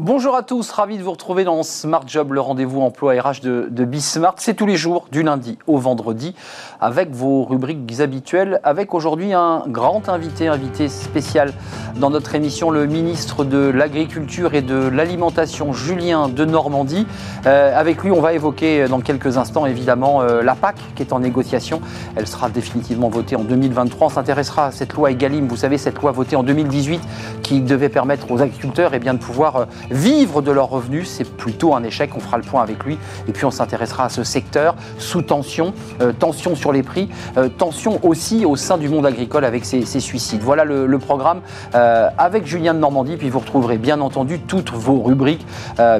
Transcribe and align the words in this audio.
Bonjour 0.00 0.36
à 0.36 0.44
tous, 0.44 0.70
ravi 0.70 0.96
de 0.96 1.02
vous 1.02 1.10
retrouver 1.10 1.42
dans 1.42 1.64
Smart 1.64 2.04
Job, 2.06 2.32
le 2.32 2.40
rendez-vous 2.40 2.82
emploi 2.82 3.14
RH 3.14 3.40
de, 3.42 3.66
de 3.68 3.84
Bismart. 3.84 4.36
C'est 4.36 4.54
tous 4.54 4.64
les 4.64 4.76
jours, 4.76 5.08
du 5.10 5.24
lundi 5.24 5.58
au 5.66 5.76
vendredi, 5.78 6.36
avec 6.80 7.10
vos 7.10 7.42
rubriques 7.42 7.98
habituelles, 7.98 8.60
avec 8.62 8.94
aujourd'hui 8.94 9.32
un 9.32 9.64
grand 9.66 10.08
invité, 10.08 10.46
invité 10.46 10.88
spécial 10.88 11.52
dans 11.96 12.10
notre 12.10 12.36
émission, 12.36 12.70
le 12.70 12.86
ministre 12.86 13.44
de 13.44 13.58
l'Agriculture 13.58 14.54
et 14.54 14.62
de 14.62 14.76
l'Alimentation, 14.76 15.72
Julien 15.72 16.28
de 16.28 16.44
Normandie. 16.44 17.04
Euh, 17.46 17.76
avec 17.76 18.04
lui, 18.04 18.12
on 18.12 18.20
va 18.20 18.34
évoquer 18.34 18.86
dans 18.86 19.00
quelques 19.00 19.36
instants, 19.36 19.66
évidemment, 19.66 20.22
euh, 20.22 20.42
la 20.42 20.54
PAC 20.54 20.76
qui 20.94 21.02
est 21.02 21.12
en 21.12 21.18
négociation. 21.18 21.80
Elle 22.14 22.28
sera 22.28 22.50
définitivement 22.50 23.08
votée 23.08 23.34
en 23.34 23.42
2023. 23.42 24.06
On 24.06 24.10
s'intéressera 24.10 24.66
à 24.66 24.70
cette 24.70 24.92
loi 24.92 25.10
Egalim, 25.10 25.48
vous 25.48 25.56
savez, 25.56 25.76
cette 25.76 26.00
loi 26.00 26.12
votée 26.12 26.36
en 26.36 26.44
2018 26.44 27.00
qui 27.42 27.62
devait 27.62 27.88
permettre 27.88 28.30
aux 28.30 28.40
agriculteurs 28.40 28.92
eh 28.94 29.00
bien, 29.00 29.14
de 29.14 29.18
pouvoir 29.18 29.56
euh, 29.56 29.64
vivre 29.90 30.42
de 30.42 30.50
leurs 30.50 30.68
revenus, 30.68 31.08
c'est 31.08 31.28
plutôt 31.28 31.74
un 31.74 31.82
échec. 31.82 32.10
On 32.16 32.20
fera 32.20 32.36
le 32.36 32.42
point 32.42 32.62
avec 32.62 32.84
lui. 32.84 32.98
Et 33.26 33.32
puis 33.32 33.44
on 33.44 33.50
s'intéressera 33.50 34.04
à 34.04 34.08
ce 34.08 34.24
secteur 34.24 34.74
sous 34.98 35.22
tension, 35.22 35.72
euh, 36.00 36.12
tension 36.12 36.54
sur 36.54 36.72
les 36.72 36.82
prix, 36.82 37.08
euh, 37.36 37.48
tension 37.48 37.98
aussi 38.02 38.44
au 38.44 38.56
sein 38.56 38.78
du 38.78 38.88
monde 38.88 39.06
agricole 39.06 39.44
avec 39.44 39.64
ces, 39.64 39.84
suicides. 40.00 40.42
Voilà 40.42 40.64
le, 40.64 40.98
programme 40.98 41.40
euh, 41.74 42.08
avec 42.18 42.46
Julien 42.46 42.74
de 42.74 42.78
Normandie. 42.78 43.16
Puis 43.16 43.30
vous 43.30 43.38
retrouverez 43.38 43.78
bien 43.78 44.00
entendu 44.00 44.40
toutes 44.40 44.70
vos 44.70 45.00
rubriques, 45.00 45.46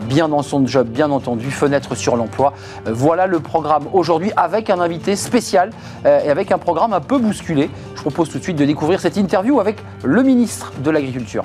bien 0.02 0.28
dans 0.28 0.42
son 0.42 0.66
job, 0.66 0.88
bien 0.88 1.10
entendu, 1.10 1.50
fenêtre 1.50 1.94
sur 1.94 2.16
l'emploi. 2.16 2.52
voilà 2.86 3.26
le 3.26 3.40
programme 3.40 3.84
aujourd'hui 3.92 4.32
avec 4.36 4.70
un 4.70 4.80
invité 4.80 5.16
spécial 5.16 5.70
et 6.04 6.30
avec 6.30 6.52
un 6.52 6.58
programme 6.58 6.92
un 6.92 7.00
peu 7.00 7.18
bousculé. 7.18 7.70
Je 7.94 8.00
propose 8.00 8.28
tout 8.28 8.38
de 8.38 8.42
suite 8.42 8.56
de 8.56 8.64
découvrir 8.64 9.00
cette 9.00 9.16
interview 9.16 9.60
avec 9.60 9.76
le 10.04 10.22
ministre 10.22 10.72
de 10.82 10.90
l'Agriculture. 10.90 11.44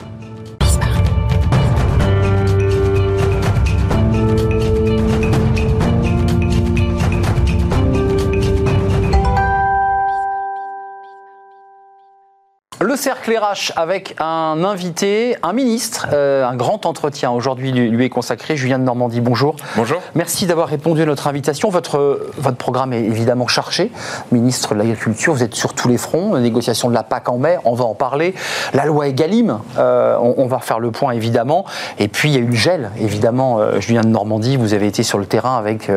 Le 12.94 12.98
cercle 12.98 13.36
RH 13.36 13.72
avec 13.76 14.14
un 14.20 14.64
invité, 14.64 15.36
un 15.42 15.52
ministre, 15.52 16.10
euh, 16.14 16.46
un 16.46 16.56
grand 16.56 16.86
entretien 16.86 17.32
aujourd'hui 17.32 17.72
lui, 17.72 18.06
est 18.06 18.10
consacré. 18.10 18.56
Julien 18.56 18.78
de 18.78 18.84
Normandie, 18.84 19.20
bonjour. 19.20 19.56
Bonjour. 19.76 20.00
Merci 20.14 20.46
d'avoir 20.46 20.68
répondu 20.68 21.02
à 21.02 21.06
notre 21.08 21.26
invitation. 21.26 21.70
Votre, 21.70 22.30
votre 22.38 22.58
programme 22.58 22.94
est 22.94 23.02
évidemment 23.02 23.48
chargé. 23.48 23.92
Ministre 24.32 24.76
de 24.76 24.78
l'Agriculture, 24.78 25.34
vous 25.34 25.42
êtes 25.42 25.56
sur 25.56 25.74
tous 25.74 25.88
les 25.88 25.98
fronts. 25.98 26.36
La 26.36 26.40
négociation 26.40 26.88
de 26.88 26.94
la 26.94 27.02
PAC 27.02 27.30
en 27.30 27.40
mai, 27.40 27.58
on 27.66 27.74
va 27.74 27.84
en 27.84 27.96
parler. 27.96 28.36
La 28.76 28.86
loi 28.86 29.08
Egalim, 29.08 29.58
euh, 29.80 30.16
on, 30.20 30.46
va 30.46 30.58
refaire 30.58 30.80
le 30.80 30.92
point 30.92 31.14
évidemment. 31.14 31.66
Et 31.98 32.08
puis 32.08 32.30
il 32.30 32.36
y 32.36 32.38
a 32.38 32.42
eu 32.42 32.50
le 32.50 32.56
gel, 32.56 32.92
évidemment. 33.00 33.58
Euh, 33.58 33.80
Julien 33.80 34.02
de 34.02 34.10
Normandie, 34.10 34.56
vous 34.56 34.76
avez 34.76 34.86
été 34.86 35.02
sur 35.02 35.18
le 35.18 35.26
terrain 35.26 35.58
avec 35.58 35.90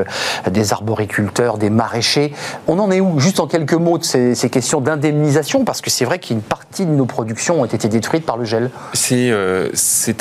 des 0.51 0.73
arboriculteurs, 0.73 1.59
des 1.59 1.69
maraîchers. 1.69 2.33
On 2.67 2.79
en 2.79 2.91
est 2.91 3.01
où? 3.01 3.21
Juste 3.21 3.39
en 3.39 3.47
quelques 3.47 3.75
mots 3.75 3.99
de 3.99 4.05
ces, 4.05 4.35
ces 4.35 4.49
questions 4.49 4.81
d'indemnisation, 4.81 5.67
parce 5.67 5.83
que 5.83 5.91
c'est 5.91 6.07
vrai 6.07 6.19
qu'il 6.19 6.37
y 6.37 6.39
a 6.39 6.41
une 6.41 6.43
partie 6.43 6.86
de 6.87 6.93
nos 6.93 7.07
productions 7.07 7.61
ont 7.61 7.65
été 7.65 7.89
détruites 7.89 8.25
par 8.25 8.37
le 8.37 8.45
gel. 8.45 8.71
C'est 8.93 9.31
euh, 9.31 9.71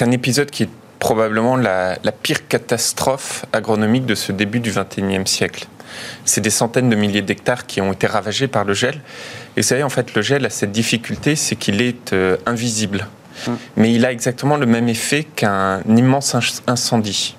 un 0.02 0.12
épisode 0.12 0.50
qui 0.52 0.64
est 0.64 0.70
probablement 1.00 1.56
la, 1.56 1.98
pire 2.24 2.48
catastrophe 2.48 3.46
agronomique 3.54 4.06
de 4.06 4.16
ce 4.16 4.32
début 4.32 4.60
du 4.60 4.72
XXIe 4.72 5.26
siècle. 5.26 5.68
C'est 6.26 6.42
des 6.42 6.50
centaines 6.50 6.90
de 6.90 6.96
milliers 6.96 7.22
d'hectares 7.22 7.66
qui 7.66 7.80
ont 7.80 7.94
été 7.94 8.08
ravagés 8.08 8.48
par 8.48 8.66
le 8.66 8.74
gel. 8.74 8.96
Et 9.56 9.62
vous 9.62 9.68
savez, 9.68 9.84
en 9.84 9.90
fait, 9.90 10.14
le 10.16 10.22
gel 10.22 10.46
a 10.46 10.50
cette 10.50 10.72
difficulté, 10.72 11.36
c'est 11.36 11.56
qu'il 11.56 11.82
est, 11.82 12.12
euh, 12.14 12.38
invisible. 12.46 13.08
Hum. 13.48 13.58
Mais 13.78 13.94
il 13.94 14.06
a 14.06 14.12
exactement 14.12 14.58
le 14.58 14.66
même 14.66 14.90
effet 14.90 15.24
qu'un 15.24 15.82
immense 15.88 16.36
incendie. 16.68 17.36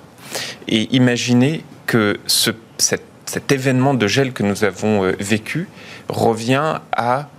Et 0.67 0.87
imaginez 0.95 1.63
que 1.85 2.17
ce, 2.25 2.51
cet, 2.77 3.03
cet, 3.25 3.51
événement 3.51 3.93
de 3.93 4.07
gel 4.07 4.33
que 4.33 4.43
nous 4.43 4.63
avons 4.63 5.03
euh, 5.03 5.11
vécu 5.19 5.67
revient 6.09 6.79
à 6.95 7.29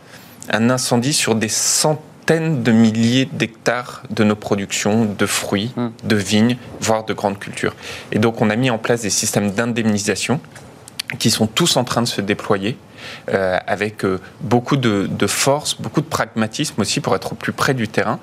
un 0.50 0.70
incendie 0.70 1.12
sur 1.12 1.34
des 1.34 1.48
centaines 1.48 2.62
de 2.62 2.72
milliers 2.72 3.26
d'hectares 3.32 4.02
de 4.10 4.24
nos 4.24 4.36
productions 4.36 5.04
de 5.04 5.26
fruits, 5.26 5.72
hmm. 5.76 5.88
de 6.04 6.16
vignes, 6.16 6.56
voire 6.80 7.04
de 7.04 7.14
grandes 7.14 7.38
cultures. 7.38 7.74
Et 8.12 8.18
donc 8.18 8.40
on 8.40 8.50
a 8.50 8.56
mis 8.56 8.70
en 8.70 8.78
place 8.78 9.02
des 9.02 9.10
systèmes 9.10 9.50
d'indemnisation 9.52 10.40
qui 11.18 11.30
sont 11.30 11.46
tous 11.46 11.76
en 11.76 11.84
train 11.84 12.02
de 12.02 12.08
se 12.08 12.20
déployer. 12.20 12.76
Euh, 13.30 13.58
avec 13.66 14.04
euh, 14.04 14.20
beaucoup 14.40 14.76
de, 14.76 15.06
de, 15.10 15.26
force, 15.26 15.80
beaucoup 15.80 16.00
de 16.00 16.06
pragmatisme 16.06 16.80
aussi 16.80 17.00
pour 17.00 17.14
être 17.14 17.32
au 17.32 17.34
plus 17.36 17.52
près 17.52 17.72
du 17.72 17.88
terrain. 17.88 18.18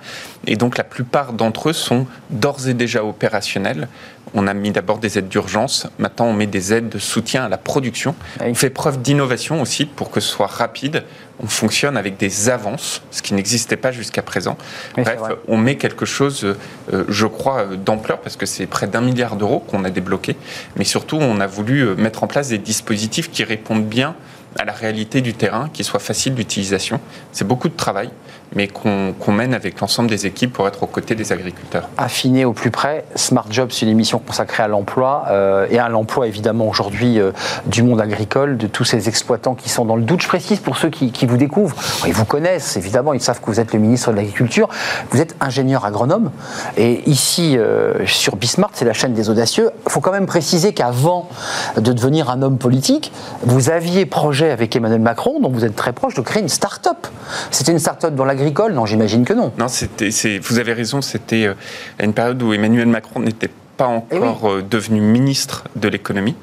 Et 0.47 0.55
donc 0.55 0.77
la 0.77 0.83
plupart 0.83 1.33
d'entre 1.33 1.69
eux 1.69 1.73
sont 1.73 2.07
d'ores 2.29 2.67
et 2.67 2.73
déjà 2.73 3.03
opérationnels. 3.03 3.87
On 4.33 4.47
a 4.47 4.53
mis 4.53 4.71
d'abord 4.71 4.97
des 4.97 5.17
aides 5.17 5.29
d'urgence, 5.29 5.87
maintenant 5.97 6.25
on 6.25 6.33
met 6.33 6.47
des 6.47 6.73
aides 6.73 6.89
de 6.89 6.99
soutien 6.99 7.45
à 7.45 7.49
la 7.49 7.57
production. 7.57 8.15
On 8.41 8.53
fait 8.53 8.69
preuve 8.69 9.01
d'innovation 9.01 9.61
aussi 9.61 9.85
pour 9.85 10.11
que 10.11 10.19
ce 10.19 10.29
soit 10.29 10.47
rapide. 10.47 11.03
On 11.43 11.47
fonctionne 11.47 11.97
avec 11.97 12.17
des 12.17 12.49
avances, 12.49 13.01
ce 13.11 13.21
qui 13.21 13.33
n'existait 13.33 13.77
pas 13.77 13.91
jusqu'à 13.91 14.21
présent. 14.21 14.57
Bref, 14.97 15.19
on 15.47 15.57
met 15.57 15.75
quelque 15.75 16.05
chose, 16.05 16.45
euh, 16.93 17.03
je 17.09 17.27
crois, 17.27 17.65
d'ampleur, 17.75 18.19
parce 18.19 18.37
que 18.37 18.45
c'est 18.45 18.65
près 18.67 18.87
d'un 18.87 19.01
milliard 19.01 19.35
d'euros 19.35 19.59
qu'on 19.59 19.83
a 19.83 19.89
débloqué. 19.89 20.37
Mais 20.77 20.85
surtout, 20.85 21.17
on 21.17 21.39
a 21.39 21.47
voulu 21.47 21.95
mettre 21.95 22.23
en 22.23 22.27
place 22.27 22.49
des 22.49 22.57
dispositifs 22.57 23.31
qui 23.31 23.43
répondent 23.43 23.85
bien 23.85 24.15
à 24.57 24.65
la 24.65 24.71
réalité 24.71 25.21
du 25.21 25.33
terrain, 25.33 25.69
qui 25.73 25.83
soit 25.83 25.99
facile 25.99 26.33
d'utilisation. 26.33 26.99
C'est 27.31 27.45
beaucoup 27.45 27.67
de 27.67 27.75
travail, 27.75 28.09
mais 28.53 28.67
qu'on 28.67 29.31
mène 29.31 29.53
avec 29.53 29.79
l'ensemble 29.79 30.09
des 30.09 30.25
équipes 30.25 30.53
pour 30.53 30.67
être 30.67 30.83
aux 30.83 30.87
côtés 30.87 31.15
des 31.15 31.31
agriculteurs. 31.31 31.89
Affiné 31.97 32.45
au 32.45 32.53
plus 32.53 32.71
près, 32.71 33.05
Smart 33.15 33.45
Job, 33.49 33.69
c'est 33.71 33.85
une 33.85 33.91
émission 33.91 34.19
consacrée 34.19 34.63
à 34.63 34.67
l'emploi 34.67 35.25
euh, 35.29 35.67
et 35.69 35.79
à 35.79 35.89
l'emploi 35.89 36.27
évidemment 36.27 36.67
aujourd'hui 36.67 37.19
euh, 37.19 37.31
du 37.65 37.83
monde 37.83 38.01
agricole, 38.01 38.57
de 38.57 38.67
tous 38.67 38.85
ces 38.85 39.09
exploitants 39.09 39.55
qui 39.55 39.69
sont 39.69 39.85
dans 39.85 39.95
le 39.95 40.03
doute. 40.03 40.21
Je 40.21 40.27
précise 40.27 40.59
pour 40.59 40.77
ceux 40.77 40.89
qui, 40.89 41.25
vous 41.25 41.37
découvrent, 41.37 41.75
ils 42.05 42.13
vous 42.13 42.25
connaissent 42.25 42.77
évidemment, 42.77 43.13
ils 43.13 43.21
savent 43.21 43.39
que 43.39 43.47
vous 43.47 43.59
êtes 43.59 43.73
le 43.73 43.79
ministre 43.79 44.11
de 44.11 44.17
l'Agriculture, 44.17 44.69
vous 45.11 45.21
êtes 45.21 45.35
ingénieur 45.41 45.85
agronome 45.85 46.31
et 46.77 47.09
ici 47.09 47.57
euh, 47.57 48.05
sur 48.05 48.35
Bismart, 48.35 48.71
c'est 48.73 48.85
la 48.85 48.93
chaîne 48.93 49.13
des 49.13 49.29
audacieux. 49.29 49.71
Il 49.85 49.91
faut 49.91 50.01
quand 50.01 50.11
même 50.11 50.25
préciser 50.25 50.73
qu'avant 50.73 51.29
de 51.77 51.93
devenir 51.93 52.29
un 52.29 52.41
homme 52.41 52.57
politique, 52.57 53.11
vous 53.43 53.69
aviez 53.69 54.05
projet 54.05 54.51
avec 54.51 54.75
Emmanuel 54.75 55.01
Macron, 55.01 55.39
dont 55.39 55.49
vous 55.49 55.65
êtes 55.65 55.75
très 55.75 55.93
proche, 55.93 56.15
de 56.15 56.21
créer 56.21 56.41
une 56.41 56.49
start-up. 56.49 57.07
C'était 57.51 57.71
une 57.71 57.79
start-up 57.79 58.15
dans 58.15 58.25
l'agricole 58.35 58.73
Non, 58.73 58.85
j'imagine 58.85 59.25
que 59.25 59.33
non. 59.33 59.51
Non, 59.57 59.67
vous 59.67 60.59
avez 60.59 60.73
raison, 60.73 61.01
c'était 61.01 61.45
euh, 61.45 61.53
à 61.99 62.05
une 62.05 62.13
période 62.13 62.41
où 62.41 62.53
Emmanuel 62.53 62.87
Macron 62.87 63.19
n'était 63.19 63.49
pas 63.77 64.03
eh 64.11 64.17
encore 64.17 64.51
euh, 64.51 64.61
devenu 64.61 65.01
ministre 65.01 65.65
de 65.75 65.87
l'économie. 65.87 66.35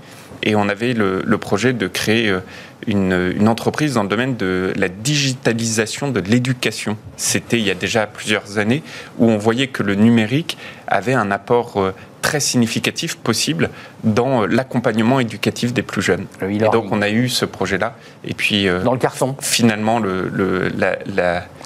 Et 0.45 0.57
on 0.57 0.69
avait 0.69 0.93
le, 0.93 1.23
projet 1.39 1.73
de 1.73 1.87
créer 1.87 2.29
euh, 2.29 2.41
une, 2.89 3.33
une, 3.37 3.47
entreprise 3.47 3.95
dans 3.95 4.03
le 4.03 4.09
domaine 4.09 4.37
de 4.37 4.73
la 4.77 4.89
digitalisation 4.89 6.11
de 6.11 6.19
l'éducation. 6.19 6.97
C'était 7.17 7.59
il 7.59 7.65
y 7.65 7.71
a 7.71 7.75
déjà 7.75 8.09
plusieurs 8.09 8.59
années 8.59 8.83
où 9.19 9.31
on 9.31 9.39
voyait 9.39 9.69
que 9.69 9.85
le 9.85 9.95
numérique 9.95 10.59
avait 10.89 11.15
un 11.15 11.31
apport 11.31 11.93
très 12.23 12.41
significatif 12.41 13.17
possible 13.17 13.69
dans 14.05 14.43
euh, 14.43 14.47
l'accompagnement 14.47 15.21
éducatif 15.21 15.75
des 15.75 15.83
plus 15.83 16.01
jeunes. 16.01 16.27
et 16.49 16.59
donc 16.59 16.87
on 16.91 17.03
a 17.03 17.11
eu 17.11 17.29
ce 17.29 17.45
projet-là. 17.45 17.97
Et 18.25 18.33
puis 18.33 18.69
euh, 18.69 18.83
dans 18.83 18.93
le 18.93 18.99
carton. 18.99 19.37
Finalement, 19.41 19.99
le, 19.99 20.31
la, 20.79 20.97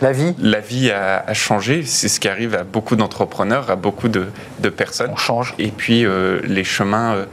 la, 0.01 0.13
vie, 0.13 0.35
la 0.39 0.61
vie 0.61 0.91
a, 0.91 1.33
changé. 1.35 1.85
C'est 1.85 2.09
ce 2.09 2.19
qui 2.19 2.29
arrive 2.29 2.55
à 2.55 2.65
beaucoup 2.65 2.97
d'entrepreneurs, 2.97 3.71
à 3.71 3.77
beaucoup 3.77 4.09
de, 4.09 4.27
de, 4.61 4.69
personnes. 4.69 5.11
On 5.13 5.17
change. 5.17 5.55
Et 5.59 5.69
puis 5.69 6.05
euh, 6.05 6.41
les 6.45 6.65
chemins 6.65 7.27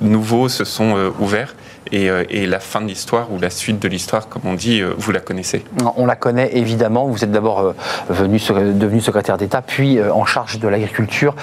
nouveaux 0.00 0.48
se 0.48 0.64
sont 0.64 1.12
ouverts. 1.18 1.54
Euh, 1.94 2.24
et, 2.30 2.46
la 2.46 2.60
fin 2.60 2.80
de 2.80 2.86
l'histoire 2.86 3.32
ou 3.32 3.38
la 3.38 3.50
suite 3.50 3.80
de 3.80 3.88
l'histoire, 3.88 4.28
comme 4.28 4.42
on 4.44 4.54
dit, 4.54 4.80
euh, 4.80 4.94
vous 4.96 5.12
la 5.12 5.20
connaissez 5.20 5.64
On 5.96 6.06
la 6.06 6.16
connaît 6.16 6.50
évidemment. 6.56 7.06
Vous 7.06 7.22
êtes 7.24 7.30
d'abord 7.30 7.60
euh, 7.60 7.74
venu, 8.08 8.40
devenu 8.74 9.00
secrétaire 9.00 9.36
d'État, 9.36 9.62
puis 9.62 10.02
en 10.02 10.24
charge 10.24 10.58
de 10.58 10.68
l'agriculture. 10.68 11.34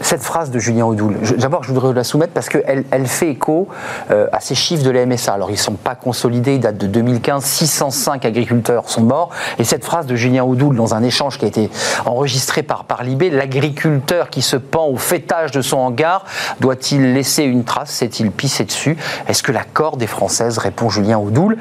cette 0.00 0.22
phrase 0.22 0.50
de 0.50 0.58
Julien 0.58 0.86
Audoul, 0.86 1.16
d'abord 1.38 1.64
je 1.64 1.72
voudrais 1.72 1.92
la 1.92 2.04
soumettre 2.04 2.32
parce 2.32 2.48
qu'elle 2.48 2.84
elle 2.90 3.06
fait 3.06 3.30
écho 3.30 3.68
à 4.08 4.40
ces 4.40 4.54
chiffres 4.54 4.84
de 4.84 4.90
la 4.90 5.06
MSA. 5.06 5.34
Alors 5.34 5.50
ils 5.50 5.54
ne 5.54 5.58
sont 5.58 5.74
pas 5.74 5.94
consolidés, 5.94 6.54
ils 6.54 6.60
datent 6.60 6.78
de 6.78 6.86
2015, 6.86 7.44
605 7.44 8.24
agriculteurs 8.24 8.88
sont 8.88 9.02
morts. 9.02 9.30
Et 9.58 9.64
cette 9.64 9.84
phrase 9.84 10.06
de 10.06 10.16
Julien 10.16 10.44
Audoul 10.44 10.76
dans 10.76 10.94
un 10.94 11.02
échange 11.02 11.38
qui 11.38 11.44
a 11.44 11.48
été 11.48 11.70
enregistré 12.04 12.62
par, 12.62 12.84
par 12.84 13.02
Libé, 13.02 13.30
l'agriculteur 13.30 14.30
qui 14.30 14.42
se 14.42 14.56
pend 14.56 14.86
au 14.86 14.96
fêtage 14.96 15.50
de 15.50 15.62
son 15.62 15.78
hangar, 15.78 16.24
doit-il 16.60 17.14
laisser 17.14 17.44
une 17.44 17.64
trace? 17.64 17.90
S'est-il 17.90 18.30
pissé 18.30 18.64
dessus? 18.64 18.96
Est-ce 19.40 19.46
que 19.46 19.52
la 19.52 19.64
corde 19.64 20.02
est 20.02 20.06
française 20.06 20.58
répond 20.58 20.90
Julien 20.90 21.16
Audoul. 21.16 21.56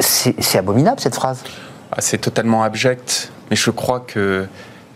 C'est 0.00 0.58
abominable 0.58 0.98
cette 0.98 1.14
phrase. 1.14 1.44
Ah, 1.92 2.00
c'est 2.00 2.18
totalement 2.18 2.64
abject, 2.64 3.30
mais 3.48 3.54
je 3.54 3.70
crois 3.70 4.00
que 4.00 4.48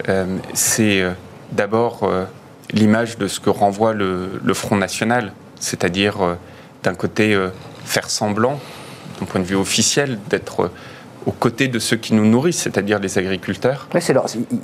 euh, 0.08 0.38
c'est 0.54 1.00
euh, 1.00 1.12
d'abord 1.52 2.00
euh, 2.02 2.24
l'image 2.72 3.16
de 3.16 3.28
ce 3.28 3.38
que 3.38 3.48
renvoie 3.48 3.92
le, 3.92 4.40
Front 4.54 4.74
National, 4.74 5.32
c'est-à-dire 5.60 6.36
d'un 6.82 6.94
côté 6.94 7.38
faire 7.84 8.10
semblant, 8.10 8.58
d'un 9.20 9.26
point 9.26 9.40
de 9.40 9.46
vue 9.46 9.54
officiel, 9.54 10.18
d'être 10.28 10.72
aux 11.26 11.32
côtés 11.32 11.68
de 11.68 11.78
ceux 11.78 11.96
qui 11.96 12.14
nous 12.14 12.26
nourrissent, 12.26 12.62
c'est-à-dire 12.62 12.98
les 12.98 13.18
agriculteurs. 13.18 13.86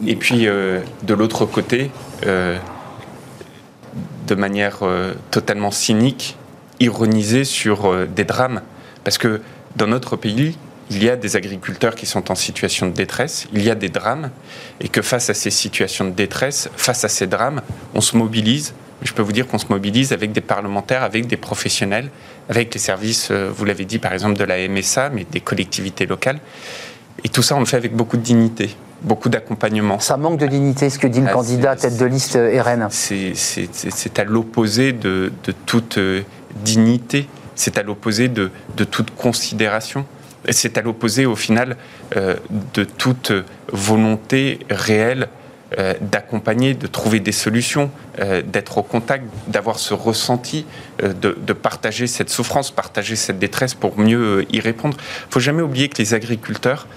Et 0.05 0.17
puis, 0.17 0.47
de 0.47 1.15
l'autre 1.15 1.47
côté, 1.47 1.93
de 2.25 4.35
manière 4.35 4.81
totalement 5.31 5.71
cynique, 5.71 6.37
ironiser 6.81 7.44
sur 7.44 8.06
des 8.06 8.25
drames. 8.25 8.62
Parce 9.05 9.19
que 9.19 9.41
dans 9.77 9.87
notre 9.87 10.17
pays, 10.17 10.56
il 10.91 11.05
y 11.05 11.09
a 11.09 11.17
des 11.17 11.37
agriculteurs 11.37 11.94
qui 11.94 12.05
sont 12.05 12.31
en 12.31 12.35
situation 12.35 12.88
de 12.88 12.93
détresse, 12.93 13.47
il 13.53 13.62
y 13.62 13.71
a 13.71 13.77
des 13.77 13.88
drames, 13.88 14.31
et 14.81 14.88
que 14.88 15.03
face 15.03 15.31
à 15.31 15.35
ces 15.35 15.50
situations 15.50 16.05
de 16.05 16.11
détresse, 16.11 16.69
face 16.77 17.05
à 17.05 17.09
ces 17.09 17.29
drames, 17.29 17.62
on 17.94 18.00
se 18.00 18.17
mobilise. 18.17 18.75
Je 19.03 19.12
peux 19.12 19.23
vous 19.23 19.32
dire 19.32 19.47
qu'on 19.47 19.59
se 19.59 19.67
mobilise 19.71 20.12
avec 20.12 20.32
des 20.32 20.41
parlementaires, 20.41 21.05
avec 21.05 21.27
des 21.27 21.37
professionnels, 21.37 22.11
avec 22.49 22.75
les 22.75 22.81
services, 22.81 23.29
euh, 23.31 23.50
vous 23.55 23.65
l'avez 23.65 23.85
dit 23.85 23.99
par 23.99 24.12
exemple, 24.12 24.37
de 24.37 24.44
la 24.44 24.69
MSA, 24.69 25.11
mais 25.11 25.25
des 25.31 25.41
collectivités 25.41 26.06
locales. 26.06 26.41
Et 27.23 27.29
tout 27.29 27.43
ça, 27.43 27.55
on 27.55 27.61
le 27.61 27.67
fait 27.67 27.77
avec 27.77 27.94
beaucoup 27.94 28.17
de 28.17 28.23
dignité, 28.23 28.75
beaucoup 29.03 29.29
d'accompagnement. 29.29 30.00
Ça 30.00 30.17
manque 30.17 30.38
de 30.38 30.47
dignité, 30.47 30.91
ce 30.91 30.99
que 30.99 31.06
dit 31.06 31.21
le 31.21 31.29
ah, 31.29 31.32
candidat 31.32 31.77
tête 31.77 31.97
de 31.97 32.05
liste 32.05 32.37
euh, 32.37 32.61
RN. 32.61 32.88
C'est 32.91 34.19
à 34.19 34.25
l'opposé 34.25 34.93
de, 34.93 35.32
toute 35.67 35.99
euh, 35.99 36.23
dignité, 36.56 37.29
c'est 37.55 37.79
à 37.79 37.82
l'opposé 37.82 38.29
de, 38.29 38.50
de 38.76 38.85
toute 38.85 39.11
considération. 39.14 40.06
C'est 40.49 40.79
à 40.79 40.82
l'opposé, 40.82 41.26
au 41.26 41.37
final, 41.37 41.76
euh, 42.17 42.37
de 42.75 42.85
toute 42.85 43.32
volonté 43.73 44.61
réelle 44.70 45.29
euh, 45.79 45.94
d'accompagner, 46.00 46.75
de 46.75 46.87
trouver 46.87 47.20
des 47.20 47.32
solutions, 47.32 47.91
euh, 48.19 48.43
d'être 48.43 48.79
au 48.79 48.82
contact, 48.82 49.25
d'avoir 49.49 49.79
ce 49.79 49.94
ressenti, 49.94 50.64
de, 51.02 51.37
de, 51.38 51.52
partager 51.52 52.06
cette 52.06 52.31
souffrance, 52.31 52.70
partager 52.70 53.14
cette 53.14 53.38
détresse 53.38 53.75
pour 53.75 53.99
mieux 53.99 54.46
y 54.50 54.61
répondre. 54.61 54.96
Il 55.29 55.32
faut 55.32 55.41
jamais 55.41 55.62
oublier 55.62 55.88
que 55.88 55.99
les 55.99 56.14
agriculteurs, 56.14 56.88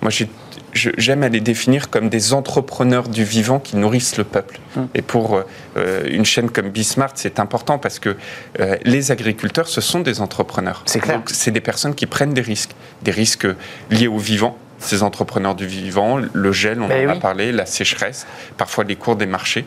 moi 0.00 0.10
j'ai 0.10 0.28
j'aime 0.72 1.22
à 1.22 1.28
les 1.28 1.40
définir 1.40 1.90
comme 1.90 2.08
des 2.08 2.32
entrepreneurs 2.32 3.08
du 3.08 3.24
vivant 3.24 3.58
qui 3.58 3.76
nourrissent 3.76 4.16
le 4.16 4.24
peuple. 4.24 4.58
Hum. 4.76 4.88
Et 4.94 5.02
pour 5.02 5.42
euh, 5.76 6.02
une 6.08 6.24
chaîne 6.24 6.50
comme 6.50 6.70
Bismart, 6.70 7.12
c'est 7.14 7.38
important 7.38 7.78
parce 7.78 7.98
que 7.98 8.16
euh, 8.60 8.76
les 8.84 9.10
agriculteurs, 9.10 9.68
ce 9.68 9.80
sont 9.80 10.00
des 10.00 10.20
entrepreneurs. 10.20 10.82
C'est 10.86 11.00
clair. 11.00 11.22
c'est 11.26 11.50
des 11.50 11.60
personnes 11.60 11.94
qui 11.94 12.06
prennent 12.06 12.34
des 12.34 12.42
risques, 12.42 12.72
des 13.02 13.10
risques 13.10 13.46
liés 13.90 14.08
au 14.08 14.18
vivant. 14.18 14.56
Ces 14.78 15.04
entrepreneurs 15.04 15.54
du 15.54 15.66
vivant, 15.66 16.18
le 16.32 16.52
gel, 16.52 16.82
on 16.82 16.88
ben 16.88 17.08
en 17.08 17.12
a 17.12 17.16
parlé, 17.16 17.52
la 17.52 17.66
sécheresse, 17.66 18.26
parfois 18.56 18.82
les 18.82 18.96
cours 18.96 19.14
des 19.14 19.26
marchés, 19.26 19.64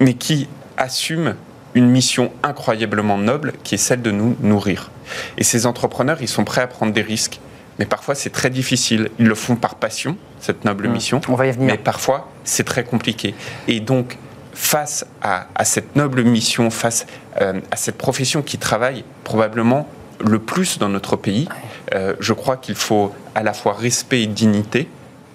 mais 0.00 0.14
qui 0.14 0.48
assument 0.78 1.34
une 1.74 1.88
mission 1.88 2.32
incroyablement 2.42 3.18
noble 3.18 3.52
qui 3.62 3.74
est 3.74 3.78
celle 3.78 4.00
de 4.00 4.10
nous 4.10 4.36
nourrir. 4.40 4.90
Et 5.36 5.44
ces 5.44 5.66
entrepreneurs, 5.66 6.18
ils 6.22 6.28
sont 6.28 6.44
prêts 6.44 6.62
à 6.62 6.66
prendre 6.66 6.92
des 6.92 7.02
risques 7.02 7.38
mais 7.80 7.86
parfois 7.86 8.14
c'est 8.14 8.30
très 8.30 8.50
difficile. 8.50 9.08
Ils 9.18 9.26
le 9.26 9.34
font 9.34 9.56
par 9.56 9.74
passion, 9.74 10.16
cette 10.38 10.64
noble 10.66 10.86
mmh. 10.86 10.92
mission. 10.92 11.20
On 11.28 11.34
va 11.34 11.46
y 11.46 11.50
venir. 11.50 11.72
Mais 11.72 11.78
parfois 11.78 12.28
c'est 12.44 12.62
très 12.62 12.84
compliqué. 12.84 13.34
Et 13.66 13.80
donc, 13.80 14.18
face 14.52 15.06
à, 15.22 15.46
cette 15.64 15.96
noble 15.96 16.22
mission, 16.22 16.68
face 16.68 17.06
euh, 17.40 17.58
à 17.70 17.76
cette 17.76 17.96
profession 17.96 18.42
qui 18.42 18.58
travaille 18.58 19.02
probablement 19.24 19.88
le 20.22 20.38
plus 20.38 20.78
dans 20.78 20.90
notre 20.90 21.16
pays, 21.16 21.48
euh, 21.94 22.14
je 22.20 22.34
crois 22.34 22.58
qu'il 22.58 22.74
faut 22.74 23.14
à 23.34 23.42
la 23.42 23.54
fois 23.54 23.72
respect 23.72 24.22
et 24.22 24.26
dignité. 24.26 24.86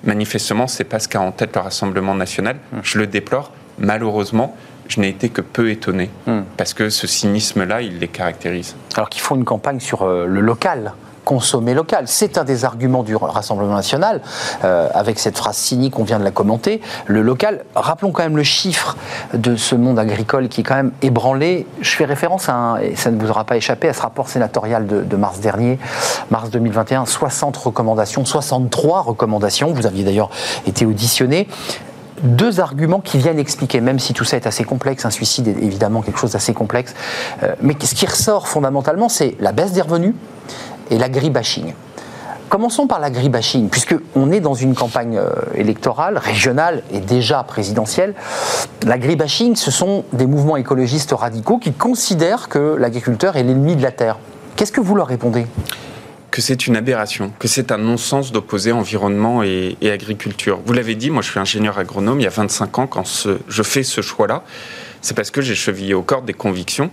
Manifestement, 0.04 0.68
c'est 0.68 0.84
pas 0.84 1.00
ce 1.00 1.08
qu'a 1.08 1.22
en 1.22 1.32
tête 1.32 1.56
le 1.56 1.62
Rassemblement 1.62 2.14
national. 2.14 2.58
Mmh. 2.58 2.78
Je 2.84 3.00
le 3.00 3.08
déplore. 3.08 3.52
Malheureusement, 3.80 4.56
je 4.88 5.00
n'ai 5.00 5.10
été 5.10 5.30
que 5.30 5.42
peu 5.42 5.72
étonné, 5.72 6.12
mmh. 6.28 6.42
parce 6.58 6.76
que 6.76 6.92
ce 6.92 7.08
cynisme-là, 7.08 7.82
il 7.82 7.98
les 7.98 8.08
caractérise. 8.08 8.76
Alors 8.96 9.10
qu'ils 9.10 9.24
font 9.24 9.36
une 9.36 9.46
campagne 9.46 9.80
sur 9.80 10.04
euh, 10.04 10.28
le 10.28 10.42
local, 10.42 10.94
consommer 11.26 11.74
local. 11.74 12.06
C'est 12.08 12.38
un 12.38 12.46
des 12.46 12.64
arguments 12.64 13.04
du 13.04 13.16
Rassemblement 13.16 13.76
national, 13.76 14.22
euh, 14.64 14.88
avec 14.94 15.20
cette 15.20 15.38
phrase 15.38 15.58
cynique, 15.58 16.00
on 16.00 16.04
vient 16.04 16.20
de 16.20 16.24
la 16.24 16.32
commenter, 16.32 16.80
le 17.08 17.22
local. 17.22 17.66
Rappelons 17.76 18.12
quand 18.12 18.24
même 18.24 18.38
le 18.38 18.44
chiffre 18.44 18.96
de 19.34 19.58
ce 19.58 19.76
monde 19.76 20.00
agricole 20.00 20.48
qui 20.48 20.62
est 20.62 20.64
quand 20.64 20.76
même 20.76 20.92
ébranlé. 21.02 21.68
Je 21.82 21.96
fais 21.96 22.06
référence 22.06 22.48
à, 22.48 22.54
un, 22.54 22.78
et 22.78 22.96
ça 22.96 23.12
ne 23.12 23.20
vous 23.20 23.30
aura 23.30 23.44
pas 23.44 23.58
échappé, 23.58 23.90
à 23.90 23.94
ce 23.94 24.02
rapport 24.02 24.30
sénatorial 24.30 24.86
de, 24.86 25.16
mars 25.16 25.40
dernier, 25.40 25.80
mars 26.30 26.50
2021, 26.52 27.06
60 27.06 27.58
recommandations, 27.58 28.24
63 28.24 29.02
recommandations, 29.02 29.74
vous 29.74 29.88
aviez 29.88 30.04
d'ailleurs 30.04 30.30
été 30.68 30.86
auditionné 30.86 31.48
deux 32.24 32.62
arguments 32.62 33.02
qui 33.02 33.18
viennent 33.18 33.40
expliquer, 33.40 33.82
même 33.82 34.00
si 34.00 34.14
tout 34.14 34.24
ça 34.24 34.38
est 34.38 34.48
assez 34.48 34.64
complexe, 34.64 35.06
un 35.06 35.10
suicide 35.10 35.50
est 35.50 35.62
évidemment 35.62 36.02
quelque 36.02 36.18
chose 36.18 36.32
d'assez 36.32 36.54
complexe, 36.54 36.94
euh, 37.44 37.56
mais 37.62 37.76
ce 37.82 37.94
qui 37.94 38.06
ressort 38.06 38.48
fondamentalement, 38.48 39.10
c'est 39.10 39.36
la 39.40 39.52
baisse 39.52 39.74
des 39.74 39.82
revenus 39.82 40.14
et 40.90 40.98
l'agribashing. 40.98 41.74
Commençons 42.50 42.86
par 42.86 43.00
l'agribashing, 43.00 43.70
puisqu'on 43.70 44.32
est 44.32 44.40
dans 44.40 44.54
une 44.54 44.76
campagne 44.76 45.18
euh, 45.18 45.32
électorale, 45.56 46.18
régionale 46.18 46.84
et 46.92 47.00
déjà 47.00 47.44
présidentielle. 47.44 48.14
L'agribashing, 48.86 49.56
ce 49.56 49.72
sont 49.72 50.06
des 50.14 50.28
mouvements 50.28 50.56
écologistes 50.56 51.12
radicaux 51.12 51.58
qui 51.58 51.74
considèrent 51.74 52.48
que 52.48 52.76
l'agriculteur 52.80 53.36
est 53.36 53.44
l'ennemi 53.44 53.76
de 53.76 53.82
la 53.82 53.92
terre. 53.92 54.18
Qu'est-ce 54.56 54.72
que 54.72 54.80
vous 54.80 54.96
leur 54.96 55.08
répondez? 55.08 55.48
Que 56.30 56.42
c'est 56.42 56.68
une 56.68 56.76
aberration, 56.76 57.32
que 57.40 57.48
c'est 57.48 57.72
un 57.72 57.78
non-sens 57.78 58.32
d'opposer 58.32 58.72
environnement 58.72 59.42
et, 59.42 59.78
agriculture. 59.82 60.60
Vous 60.66 60.74
l'avez 60.74 60.96
dit, 60.96 61.10
moi 61.10 61.22
je 61.22 61.32
suis 61.32 61.40
ingénieur 61.40 61.80
agronome, 61.80 62.20
il 62.20 62.24
y 62.24 62.28
a 62.28 62.32
25 62.32 62.80
ans, 62.80 62.88
quand 62.88 63.28
je 63.48 63.64
fais 63.64 63.84
ce 63.84 64.02
choix-là, 64.02 64.44
c'est 65.02 65.16
parce 65.16 65.32
que 65.32 65.42
j'ai 65.42 65.56
chevillé 65.56 65.94
au 65.94 66.04
corps 66.04 66.22
des 66.22 66.34
convictions, 66.34 66.92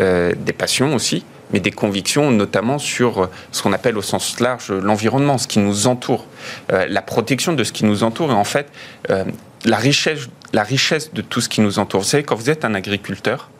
euh, 0.00 0.32
des 0.36 0.52
passions 0.52 0.94
aussi, 0.94 1.24
mais 1.54 1.60
des 1.60 1.70
convictions 1.70 2.32
notamment 2.32 2.80
sur 2.80 3.30
ce 3.52 3.62
qu'on 3.62 3.72
appelle 3.72 3.96
au 3.96 4.02
sens 4.02 4.40
large 4.40 4.72
l'environnement, 4.72 5.38
ce 5.38 5.46
qui 5.46 5.60
nous 5.60 5.86
entoure, 5.86 6.26
euh, 6.72 6.84
la 6.88 7.00
protection 7.00 7.52
de 7.52 7.62
ce 7.62 7.70
qui 7.70 7.84
nous 7.84 8.02
entoure 8.02 8.32
et 8.32 8.34
en 8.34 8.42
fait 8.42 8.66
euh, 9.10 9.24
la, 9.64 9.76
richesse, 9.76 10.28
la 10.52 10.64
richesse 10.64 11.14
de 11.14 11.22
tout 11.22 11.40
ce 11.40 11.48
qui 11.48 11.60
nous 11.60 11.78
entoure. 11.78 12.00
Vous 12.00 12.08
savez, 12.08 12.24
quand 12.24 12.34
vous 12.34 12.50
êtes 12.50 12.64
un 12.64 12.74
agriculteur, 12.74 13.50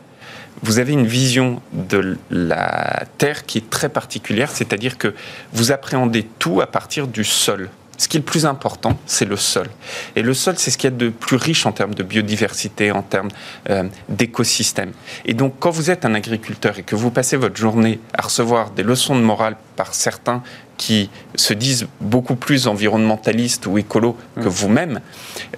vous 0.61 0.79
avez 0.79 0.91
une 0.91 1.05
vision 1.05 1.61
de 1.71 2.17
la 2.29 3.05
terre 3.17 3.45
qui 3.45 3.59
est 3.59 3.69
très 3.69 3.87
particulière, 3.87 4.51
c'est-à-dire 4.51 4.97
que 4.97 5.13
vous 5.53 5.71
appréhendez 5.71 6.27
tout 6.37 6.59
à 6.59 6.67
partir 6.67 7.07
du 7.07 7.23
sol. 7.23 7.69
Ce 7.97 8.07
qui 8.07 8.17
est 8.17 8.19
le 8.19 8.25
plus 8.25 8.45
important, 8.45 8.97
c'est 9.05 9.25
le 9.25 9.37
sol. 9.37 9.67
Et 10.15 10.21
le 10.21 10.33
sol, 10.33 10.55
c'est 10.57 10.71
ce 10.71 10.77
qu'il 10.77 10.89
y 10.89 10.93
a 10.93 10.97
de 10.97 11.09
plus 11.09 11.37
riche 11.37 11.65
en 11.65 11.71
termes 11.71 11.93
de 11.93 12.03
biodiversité, 12.03 12.91
en 12.91 13.01
termes 13.01 13.29
euh, 13.69 13.83
d'écosystème. 14.09 14.91
Et 15.25 15.33
donc, 15.33 15.55
quand 15.59 15.69
vous 15.69 15.89
êtes 15.89 16.05
un 16.05 16.13
agriculteur 16.13 16.77
et 16.77 16.83
que 16.83 16.95
vous 16.95 17.11
passez 17.11 17.37
votre 17.37 17.55
journée 17.55 17.99
à 18.13 18.23
recevoir 18.23 18.71
des 18.71 18.83
leçons 18.83 19.15
de 19.15 19.21
morale 19.21 19.55
par 19.75 19.93
certains 19.93 20.43
qui 20.77 21.09
se 21.35 21.53
disent 21.53 21.87
beaucoup 22.01 22.35
plus 22.35 22.67
environnementalistes 22.67 23.65
ou 23.65 23.77
écolos 23.77 24.17
que 24.35 24.41
mmh. 24.41 24.47
vous-même, 24.47 25.01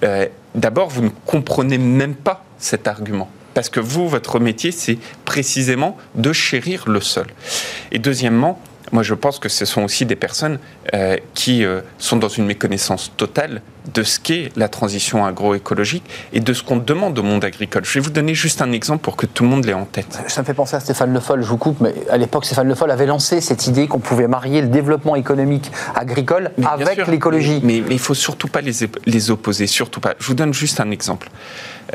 euh, 0.04 0.26
d'abord, 0.54 0.88
vous 0.88 1.02
ne 1.02 1.10
comprenez 1.26 1.78
même 1.78 2.14
pas 2.14 2.44
cet 2.58 2.86
argument. 2.86 3.30
Parce 3.54 3.68
que 3.68 3.80
vous, 3.80 4.08
votre 4.08 4.38
métier, 4.38 4.70
c'est 4.70 4.98
précisément 5.24 5.96
de 6.14 6.32
chérir 6.32 6.88
le 6.88 7.00
sol. 7.00 7.26
Et 7.90 7.98
deuxièmement, 7.98 8.60
moi 8.92 9.02
je 9.02 9.14
pense 9.14 9.38
que 9.38 9.48
ce 9.48 9.64
sont 9.64 9.82
aussi 9.82 10.06
des 10.06 10.16
personnes 10.16 10.58
euh, 10.94 11.16
qui 11.34 11.64
euh, 11.64 11.80
sont 11.98 12.16
dans 12.16 12.28
une 12.28 12.46
méconnaissance 12.46 13.12
totale 13.16 13.62
de 13.94 14.02
ce 14.02 14.20
qu'est 14.20 14.50
la 14.56 14.68
transition 14.68 15.24
agroécologique 15.24 16.04
et 16.32 16.40
de 16.40 16.52
ce 16.52 16.62
qu'on 16.62 16.76
demande 16.76 17.18
au 17.18 17.22
monde 17.22 17.44
agricole. 17.44 17.84
Je 17.84 17.94
vais 17.94 18.00
vous 18.00 18.10
donner 18.10 18.34
juste 18.34 18.60
un 18.60 18.72
exemple 18.72 19.02
pour 19.02 19.16
que 19.16 19.26
tout 19.26 19.44
le 19.44 19.48
monde 19.48 19.64
l'ait 19.64 19.72
en 19.72 19.86
tête. 19.86 20.20
Ça 20.26 20.42
me 20.42 20.46
fait 20.46 20.54
penser 20.54 20.76
à 20.76 20.80
Stéphane 20.80 21.12
Le 21.12 21.20
Foll, 21.20 21.42
je 21.42 21.48
vous 21.48 21.56
coupe, 21.56 21.80
mais 21.80 21.94
à 22.10 22.18
l'époque 22.18 22.44
Stéphane 22.44 22.68
Le 22.68 22.74
Foll 22.74 22.90
avait 22.90 23.06
lancé 23.06 23.40
cette 23.40 23.66
idée 23.66 23.86
qu'on 23.86 23.98
pouvait 23.98 24.28
marier 24.28 24.60
le 24.60 24.68
développement 24.68 25.16
économique 25.16 25.70
agricole 25.94 26.50
avec 26.64 27.06
l'écologie. 27.06 27.60
Mais, 27.62 27.78
il 27.78 27.92
ne 27.92 27.98
faut 27.98 28.14
surtout 28.14 28.48
pas 28.48 28.60
les, 28.60 28.72
les, 29.06 29.30
opposer, 29.30 29.66
surtout 29.66 30.00
pas. 30.00 30.14
Je 30.18 30.26
vous 30.26 30.34
donne 30.34 30.52
juste 30.52 30.80
un 30.80 30.90
exemple. 30.90 31.30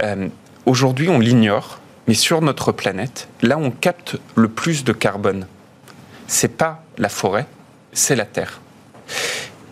Euh, 0.01 0.27
aujourd'hui 0.65 1.09
on 1.09 1.19
l'ignore, 1.19 1.79
mais 2.07 2.15
sur 2.15 2.41
notre 2.41 2.71
planète, 2.71 3.27
là 3.41 3.57
on 3.57 3.69
capte 3.69 4.17
le 4.35 4.47
plus 4.47 4.83
de 4.83 4.93
carbone 4.93 5.45
c'est 6.27 6.57
pas 6.57 6.82
la 6.97 7.09
forêt, 7.09 7.45
c'est 7.91 8.15
la 8.15 8.25
terre. 8.25 8.61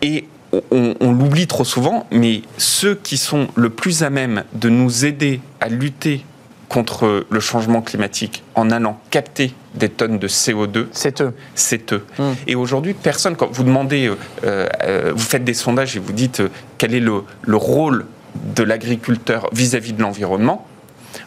Et 0.02 0.26
on, 0.70 1.12
l'oublie 1.12 1.46
trop 1.46 1.64
souvent, 1.64 2.06
mais 2.10 2.42
ceux 2.58 2.94
qui 2.94 3.16
sont 3.16 3.48
le 3.54 3.70
plus 3.70 4.02
à 4.02 4.10
même 4.10 4.44
de 4.52 4.68
nous 4.68 5.04
aider 5.04 5.40
à 5.60 5.68
lutter 5.68 6.24
contre 6.68 7.26
le 7.28 7.40
changement 7.40 7.82
climatique 7.82 8.42
en 8.54 8.70
allant 8.70 8.98
capter 9.10 9.54
des 9.74 9.88
tonnes 9.88 10.18
de 10.18 10.28
CO2. 10.28 10.86
C'est 10.92 11.20
eux. 11.20 11.34
C'est 11.54 11.92
eux. 11.92 12.04
Hmm. 12.18 12.32
Et 12.46 12.54
aujourd'hui, 12.54 12.94
personne, 12.94 13.36
quand 13.36 13.50
vous 13.50 13.64
demandez, 13.64 14.08
euh, 14.08 14.66
euh, 14.82 15.12
vous 15.14 15.22
faites 15.22 15.44
des 15.44 15.54
sondages 15.54 15.96
et 15.96 16.00
vous 16.00 16.12
dites 16.12 16.40
euh, 16.40 16.48
quel 16.78 16.94
est 16.94 17.00
le, 17.00 17.24
le 17.42 17.56
rôle 17.56 18.06
de 18.54 18.62
l'agriculteur 18.62 19.48
vis-à-vis 19.52 19.92
de 19.92 20.00
l'environnement, 20.00 20.66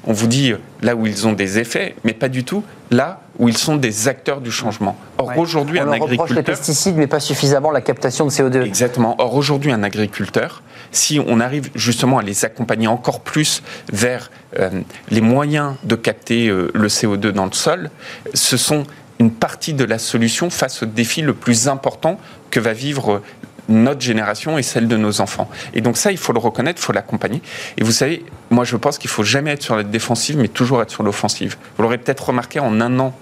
on 0.06 0.13
vous 0.13 0.27
dit 0.27 0.54
là 0.82 0.96
où 0.96 1.08
ils 1.08 1.27
ont 1.27 1.34
des 1.34 1.60
effets, 1.60 1.96
mais 2.04 2.13
pas 2.13 2.30
du 2.30 2.44
tout 2.44 2.63
là 2.92 3.22
où 3.39 3.50
ils 3.50 3.58
sont 3.58 3.75
des 3.75 4.08
acteurs 4.08 4.42
du 4.42 4.51
changement. 4.51 4.96
Or 5.18 5.38
aujourd'hui, 5.38 5.80
un 5.80 5.92
agriculteur, 5.92 6.36
les 6.36 6.44
pesticides, 6.44 6.96
mais 6.96 7.08
pas 7.08 7.20
suffisamment 7.20 7.72
la 7.72 7.82
captation 7.82 8.25
de 8.25 8.32
CO2. 8.32 8.62
Exactement. 8.62 9.15
Or 9.20 9.36
aujourd'hui, 9.36 9.72
un 9.72 9.84
agriculteur, 9.84 10.63
si 10.92 11.20
on 11.25 11.39
arrive 11.39 11.70
justement 11.75 12.20
à 12.20 12.24
les 12.24 12.46
accompagner 12.46 12.88
encore 12.88 13.22
plus 13.22 13.63
vers 13.92 14.32
euh, 14.60 14.70
les 15.10 15.22
moyens 15.22 15.74
de 15.84 15.96
capter 15.96 16.48
euh, 16.48 16.72
le 16.74 16.88
CO2 16.88 17.32
dans 17.32 17.46
le 17.46 17.54
sol, 17.54 17.89
ce 18.34 18.58
sont 18.58 18.84
une 19.20 19.32
partie 19.32 19.74
de 19.74 19.84
la 19.84 19.98
solution 19.98 20.50
face 20.50 20.84
au 20.84 20.86
défi 20.86 21.22
le 21.22 21.34
plus 21.34 21.68
important 21.68 22.20
que 22.51 22.60
va 22.60 22.74
vivre 22.74 23.22
notre 23.70 24.02
génération 24.02 24.58
et 24.58 24.64
celle 24.64 24.88
de 24.88 24.98
nos 24.98 25.22
enfants. 25.22 25.50
Et 25.74 25.82
donc 25.82 25.98
ça, 25.98 26.12
il 26.12 26.18
faut 26.18 26.34
le 26.34 26.40
reconnaître, 26.40 26.82
il 26.82 26.86
faut 26.86 26.94
l'accompagner. 26.94 27.42
Et 27.78 27.84
vous 27.84 27.92
savez, 27.92 28.26
moi 28.50 28.64
je 28.64 28.76
pense 28.76 28.98
qu'il 28.98 29.10
faut 29.10 29.24
jamais 29.24 29.52
être 29.52 29.64
sur 29.64 29.76
la 29.76 29.84
défensive, 29.84 30.38
mais 30.38 30.48
toujours 30.48 30.82
être 30.82 30.92
sur 30.92 31.04
l'offensive. 31.04 31.58
Vous 31.78 31.84
l'aurez 31.84 31.98
peut-être 31.98 32.28
remarqué 32.28 32.60
en 32.60 32.80
un 32.82 33.00
an 33.00 33.14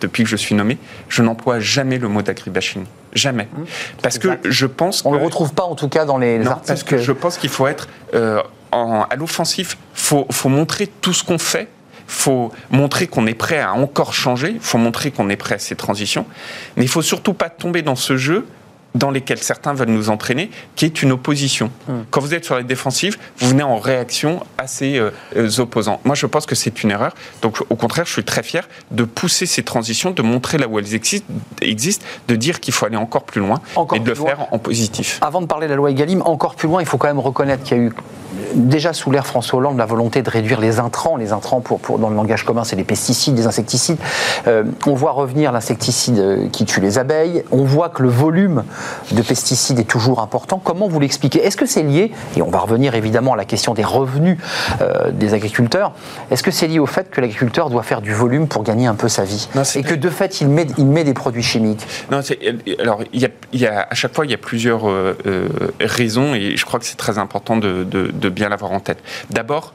depuis 0.00 0.22
que 0.22 0.28
je 0.28 0.36
suis 0.36 0.54
nommé, 0.54 0.76
je 1.08 1.22
n'emploie 1.22 1.60
jamais 1.60 1.98
le 1.98 2.08
mot 2.08 2.20
d'agribashing. 2.20 2.84
Jamais. 3.14 3.44
Mmh. 3.44 3.64
Parce 4.02 4.18
que 4.18 4.38
je 4.44 4.66
pense 4.66 5.02
On 5.06 5.12
ne 5.12 5.18
le 5.18 5.24
retrouve 5.24 5.54
pas 5.54 5.62
en 5.62 5.74
tout 5.74 5.88
cas 5.88 6.04
dans 6.04 6.18
les 6.18 6.46
articles. 6.46 6.66
Parce 6.66 6.82
que 6.82 6.98
je 6.98 7.12
pense 7.12 7.38
qu'il 7.38 7.48
faut 7.48 7.66
être 7.66 7.88
euh, 8.14 8.42
en, 8.70 9.06
à 9.08 9.16
l'offensif. 9.16 9.78
Il 9.94 10.00
faut, 10.00 10.26
faut 10.30 10.50
montrer 10.50 10.88
tout 10.88 11.14
ce 11.14 11.24
qu'on 11.24 11.38
fait 11.38 11.68
il 12.08 12.14
faut 12.14 12.52
montrer 12.70 13.06
qu'on 13.06 13.26
est 13.26 13.34
prêt 13.34 13.60
à 13.60 13.74
encore 13.74 14.14
changer, 14.14 14.52
il 14.52 14.60
faut 14.60 14.78
montrer 14.78 15.10
qu'on 15.10 15.28
est 15.28 15.36
prêt 15.36 15.56
à 15.56 15.58
ces 15.58 15.76
transitions, 15.76 16.24
mais 16.76 16.84
il 16.84 16.86
ne 16.86 16.90
faut 16.90 17.02
surtout 17.02 17.34
pas 17.34 17.50
tomber 17.50 17.82
dans 17.82 17.96
ce 17.96 18.16
jeu 18.16 18.46
dans 18.94 19.10
lesquels 19.10 19.38
certains 19.38 19.74
veulent 19.74 19.90
nous 19.90 20.10
entraîner, 20.10 20.50
qui 20.76 20.84
est 20.84 21.02
une 21.02 21.12
opposition. 21.12 21.70
Hmm. 21.88 22.00
Quand 22.10 22.20
vous 22.20 22.34
êtes 22.34 22.44
sur 22.44 22.56
la 22.56 22.62
défensive, 22.62 23.16
vous 23.38 23.48
venez 23.48 23.62
en 23.62 23.78
réaction 23.78 24.40
à 24.56 24.66
ces 24.66 24.98
euh, 24.98 25.10
euh, 25.36 25.60
opposants. 25.60 26.00
Moi, 26.04 26.14
je 26.14 26.26
pense 26.26 26.46
que 26.46 26.54
c'est 26.54 26.82
une 26.82 26.90
erreur. 26.90 27.14
Donc, 27.42 27.60
au 27.68 27.76
contraire, 27.76 28.06
je 28.06 28.12
suis 28.12 28.24
très 28.24 28.42
fier 28.42 28.68
de 28.90 29.04
pousser 29.04 29.46
ces 29.46 29.62
transitions, 29.62 30.10
de 30.10 30.22
montrer 30.22 30.58
là 30.58 30.68
où 30.68 30.78
elles 30.78 30.94
existent, 30.94 31.26
de 32.28 32.36
dire 32.36 32.60
qu'il 32.60 32.74
faut 32.74 32.86
aller 32.86 32.96
encore 32.96 33.24
plus 33.24 33.40
loin 33.40 33.60
et 33.94 34.00
de 34.00 34.08
le 34.08 34.14
faire 34.14 34.46
en 34.52 34.58
positif. 34.58 35.18
Avant 35.20 35.40
de 35.40 35.46
parler 35.46 35.66
de 35.66 35.72
la 35.72 35.76
loi 35.76 35.90
Egalim, 35.90 36.22
encore 36.22 36.54
plus 36.54 36.68
loin, 36.68 36.80
il 36.80 36.86
faut 36.86 36.98
quand 36.98 37.08
même 37.08 37.18
reconnaître 37.18 37.62
qu'il 37.62 37.76
y 37.76 37.80
a 37.80 37.82
eu 37.84 37.92
déjà 38.54 38.92
sous 38.92 39.10
l'ère 39.10 39.26
François 39.26 39.58
Hollande 39.58 39.78
la 39.78 39.86
volonté 39.86 40.22
de 40.22 40.30
réduire 40.30 40.60
les 40.60 40.78
intrants. 40.80 41.16
Les 41.16 41.32
intrants, 41.32 41.60
pour, 41.60 41.80
pour 41.80 41.98
dans 41.98 42.10
le 42.10 42.16
langage 42.16 42.44
commun, 42.44 42.64
c'est 42.64 42.76
les 42.76 42.84
pesticides, 42.84 43.36
les 43.36 43.46
insecticides. 43.46 43.98
Euh, 44.46 44.64
on 44.86 44.94
voit 44.94 45.12
revenir 45.12 45.52
l'insecticide 45.52 46.50
qui 46.52 46.64
tue 46.64 46.80
les 46.80 46.98
abeilles. 46.98 47.44
On 47.50 47.64
voit 47.64 47.88
que 47.88 48.02
le 48.02 48.08
volume 48.08 48.64
de 49.12 49.22
pesticides 49.22 49.78
est 49.78 49.84
toujours 49.84 50.20
important. 50.20 50.60
Comment 50.62 50.88
vous 50.88 51.00
l'expliquez? 51.00 51.44
Est-ce 51.44 51.56
que 51.56 51.66
c'est 51.66 51.82
lié, 51.82 52.12
et 52.36 52.42
on 52.42 52.50
va 52.50 52.58
revenir 52.58 52.94
évidemment 52.94 53.34
à 53.34 53.36
la 53.36 53.44
question 53.44 53.74
des 53.74 53.84
revenus 53.84 54.38
euh, 54.80 55.10
des 55.10 55.34
agriculteurs, 55.34 55.92
est-ce 56.30 56.42
que 56.42 56.50
c'est 56.50 56.66
lié 56.66 56.78
au 56.78 56.86
fait 56.86 57.10
que 57.10 57.20
l'agriculteur 57.20 57.70
doit 57.70 57.82
faire 57.82 58.00
du 58.00 58.12
volume 58.12 58.48
pour 58.48 58.62
gagner 58.62 58.86
un 58.86 58.94
peu 58.94 59.08
sa 59.08 59.24
vie? 59.24 59.48
Et 59.74 59.82
que 59.82 59.94
de 59.94 60.10
fait, 60.10 60.40
il 60.40 60.48
met, 60.48 60.66
il 60.76 60.86
met 60.86 61.04
des 61.04 61.14
produits 61.14 61.42
chimiques? 61.42 61.86
Non, 62.10 62.20
alors 62.80 63.02
il 63.12 63.30
y, 63.52 63.66
a, 63.66 63.86
à 63.90 63.94
chaque 63.94 64.14
fois, 64.14 64.24
il 64.24 64.30
y 64.30 64.34
a 64.34 64.38
plusieurs 64.38 64.88
euh, 64.88 65.14
raisons, 65.80 66.34
et 66.34 66.56
je 66.56 66.64
crois 66.64 66.80
que 66.80 66.86
c'est 66.86 66.96
très 66.96 67.18
important 67.18 67.56
de, 67.56 67.84
de 67.84 68.28
bien 68.28 68.48
l'avoir 68.48 68.72
en 68.72 68.80
tête. 68.80 68.98
D'abord, 69.30 69.74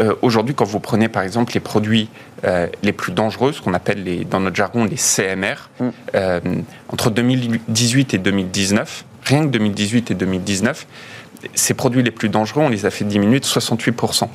euh, 0.00 0.14
aujourd'hui, 0.22 0.54
quand 0.54 0.64
vous 0.64 0.80
prenez 0.80 1.08
par 1.08 1.22
exemple 1.22 1.52
les 1.54 1.60
produits 1.60 2.08
euh, 2.44 2.66
les 2.82 2.92
plus 2.92 3.12
dangereux, 3.12 3.52
ce 3.52 3.60
qu'on 3.60 3.74
appelle 3.74 4.04
les, 4.04 4.24
dans 4.24 4.40
notre 4.40 4.56
jargon 4.56 4.84
les 4.84 4.96
CMR, 4.96 5.68
mm. 5.80 5.88
euh, 6.14 6.40
entre 6.88 7.10
2018 7.10 8.14
et 8.14 8.18
2019, 8.18 9.04
rien 9.24 9.42
que 9.42 9.50
2018 9.50 10.10
et 10.10 10.14
2019, 10.14 10.86
ces 11.54 11.74
produits 11.74 12.02
les 12.02 12.10
plus 12.10 12.28
dangereux, 12.28 12.62
on 12.62 12.68
les 12.68 12.86
a 12.86 12.90
fait 12.90 13.04
diminuer 13.04 13.40
de 13.40 13.44
68%. 13.44 14.28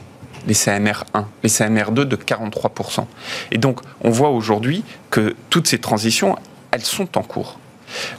Les 0.45 0.53
CMR 0.53 1.03
1, 1.13 1.25
les 1.43 1.49
CMR 1.49 1.91
2 1.91 2.05
de 2.05 2.15
43%. 2.15 3.05
Et 3.51 3.57
donc, 3.57 3.81
on 4.01 4.11
voit 4.11 4.29
aujourd'hui 4.29 4.83
que 5.09 5.35
toutes 5.49 5.67
ces 5.67 5.79
transitions, 5.79 6.37
elles 6.71 6.83
sont 6.83 7.17
en 7.17 7.23
cours. 7.23 7.59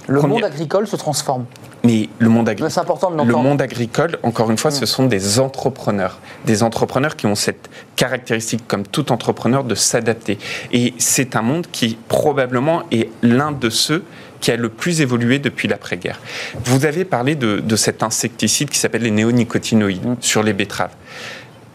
Le 0.07 0.21
monde 0.23 0.45
agricole 0.45 0.87
se 0.87 0.97
transforme. 0.97 1.47
Mais 1.89 2.11
le 2.19 2.29
monde, 2.29 2.51
le 2.51 3.33
monde 3.33 3.63
agricole, 3.63 4.19
encore 4.23 4.51
une 4.51 4.59
fois, 4.59 4.71
ce 4.71 4.85
mm. 4.85 4.87
sont 4.87 5.07
des 5.07 5.41
entrepreneurs. 5.41 6.19
Des 6.45 6.63
entrepreneurs 6.63 7.17
qui 7.17 7.25
ont 7.25 7.35
cette 7.35 7.71
caractéristique, 7.97 8.69
comme 8.69 8.87
tout 8.87 9.11
entrepreneur, 9.11 9.65
de 9.65 9.75
s'adapter. 9.75 10.39
Et 10.71 10.93
c'est 10.99 11.35
un 11.35 11.41
monde 11.41 11.67
qui, 11.73 11.97
probablement, 12.09 12.83
est 12.91 13.09
l'un 13.23 13.53
de 13.53 13.71
ceux 13.71 14.05
qui 14.41 14.51
a 14.51 14.57
le 14.57 14.69
plus 14.69 15.01
évolué 15.01 15.39
depuis 15.39 15.67
l'après-guerre. 15.67 16.21
Vous 16.63 16.85
avez 16.85 17.07
parlé 17.07 17.37
de, 17.37 17.77
cet 17.77 18.03
insecticide 18.03 18.69
qui 18.69 18.79
s'appelle 18.79 19.03
les 19.03 19.11
néonicotinoïdes 19.11 20.07
mm. 20.07 20.17
sur 20.21 20.43
les 20.43 20.53
betteraves, 20.53 20.95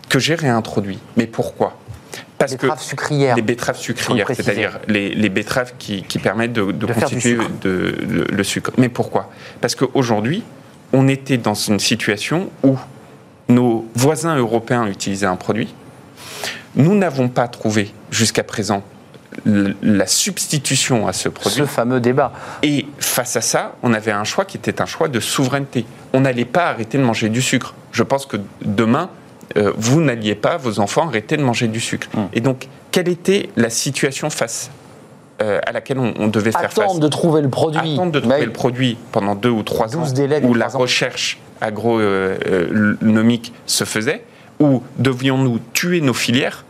que 0.09 0.19
j'ai 0.19 0.35
réintroduit. 0.35 0.99
Mais 1.17 1.25
pourquoi? 1.25 1.79
Parce 2.43 2.53
betteraves 2.53 2.79
que 2.79 2.83
sucrières. 2.83 3.35
Les 3.35 3.41
betteraves 3.41 3.77
sucrières, 3.77 4.27
c'est-à-dire 4.27 4.79
les, 4.87 5.29
betteraves 5.29 5.73
qui, 5.77 6.03
permettent 6.21 6.53
de, 6.53 6.85
constituer 6.85 7.37
le, 7.63 8.43
sucre. 8.43 8.71
Mais 8.77 8.89
pourquoi? 8.89 9.29
Parce 9.61 9.75
qu'aujourd'hui, 9.75 10.43
on 10.91 11.07
était 11.07 11.37
dans 11.37 11.53
une 11.53 11.79
situation 11.79 12.49
où 12.63 12.77
nos 13.49 13.85
voisins 13.95 14.35
européens 14.35 14.87
utilisaient 14.87 15.25
un 15.25 15.35
produit. 15.35 15.73
Nous 16.75 16.95
n'avons 16.95 17.29
pas 17.29 17.47
trouvé 17.47 17.93
jusqu'à 18.11 18.43
présent 18.43 18.83
la 19.45 20.05
substitution 20.05 21.07
à 21.07 21.13
ce 21.13 21.29
produit. 21.29 21.59
Ce 21.59 21.65
fameux 21.65 21.99
débat. 21.99 22.33
Et 22.61 22.85
face 22.99 23.35
à 23.35 23.41
ça, 23.41 23.75
on 23.81 23.93
avait 23.93 24.11
un 24.11 24.23
choix 24.23 24.45
qui 24.45 24.57
était 24.57 24.81
un 24.81 24.85
choix 24.85 25.07
de 25.07 25.19
souveraineté. 25.19 25.85
On 26.13 26.21
n'allait 26.21 26.45
pas 26.45 26.67
arrêter 26.67 26.97
de 26.97 27.03
manger 27.03 27.29
du 27.29 27.41
sucre. 27.41 27.73
Je 27.91 28.03
pense 28.03 28.25
que 28.25 28.37
demain, 28.63 29.09
euh, 29.57 29.71
vous 29.77 30.01
n'alliez 30.01 30.35
pas, 30.35 30.57
vos 30.57 30.79
enfants, 30.79 31.07
arrêter 31.07 31.37
de 31.37 31.43
manger 31.43 31.67
du 31.67 31.79
sucre. 31.79 32.07
Hum. 32.15 32.27
Et 32.33 32.41
donc, 32.41 32.67
quelle 32.91 33.09
était 33.09 33.49
la 33.55 33.69
situation 33.69 34.29
face 34.29 34.69
euh, 35.41 35.59
à 35.65 35.71
laquelle 35.71 35.97
on, 35.97 36.27
devait 36.27 36.51
faire 36.51 36.71
face 36.71 36.85
Attendre 36.85 36.99
de 36.99 37.07
trouver 37.07 37.41
le 37.41 37.49
produit. 37.49 37.93
Attendre 37.93 38.11
de 38.11 38.19
trouver 38.19 38.45
le 38.45 38.53
produit 38.53 38.97
pendant 39.11 39.35
deux 39.35 39.49
ou 39.49 39.63
trois 39.63 39.97
ans, 39.97 40.05
où 40.43 40.53
la 40.53 40.67
recherche 40.67 41.39
agronomique 41.59 43.51
se 43.65 43.83
faisait, 43.83 44.23
où 44.59 44.83
devions-nous 44.99 45.59
tuer 45.73 46.01
nos 46.01 46.13
filières 46.13 46.65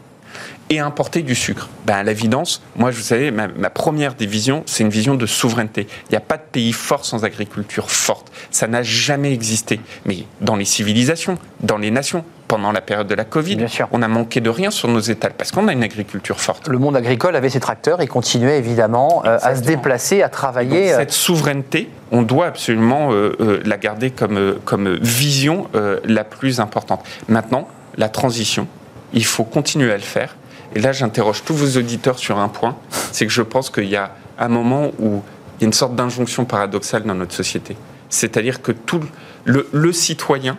et 0.69 0.79
importer 0.79 1.23
du 1.23 1.35
sucre? 1.35 1.69
Ben, 1.85 1.95
À 1.95 2.03
l'évidence, 2.03 2.61
moi, 2.75 2.89
vous 2.89 3.01
savez, 3.01 3.31
ma, 3.31 3.47
ma 3.49 3.69
première 3.69 4.15
des 4.15 4.25
visions, 4.25 4.63
c'est 4.65 4.83
une 4.83 4.89
vision 4.89 5.15
de 5.15 5.25
souveraineté. 5.25 5.87
Il 6.09 6.11
n'y 6.11 6.17
a 6.17 6.21
pas 6.21 6.37
de 6.37 6.43
pays 6.49 6.73
fort 6.73 7.05
sans 7.05 7.25
agriculture 7.25 7.91
forte. 7.91 8.31
Ça 8.49 8.67
n'a 8.67 8.81
jamais 8.81 9.33
existé. 9.33 9.81
Mais 10.05 10.25
dans 10.39 10.55
les 10.55 10.65
civilisations, 10.65 11.37
dans 11.59 11.77
les 11.77 11.91
nations, 11.91 12.23
pendant 12.53 12.71
la 12.71 12.81
période 12.81 13.07
de 13.07 13.15
la 13.15 13.25
Covid, 13.25 13.65
on 13.91 14.03
a 14.03 14.07
manqué 14.07 14.39
de 14.39 14.49
rien 14.51 14.69
sur 14.69 14.87
nos 14.87 14.99
étals 14.99 15.33
parce 15.35 15.51
qu'on 15.51 15.67
a 15.67 15.73
une 15.73 15.81
agriculture 15.81 16.39
forte. 16.39 16.67
Le 16.67 16.77
monde 16.77 16.95
agricole 16.95 17.35
avait 17.35 17.49
ses 17.49 17.59
tracteurs 17.59 17.99
et 17.99 18.05
continuait 18.05 18.59
évidemment 18.59 19.23
euh, 19.25 19.39
à 19.41 19.55
se 19.55 19.61
déplacer, 19.61 20.21
à 20.21 20.29
travailler. 20.29 20.91
Donc, 20.91 20.93
euh, 20.93 20.99
cette 20.99 21.13
souveraineté, 21.13 21.89
on 22.11 22.21
doit 22.21 22.45
absolument 22.45 23.09
euh, 23.11 23.59
la 23.65 23.77
garder 23.77 24.11
comme, 24.11 24.59
comme 24.65 24.99
vision 25.01 25.67
la 26.05 26.23
plus 26.23 26.59
importante. 26.59 27.03
Maintenant, 27.27 27.67
la 27.97 28.07
transition, 28.07 28.67
il 29.13 29.25
faut 29.25 29.45
continuer 29.45 29.91
à 29.91 29.97
le 29.97 30.03
faire 30.03 30.35
et 30.75 30.79
là, 30.79 30.91
j'interroge 30.91 31.43
tous 31.43 31.55
vos 31.55 31.79
auditeurs 31.79 32.19
sur 32.19 32.37
un 32.37 32.49
point, 32.49 32.75
c'est 33.11 33.25
que 33.25 33.31
je 33.31 33.41
pense 33.41 33.71
qu'il 33.71 33.85
y 33.85 33.95
a 33.95 34.11
un 34.37 34.47
moment 34.47 34.91
où 34.99 35.23
il 35.57 35.61
y 35.61 35.63
a 35.63 35.67
une 35.67 35.73
sorte 35.73 35.95
d'injonction 35.95 36.45
paradoxale 36.45 37.03
dans 37.03 37.15
notre 37.15 37.33
société. 37.33 37.75
C'est-à-dire 38.09 38.61
que 38.61 38.71
tout 38.71 39.01
le, 39.45 39.91
citoyen 39.91 40.57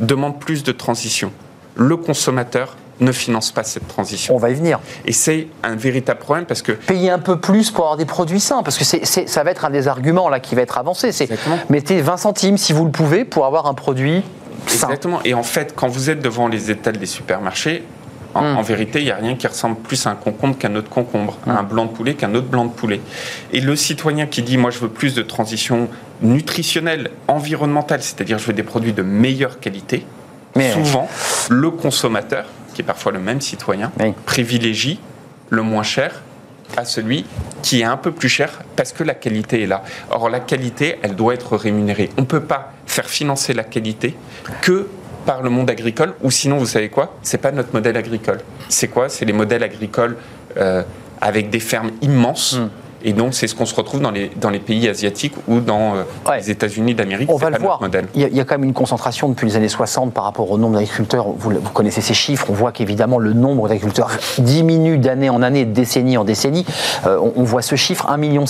demande 0.00 0.38
plus 0.38 0.62
de 0.62 0.72
transition. 0.72 1.32
Le 1.76 1.96
consommateur 1.96 2.76
ne 3.00 3.12
finance 3.12 3.52
pas 3.52 3.62
cette 3.62 3.86
transition. 3.86 4.34
On 4.34 4.38
va 4.38 4.50
y 4.50 4.54
venir. 4.54 4.80
Et 5.06 5.12
c'est 5.12 5.46
un 5.62 5.76
véritable 5.76 6.18
problème 6.18 6.46
parce 6.46 6.62
que... 6.62 6.72
Payer 6.72 7.10
un 7.10 7.20
peu 7.20 7.38
plus 7.38 7.70
pour 7.70 7.84
avoir 7.84 7.96
des 7.96 8.04
produits 8.04 8.40
sains, 8.40 8.62
parce 8.64 8.76
que 8.76 8.84
c'est, 8.84 9.04
ça 9.04 9.44
va 9.44 9.50
être 9.52 9.64
un 9.64 9.70
des 9.70 9.86
arguments 9.86 10.28
là 10.28 10.40
qui 10.40 10.56
va 10.56 10.62
être 10.62 10.78
avancé. 10.78 11.12
C'est 11.12 11.28
mettez 11.70 12.00
20 12.00 12.16
centimes 12.16 12.58
si 12.58 12.72
vous 12.72 12.84
le 12.84 12.90
pouvez 12.90 13.24
pour 13.24 13.46
avoir 13.46 13.66
un 13.66 13.74
produit 13.74 14.22
sain. 14.66 14.88
Exactement. 14.88 15.20
Et 15.24 15.34
en 15.34 15.44
fait, 15.44 15.74
quand 15.76 15.88
vous 15.88 16.10
êtes 16.10 16.20
devant 16.20 16.48
les 16.48 16.70
étals 16.72 16.98
des 16.98 17.06
supermarchés, 17.06 17.84
Hmm. 18.34 18.56
En, 18.56 18.62
vérité, 18.62 19.00
il 19.00 19.06
n'y 19.06 19.10
a 19.10 19.16
rien 19.16 19.36
qui 19.36 19.46
ressemble 19.46 19.76
plus 19.76 20.06
à 20.06 20.10
un 20.10 20.14
concombre 20.14 20.56
qu'un 20.58 20.74
autre 20.76 20.90
concombre, 20.90 21.38
à 21.46 21.58
un 21.58 21.62
hmm. 21.62 21.66
blanc 21.66 21.84
de 21.86 21.90
poulet 21.90 22.14
qu'un 22.14 22.34
autre 22.34 22.46
blanc 22.46 22.66
de 22.66 22.70
poulet. 22.70 23.00
Et 23.52 23.60
le 23.60 23.74
citoyen 23.74 24.26
qui 24.26 24.42
dit, 24.42 24.58
moi 24.58 24.70
je 24.70 24.78
veux 24.78 24.88
plus 24.88 25.14
de 25.14 25.22
transition 25.22 25.88
nutritionnelle, 26.22 27.10
environnementale, 27.28 28.02
c'est-à-dire 28.02 28.38
je 28.38 28.46
veux 28.46 28.52
des 28.52 28.62
produits 28.62 28.92
de 28.92 29.02
meilleure 29.02 29.60
qualité, 29.60 30.04
Mais 30.56 30.72
souvent, 30.72 31.08
le 31.50 31.70
consommateur, 31.70 32.46
qui 32.74 32.82
est 32.82 32.84
parfois 32.84 33.12
le 33.12 33.20
même 33.20 33.40
citoyen, 33.40 33.92
privilégie 34.26 35.00
le 35.50 35.62
moins 35.62 35.82
cher 35.82 36.22
à 36.76 36.84
celui 36.84 37.24
qui 37.62 37.80
est 37.80 37.84
un 37.84 37.96
peu 37.96 38.12
plus 38.12 38.28
cher 38.28 38.62
parce 38.76 38.92
que 38.92 39.02
la 39.02 39.14
qualité 39.14 39.62
est 39.62 39.66
là. 39.66 39.82
Or, 40.10 40.28
la 40.28 40.40
qualité, 40.40 40.98
elle 41.02 41.16
doit 41.16 41.34
être 41.34 41.56
rémunérée. 41.56 42.10
On 42.18 42.22
ne 42.22 42.26
peut 42.26 42.42
pas 42.42 42.72
faire 42.86 43.08
financer 43.08 43.54
la 43.54 43.64
qualité 43.64 44.14
que 44.60 44.86
par 45.24 45.42
le 45.42 45.50
monde 45.50 45.68
agricole, 45.70 46.14
ou 46.22 46.30
sinon, 46.30 46.56
vous 46.56 46.66
savez 46.66 46.88
quoi? 46.88 47.18
C'est 47.22 47.38
pas 47.38 47.52
notre 47.52 47.74
modèle 47.74 47.96
agricole. 47.98 48.40
C'est 48.70 48.88
quoi? 48.88 49.10
C'est 49.10 49.26
les 49.26 49.34
modèles 49.34 49.62
agricoles 49.62 50.16
euh, 50.56 50.82
avec 51.20 51.50
des 51.50 51.60
fermes 51.60 51.90
immenses. 52.00 52.54
Hmm. 52.54 52.68
Et 53.04 53.12
donc, 53.12 53.34
c'est 53.34 53.46
ce 53.46 53.54
qu'on 53.54 53.66
se 53.66 53.74
retrouve 53.74 54.00
dans 54.00 54.10
les, 54.10 54.30
dans 54.36 54.50
les 54.50 54.58
pays 54.58 54.88
asiatiques 54.88 55.34
ou 55.46 55.60
dans 55.60 55.94
euh, 55.94 56.36
les 56.36 56.50
États-Unis 56.50 56.94
d'Amérique. 56.94 57.30
On 57.30 57.36
va 57.36 57.50
le 57.50 57.58
voir. 57.58 57.80
Il 58.14 58.22
y, 58.22 58.40
a, 58.40 58.44
quand 58.44 58.56
même 58.56 58.64
une 58.64 58.74
concentration 58.74 59.28
depuis 59.28 59.46
les 59.46 59.56
années 59.56 59.68
60 59.68 60.12
par 60.12 60.24
rapport 60.24 60.50
au 60.50 60.58
nombre 60.58 60.74
d'agriculteurs. 60.74 61.26
Vous, 61.28 61.50
vous, 61.50 61.70
connaissez 61.70 62.00
ces 62.00 62.14
chiffres. 62.14 62.46
On 62.50 62.54
voit 62.54 62.72
qu'évidemment, 62.72 63.18
le 63.18 63.32
nombre 63.32 63.68
d'agriculteurs 63.68 64.10
diminue 64.38 64.98
d'année 64.98 65.30
en 65.30 65.42
année, 65.42 65.64
de 65.64 65.72
décennie 65.72 66.16
en 66.16 66.24
décennie. 66.24 66.66
Euh, 67.06 67.18
on, 67.36 67.44
voit 67.44 67.62
ce 67.62 67.76
chiffre 67.76 68.06
1,6 68.08 68.18
million 68.18 68.44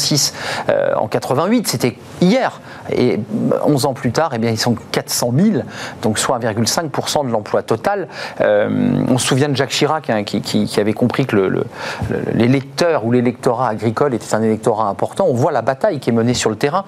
euh, 0.68 0.94
en 0.96 1.08
88. 1.08 1.68
C'était 1.68 1.96
hier. 2.20 2.60
Et 2.92 3.21
11 3.64 3.87
ans 3.87 3.95
plus 3.95 4.12
tard, 4.12 4.33
eh 4.35 4.38
bien, 4.38 4.50
ils 4.50 4.59
sont 4.59 4.76
400 4.92 5.33
000, 5.37 5.62
donc 6.02 6.18
soit 6.18 6.38
1,5% 6.38 7.26
de 7.26 7.30
l'emploi 7.30 7.62
total. 7.62 8.09
Euh, 8.40 8.68
on 9.09 9.18
se 9.18 9.26
souvient 9.26 9.49
de 9.49 9.57
Jacques 9.57 9.71
Chirac 9.71 10.11
hein, 10.11 10.25
qui, 10.25 10.68
avait 10.78 10.92
compris 10.92 11.26
que 11.26 11.37
l'électeur 12.33 13.04
ou 13.04 13.12
l'électorat 13.12 13.68
agricole 13.68 14.14
était 14.14 14.35
un 14.35 14.42
électorat 14.42 14.88
important. 14.88 15.26
On 15.28 15.35
voit 15.35 15.52
la 15.52 15.62
bataille 15.62 16.00
qui 16.00 16.11
est 16.11 16.12
menée 16.12 16.35
sur 16.35 16.50
le 16.50 16.57
terrain. 16.57 16.85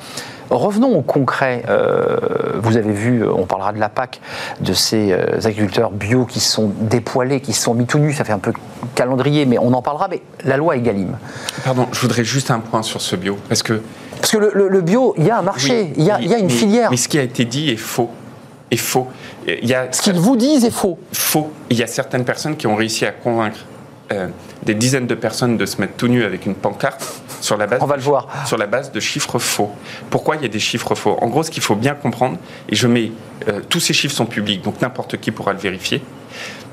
Revenons 0.51 0.97
au 0.97 1.03
concret. 1.03 1.63
Euh, 1.69 2.17
vous 2.61 2.77
avez 2.77 2.93
vu, 2.93 3.25
on 3.25 3.47
parlera 3.47 3.73
de 3.73 3.79
la 3.79 3.89
PAC, 3.89 4.21
de 4.61 4.73
ces 4.73 5.13
euh, 5.13 5.39
agriculteurs 5.45 5.93
bio 5.93 6.25
qui 6.25 6.41
sont 6.41 6.73
dépoilés, 6.81 7.41
qui 7.41 7.53
se 7.53 7.63
sont 7.63 7.75
mis 7.75 7.87
tout 7.87 7.99
nus. 7.99 8.15
Ça 8.15 8.25
fait 8.25 8.33
un 8.33 8.41
peu 8.41 8.53
calendrier, 8.97 9.47
mais 9.47 9.59
on 9.59 9.73
en 9.73 9.83
parlera. 9.83 10.09
Mais 10.11 10.23
la 10.45 10.57
loi 10.57 10.77
Egalim. 10.77 11.17
Pardon, 11.65 11.87
je 11.93 12.01
voudrais 12.01 12.25
juste 12.25 12.51
un 12.51 12.59
point 12.59 12.83
sur 12.83 13.01
ce 13.01 13.15
bio. 13.15 13.39
Parce 13.49 13.63
que, 13.63 13.81
parce 14.21 14.33
que 14.33 14.39
le, 14.39 14.81
bio, 14.83 15.15
il 15.17 15.25
y 15.25 15.31
a 15.31 15.39
un 15.39 15.43
marché, 15.43 15.93
il, 15.97 16.05
y 16.05 16.11
a, 16.11 16.39
une 16.39 16.51
filière. 16.51 16.91
Mais 16.91 16.97
ce 16.97 17.09
qui 17.09 17.19
a 17.19 17.23
été 17.23 17.45
dit 17.45 17.71
est 17.71 17.77
faux. 17.77 18.11
Est 18.71 18.77
faux. 18.77 19.09
Il 19.47 19.69
y 19.69 19.75
a, 19.75 19.91
ce 19.91 20.03
qu'ils 20.03 20.19
vous 20.19 20.37
disent 20.37 20.65
est 20.65 20.71
faux. 20.71 20.99
Faux. 21.13 21.51
Il 21.71 21.79
y 21.79 21.83
a 21.83 21.87
certaines 21.87 22.25
personnes 22.25 22.57
qui 22.57 22.67
ont 22.67 22.77
réussi 22.77 23.07
à 23.07 23.13
convaincre 23.13 23.59
euh, 24.13 24.29
des 24.65 24.75
dizaines 24.75 25.07
de 25.07 25.15
personnes 25.15 25.57
de 25.57 25.65
se 25.65 25.81
mettre 25.81 25.95
tout 25.95 26.09
nu 26.09 26.23
avec 26.23 26.45
une 26.45 26.55
pancarte 26.55 27.23
sur 27.41 27.57
la 27.57 27.67
base, 27.67 27.81
On 27.83 27.87
va 27.87 27.97
le 27.97 28.03
voir. 28.03 28.29
sur 28.47 28.59
la 28.59 28.67
base 28.67 28.93
de 28.93 29.01
chiffres 29.01 29.39
faux. 29.39 29.71
Pourquoi 30.11 30.37
il 30.37 30.43
y 30.43 30.45
a 30.45 30.49
des 30.49 30.59
chiffres 30.59 30.95
faux? 30.95 31.17
En 31.21 31.29
gros, 31.29 31.43
ce 31.43 31.51
qu'il 31.51 31.63
faut 31.63 31.75
bien 31.75 31.95
comprendre, 31.95 32.37
et 32.69 32.77
je 32.77 32.87
mets 32.87 33.13
euh, 33.49 33.61
tous 33.69 33.81
ces 33.81 33.95
chiffres 33.95 34.15
sont 34.15 34.27
publics, 34.27 34.63
donc 34.63 34.83
n'importe 34.83 35.17
qui 35.17 35.31
pourra 35.31 35.55
le 35.55 35.59
vérifier. 35.59 36.03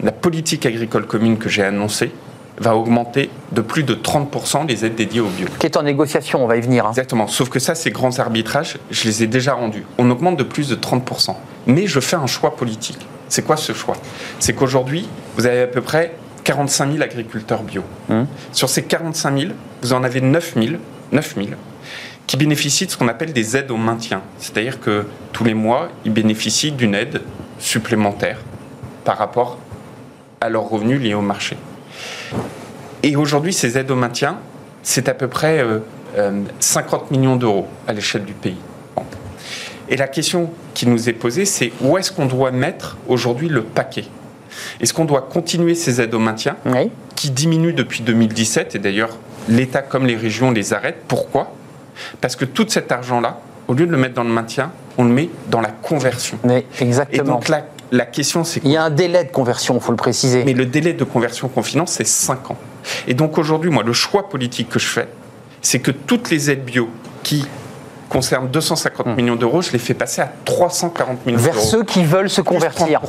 La 0.04 0.12
politique 0.12 0.66
agricole 0.66 1.08
commune 1.08 1.38
que 1.38 1.48
j'ai 1.48 1.64
annoncée 1.64 2.12
va 2.60 2.76
augmenter 2.76 3.30
de 3.52 3.62
plus 3.62 3.84
de 3.84 3.94
30% 3.94 4.68
les 4.68 4.86
aides 4.86 4.96
dédiées 4.96 5.22
au 5.22 5.28
bio. 5.28 5.48
Qui 5.60 5.66
est 5.66 5.78
en 5.78 5.84
négociation, 5.84 6.44
on 6.44 6.48
va 6.48 6.58
y 6.58 6.62
venir. 6.62 6.86
Hein. 6.86 6.90
Exactement. 6.90 7.28
Sauf 7.28 7.50
que 7.50 7.60
ça, 7.60 7.76
ces 7.76 7.92
grands 7.92 8.18
arbitrages, 8.20 8.78
je 8.90 9.04
les 9.06 9.24
ai 9.24 9.28
déjà 9.28 9.54
rendus. 9.54 9.86
On 9.98 10.10
augmente 10.10 10.38
de 10.38 10.44
plus 10.44 10.70
de 10.70 10.76
30%. 10.76 11.36
Mais 11.68 11.88
je 11.88 12.00
fais 12.00 12.16
un 12.16 12.28
choix 12.28 12.56
politique. 12.56 13.00
C'est 13.30 13.44
quoi 13.44 13.58
ce 13.58 13.74
choix? 13.74 13.96
C'est 14.40 14.54
qu'aujourd'hui, 14.54 15.08
vous 15.36 15.46
avez 15.46 15.62
à 15.62 15.68
peu 15.68 15.82
près 15.82 16.16
45 16.44 16.92
000 16.92 17.04
agriculteurs 17.04 17.62
bio. 17.62 17.84
Hum. 18.10 18.26
Sur 18.54 18.70
ces 18.70 18.84
45 18.84 19.38
000, 19.38 19.52
vous 19.82 19.94
en 19.94 20.04
avez 20.04 20.22
9 20.22 20.54
000, 20.56 20.76
9 21.12 21.36
000 21.36 21.48
qui 22.26 22.36
bénéficient 22.36 22.86
de 22.86 22.92
ce 22.92 22.98
qu'on 22.98 23.08
appelle 23.08 23.32
des 23.32 23.56
aides 23.56 23.72
au 23.72 23.78
maintien. 23.78 24.22
C'est-à-dire 24.38 24.82
que 24.82 25.06
tous 25.32 25.46
les 25.46 25.54
mois, 25.54 25.90
ils 26.06 26.12
bénéficient 26.12 26.74
d'une 26.74 26.94
aide 26.94 27.22
supplémentaire 27.58 28.40
par 29.06 29.18
rapport 29.18 29.58
à 30.42 30.50
leurs 30.50 30.68
revenus 30.68 31.02
liés 31.02 31.14
au 31.14 31.22
marché. 31.22 31.58
Et 33.04 33.16
aujourd'hui, 33.16 33.54
ces 33.54 33.78
aides 33.78 33.92
au 33.92 33.96
maintien, 33.96 34.38
c'est 34.84 35.10
à 35.10 35.14
peu 35.14 35.28
près 35.28 35.64
50 36.60 37.02
euh, 37.02 37.06
euh, 37.06 37.18
millions 37.18 37.36
d'euros 37.36 37.68
à 37.88 37.94
l'échelle 37.94 38.26
du 38.26 38.34
pays. 38.34 38.58
Et 39.90 39.96
la 39.96 40.08
question 40.08 40.52
qui 40.74 40.88
nous 40.88 41.08
est 41.08 41.14
posée, 41.14 41.46
c'est 41.46 41.72
où 41.82 41.98
est-ce 41.98 42.12
qu'on 42.12 42.26
doit 42.26 42.52
mettre 42.52 42.98
aujourd'hui 43.08 43.48
le 43.48 43.64
paquet? 43.64 44.06
Est-ce 44.82 44.94
qu'on 44.94 45.06
doit 45.06 45.22
continuer 45.22 45.76
ces 45.76 46.02
aides 46.02 46.14
au 46.14 46.20
maintien 46.20 46.58
qui 47.16 47.32
diminuent 47.32 47.74
depuis 47.74 48.02
2017 48.02 48.76
et 48.76 48.80
d'ailleurs 48.80 49.18
l'État 49.48 49.82
comme 49.82 50.06
les 50.06 50.16
régions 50.16 50.52
les 50.52 50.74
arrêtent? 50.74 51.04
Pourquoi? 51.08 51.54
Parce 52.20 52.36
que 52.36 52.46
tout 52.46 52.66
cet 52.68 52.92
argent-là, 52.92 53.40
au 53.68 53.74
lieu 53.74 53.86
de 53.86 53.92
le 53.92 53.98
mettre 53.98 54.16
dans 54.16 54.24
le 54.24 54.30
maintien, 54.30 54.72
on 54.98 55.04
le 55.04 55.10
met 55.10 55.30
dans 55.50 55.62
la 55.62 55.70
conversion. 55.70 56.38
Mais 56.44 56.66
exactement. 56.80 57.24
Et 57.24 57.26
donc 57.26 57.48
la, 57.48 57.66
la 57.92 58.06
question, 58.06 58.44
c'est... 58.44 58.62
Il 58.64 58.72
y 58.72 58.78
a 58.78 58.84
un 58.84 58.90
délai 58.90 59.24
de 59.24 59.32
conversion, 59.32 59.76
il 59.76 59.82
faut 59.82 59.92
le 59.92 59.98
préciser. 59.98 60.44
Mais 60.44 60.54
le 60.54 60.66
délai 60.66 60.94
de 60.94 61.04
conversion 61.04 61.48
qu'on 61.48 61.64
finance, 61.64 61.92
c'est 61.92 62.08
5 62.08 62.52
ans. 62.52 62.58
Et 63.08 63.14
donc 63.14 63.38
aujourd'hui, 63.38 63.70
moi, 63.70 63.84
le 63.84 63.94
choix 63.94 64.30
politique 64.30 64.70
que 64.70 64.80
je 64.80 64.88
fais, 64.88 65.08
c'est 65.62 65.80
que 65.80 65.92
toutes 65.92 66.30
les 66.30 66.50
aides 66.50 66.66
bio 66.66 66.90
qui 67.24 67.46
concernent 68.10 68.48
250 68.48 69.08
hmm. 69.08 69.16
millions 69.16 69.36
d'euros, 69.36 69.62
je 69.62 69.72
les 69.72 69.80
fais 69.80 69.94
passer 69.94 70.22
à 70.22 70.32
340 70.46 71.26
millions 71.26 71.38
d'euros. 71.38 71.54
Vers 71.54 71.62
ceux 71.62 71.84
qui 71.84 72.04
veulent 72.04 72.30
se 72.30 72.42
convertir. 72.42 73.02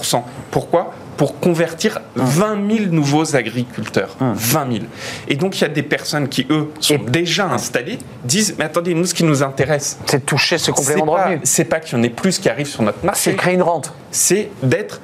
Pourquoi? 0.51 0.93
Pour 1.19 1.41
convertir 1.41 2.01
20 2.15 2.77
000 2.79 2.91
nouveaux 2.91 3.37
agriculteurs. 3.37 4.17
20 4.21 4.73
000. 4.73 4.85
Et 5.27 5.35
donc, 5.35 5.59
il 5.59 5.63
y 5.63 5.65
a 5.65 5.69
des 5.69 5.83
personnes 5.83 6.29
qui, 6.29 6.47
eux, 6.49 6.71
sont 6.81 6.97
déjà 6.97 7.51
installées, 7.51 7.99
disent 8.25 8.55
Mais 8.59 8.65
attendez, 8.65 8.95
nous, 8.95 9.05
ce 9.05 9.13
qui 9.13 9.25
nous 9.25 9.43
intéresse. 9.43 9.99
C'est 10.07 10.21
de 10.21 10.25
toucher 10.25 10.57
ce 10.57 10.71
complément 10.71 11.05
de 11.05 11.11
revenu. 11.11 11.41
C'est 11.43 11.65
pas 11.65 11.81
qu'il 11.81 11.99
y 11.99 12.01
en 12.01 12.05
ait 12.05 12.09
plus 12.09 12.39
qui 12.39 12.49
arrivent 12.49 12.69
sur 12.69 12.83
notre 12.83 13.05
marché. 13.05 13.31
C'est 13.33 13.37
créer 13.37 13.55
une 13.55 13.63
rente. 13.63 13.93
C'est 14.11 14.49
d'être. 14.63 15.01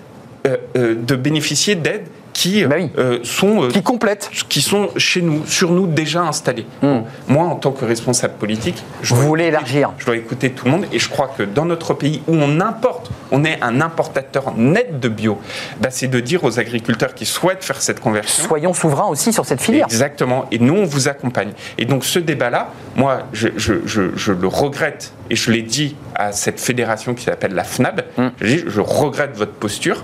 Euh, 0.46 0.58
euh, 0.76 0.94
de 0.94 1.16
bénéficier 1.16 1.74
d'aides 1.74 2.06
qui 2.34 2.64
bah 2.66 2.76
euh, 2.98 3.20
sont 3.22 3.64
euh, 3.64 3.68
qui 3.68 3.82
complètent, 3.82 4.28
qui 4.48 4.60
sont 4.60 4.90
chez 4.96 5.22
nous, 5.22 5.46
sur 5.46 5.70
nous 5.70 5.86
déjà 5.86 6.22
installés. 6.22 6.66
Hmm. 6.82 7.02
Moi, 7.28 7.44
en 7.44 7.54
tant 7.54 7.70
que 7.70 7.84
responsable 7.84 8.34
politique, 8.34 8.82
je 9.02 9.14
voulais 9.14 9.46
élargir. 9.46 9.92
Je 9.98 10.04
dois 10.04 10.16
écouter 10.16 10.50
tout 10.50 10.66
le 10.66 10.72
monde 10.72 10.86
et 10.92 10.98
je 10.98 11.08
crois 11.08 11.32
que 11.38 11.44
dans 11.44 11.64
notre 11.64 11.94
pays 11.94 12.22
où 12.26 12.34
on 12.34 12.60
importe, 12.60 13.10
on 13.30 13.44
est 13.44 13.62
un 13.62 13.80
importateur 13.80 14.52
net 14.56 15.00
de 15.00 15.08
bio, 15.08 15.38
bah, 15.80 15.88
c'est 15.90 16.08
de 16.08 16.20
dire 16.20 16.44
aux 16.44 16.58
agriculteurs 16.58 17.14
qui 17.14 17.24
souhaitent 17.24 17.64
faire 17.64 17.80
cette 17.80 18.00
conversion. 18.00 18.44
Soyons 18.44 18.74
souverains 18.74 19.06
aussi 19.06 19.32
sur 19.32 19.46
cette 19.46 19.62
filière. 19.62 19.86
Exactement. 19.86 20.46
Et 20.50 20.58
nous, 20.58 20.74
on 20.74 20.84
vous 20.84 21.08
accompagne. 21.08 21.52
Et 21.78 21.84
donc 21.84 22.04
ce 22.04 22.18
débat-là, 22.18 22.70
moi, 22.96 23.20
je, 23.32 23.48
je, 23.56 23.74
je, 23.86 24.32
le 24.32 24.48
regrette 24.48 25.12
et 25.30 25.36
je 25.36 25.52
l'ai 25.52 25.62
dit 25.62 25.94
à 26.16 26.32
cette 26.32 26.60
fédération 26.60 27.14
qui 27.14 27.24
s'appelle 27.24 27.54
la 27.54 27.64
FNAB. 27.64 28.02
Hmm. 28.18 28.28
Je, 28.40 28.68
je 28.68 28.80
regrette 28.80 29.36
votre 29.36 29.52
posture 29.52 30.02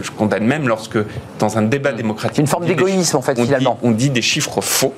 je 0.00 0.10
condamne 0.10 0.44
même 0.44 0.68
lorsque, 0.68 0.98
dans 1.38 1.58
un 1.58 1.62
débat 1.62 1.92
démocratique. 1.92 2.38
Une 2.38 2.46
forme 2.46 2.66
d'égoïsme, 2.66 3.16
en 3.16 3.22
fait, 3.22 3.40
finalement. 3.40 3.78
on 3.82 3.90
dit 3.90 4.10
des 4.10 4.22
chiffres 4.22 4.60
faux. 4.60 4.94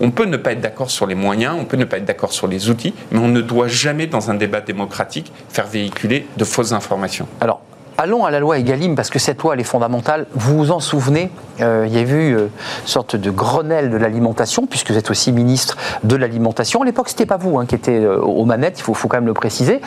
On 0.00 0.10
peut 0.10 0.26
ne 0.26 0.36
pas 0.36 0.52
être 0.52 0.60
d'accord 0.60 0.90
sur 0.90 1.06
les 1.06 1.14
moyens, 1.14 1.56
on 1.58 1.64
peut 1.64 1.76
ne 1.76 1.84
pas 1.84 1.98
être 1.98 2.04
d'accord 2.04 2.32
sur 2.32 2.46
les 2.46 2.68
outils, 2.70 2.94
mais 3.10 3.18
on 3.18 3.28
ne 3.28 3.40
doit 3.40 3.68
jamais, 3.68 4.06
dans 4.06 4.30
un 4.30 4.34
débat 4.34 4.60
démocratique, 4.60 5.32
faire 5.48 5.66
véhiculer 5.66 6.26
de 6.36 6.44
fausses 6.44 6.72
informations. 6.72 7.26
Alors, 7.40 7.60
Allons 7.96 8.24
à 8.24 8.32
la 8.32 8.40
loi 8.40 8.58
Egalim, 8.58 8.96
parce 8.96 9.08
que 9.08 9.20
cette 9.20 9.40
loi, 9.40 9.54
elle 9.54 9.60
est 9.60 9.64
fondamentale. 9.64 10.26
Vous 10.34 10.56
vous 10.56 10.70
en 10.72 10.80
souvenez, 10.80 11.30
euh, 11.60 11.84
il 11.86 11.94
y 11.94 11.98
a 11.98 12.02
eu 12.02 12.32
une 12.32 12.48
sorte 12.86 13.14
de 13.14 13.30
Grenelle 13.30 13.88
de 13.88 13.96
l'alimentation, 13.96 14.66
puisque 14.66 14.90
vous 14.90 14.98
êtes 14.98 15.12
aussi 15.12 15.30
ministre 15.30 15.76
de 16.02 16.16
l'alimentation. 16.16 16.82
À 16.82 16.84
l'époque, 16.84 17.08
ce 17.08 17.14
n'était 17.14 17.26
pas 17.26 17.36
vous 17.36 17.56
hein, 17.56 17.66
qui 17.66 17.76
étiez 17.76 17.98
euh, 17.98 18.18
aux 18.18 18.46
manettes, 18.46 18.80
il 18.80 18.82
faut, 18.82 18.94
faut, 18.94 19.06
quand 19.06 19.18
même 19.18 19.26
le 19.26 19.34
préciser. 19.34 19.80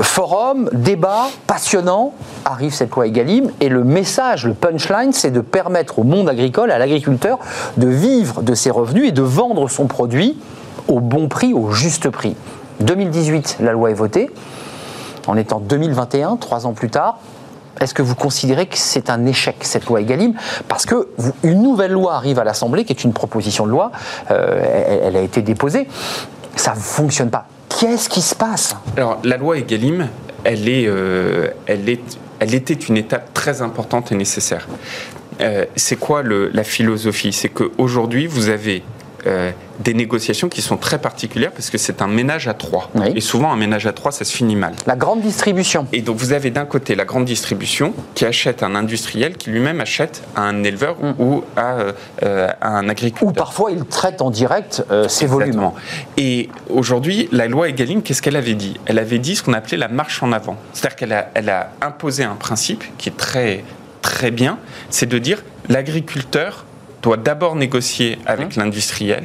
Forum, 0.00 0.70
débat, 0.72 1.26
passionnant, 1.48 2.14
arrive 2.44 2.72
cette 2.72 2.94
loi 2.94 3.08
Egalim, 3.08 3.50
et 3.60 3.68
le 3.68 3.82
message, 3.82 4.46
le 4.46 4.54
punchline, 4.54 5.12
c'est 5.12 5.32
de 5.32 5.40
permettre 5.40 5.98
au 5.98 6.04
monde 6.04 6.28
agricole, 6.28 6.70
à 6.70 6.78
l'agriculteur, 6.78 7.40
de 7.76 7.88
vivre 7.88 8.42
de 8.42 8.54
ses 8.54 8.70
revenus 8.70 9.08
et 9.08 9.12
de 9.12 9.22
vendre 9.22 9.68
son 9.68 9.86
produit 9.86 10.38
au 10.86 11.00
bon 11.00 11.26
prix, 11.26 11.52
au 11.52 11.72
juste 11.72 12.10
prix. 12.10 12.36
2018, 12.78 13.56
la 13.58 13.72
loi 13.72 13.90
est 13.90 13.94
votée. 13.94 14.30
On 15.26 15.36
est 15.36 15.52
en 15.52 15.58
2021, 15.58 16.36
trois 16.36 16.66
ans 16.66 16.72
plus 16.74 16.90
tard. 16.90 17.18
Est-ce 17.80 17.94
que 17.94 18.02
vous 18.02 18.14
considérez 18.14 18.66
que 18.66 18.76
c'est 18.76 19.10
un 19.10 19.26
échec, 19.26 19.56
cette 19.60 19.86
loi 19.86 20.00
Egalim? 20.00 20.34
Parce 20.68 20.86
que 20.86 21.08
une 21.42 21.62
nouvelle 21.62 21.92
loi 21.92 22.14
arrive 22.14 22.38
à 22.38 22.44
l'Assemblée, 22.44 22.84
qui 22.84 22.92
est 22.92 23.04
une 23.04 23.12
proposition 23.12 23.66
de 23.66 23.70
loi, 23.70 23.92
euh, 24.30 25.00
elle, 25.04 25.16
a 25.16 25.20
été 25.20 25.42
déposée, 25.42 25.88
ça 26.56 26.74
ne 26.74 26.80
fonctionne 26.80 27.30
pas. 27.30 27.46
Qu'est-ce 27.68 28.08
qui 28.08 28.20
se 28.20 28.34
passe? 28.34 28.76
Alors, 28.96 29.18
la 29.24 29.36
loi 29.36 29.58
Egalim, 29.58 30.08
elle, 30.44 30.68
est, 30.68 30.86
euh, 30.86 31.48
elle, 31.66 31.88
est, 31.88 32.18
elle 32.38 32.54
était 32.54 32.74
une 32.74 32.96
étape 32.96 33.32
très 33.32 33.62
importante 33.62 34.12
et 34.12 34.14
nécessaire. 34.14 34.66
Euh, 35.40 35.64
c'est 35.76 35.96
quoi 35.96 36.22
la 36.22 36.64
philosophie? 36.64 37.32
C'est 37.32 37.48
qu'aujourd'hui, 37.48 38.26
vous 38.26 38.48
avez 38.50 38.82
euh, 39.26 39.50
des 39.80 39.94
négociations 39.94 40.48
qui 40.48 40.60
sont 40.60 40.76
très 40.76 40.98
particulières 40.98 41.52
parce 41.52 41.70
que 41.70 41.78
c'est 41.78 42.02
un 42.02 42.06
ménage 42.06 42.48
à 42.48 42.54
trois. 42.54 42.90
Et 43.14 43.20
souvent, 43.20 43.50
un 43.50 43.56
ménage 43.56 43.86
à 43.86 43.92
trois, 43.92 44.12
ça 44.12 44.24
se 44.24 44.36
finit 44.36 44.56
mal. 44.56 44.74
La 44.86 44.96
grande 44.96 45.22
distribution. 45.22 45.86
Et 45.92 46.02
donc, 46.02 46.18
vous 46.18 46.32
avez 46.32 46.50
d'un 46.50 46.66
côté 46.66 46.94
la 46.94 47.06
grande 47.06 47.24
distribution 47.24 47.94
qui 48.14 48.26
achète 48.26 48.62
un 48.62 48.74
industriel 48.74 49.36
qui 49.36 49.50
lui-même 49.50 49.80
achète 49.80 50.22
à 50.36 50.42
un 50.42 50.62
éleveur 50.64 50.96
mm. 51.00 51.14
ou 51.18 51.44
euh, 51.58 51.92
à, 52.60 52.68
un 52.68 52.88
agriculteur. 52.88 53.28
Ou 53.28 53.32
parfois, 53.32 53.72
il 53.72 53.84
traite 53.86 54.20
en 54.20 54.30
direct 54.30 54.84
euh, 54.90 55.08
ses 55.08 55.26
volumes. 55.26 55.70
Et 56.18 56.50
aujourd'hui, 56.68 57.28
la 57.32 57.48
loi 57.48 57.68
Egaline, 57.68 58.02
qu'est-ce 58.02 58.20
qu'elle 58.20 58.36
avait 58.36 58.54
dit? 58.54 58.78
Elle 58.84 58.98
avait 58.98 59.18
dit 59.18 59.36
ce 59.36 59.42
qu'on 59.42 59.54
appelait 59.54 59.78
la 59.78 59.88
marche 59.88 60.22
en 60.22 60.32
avant. 60.32 60.56
C'est-à-dire 60.74 60.96
qu'elle 60.96 61.12
a, 61.12 61.30
elle 61.34 61.48
a 61.48 61.70
imposé 61.80 62.24
un 62.24 62.34
principe 62.36 62.84
qui 62.98 63.08
est 63.08 63.16
très, 63.16 63.64
très 64.02 64.30
bien, 64.30 64.58
c'est 64.90 65.06
de 65.06 65.18
dire 65.18 65.42
l'agriculteur 65.68 66.66
doit 67.02 67.16
d'abord 67.16 67.56
négocier 67.56 68.18
avec 68.26 68.56
mmh. 68.56 68.60
l'industriel 68.60 69.24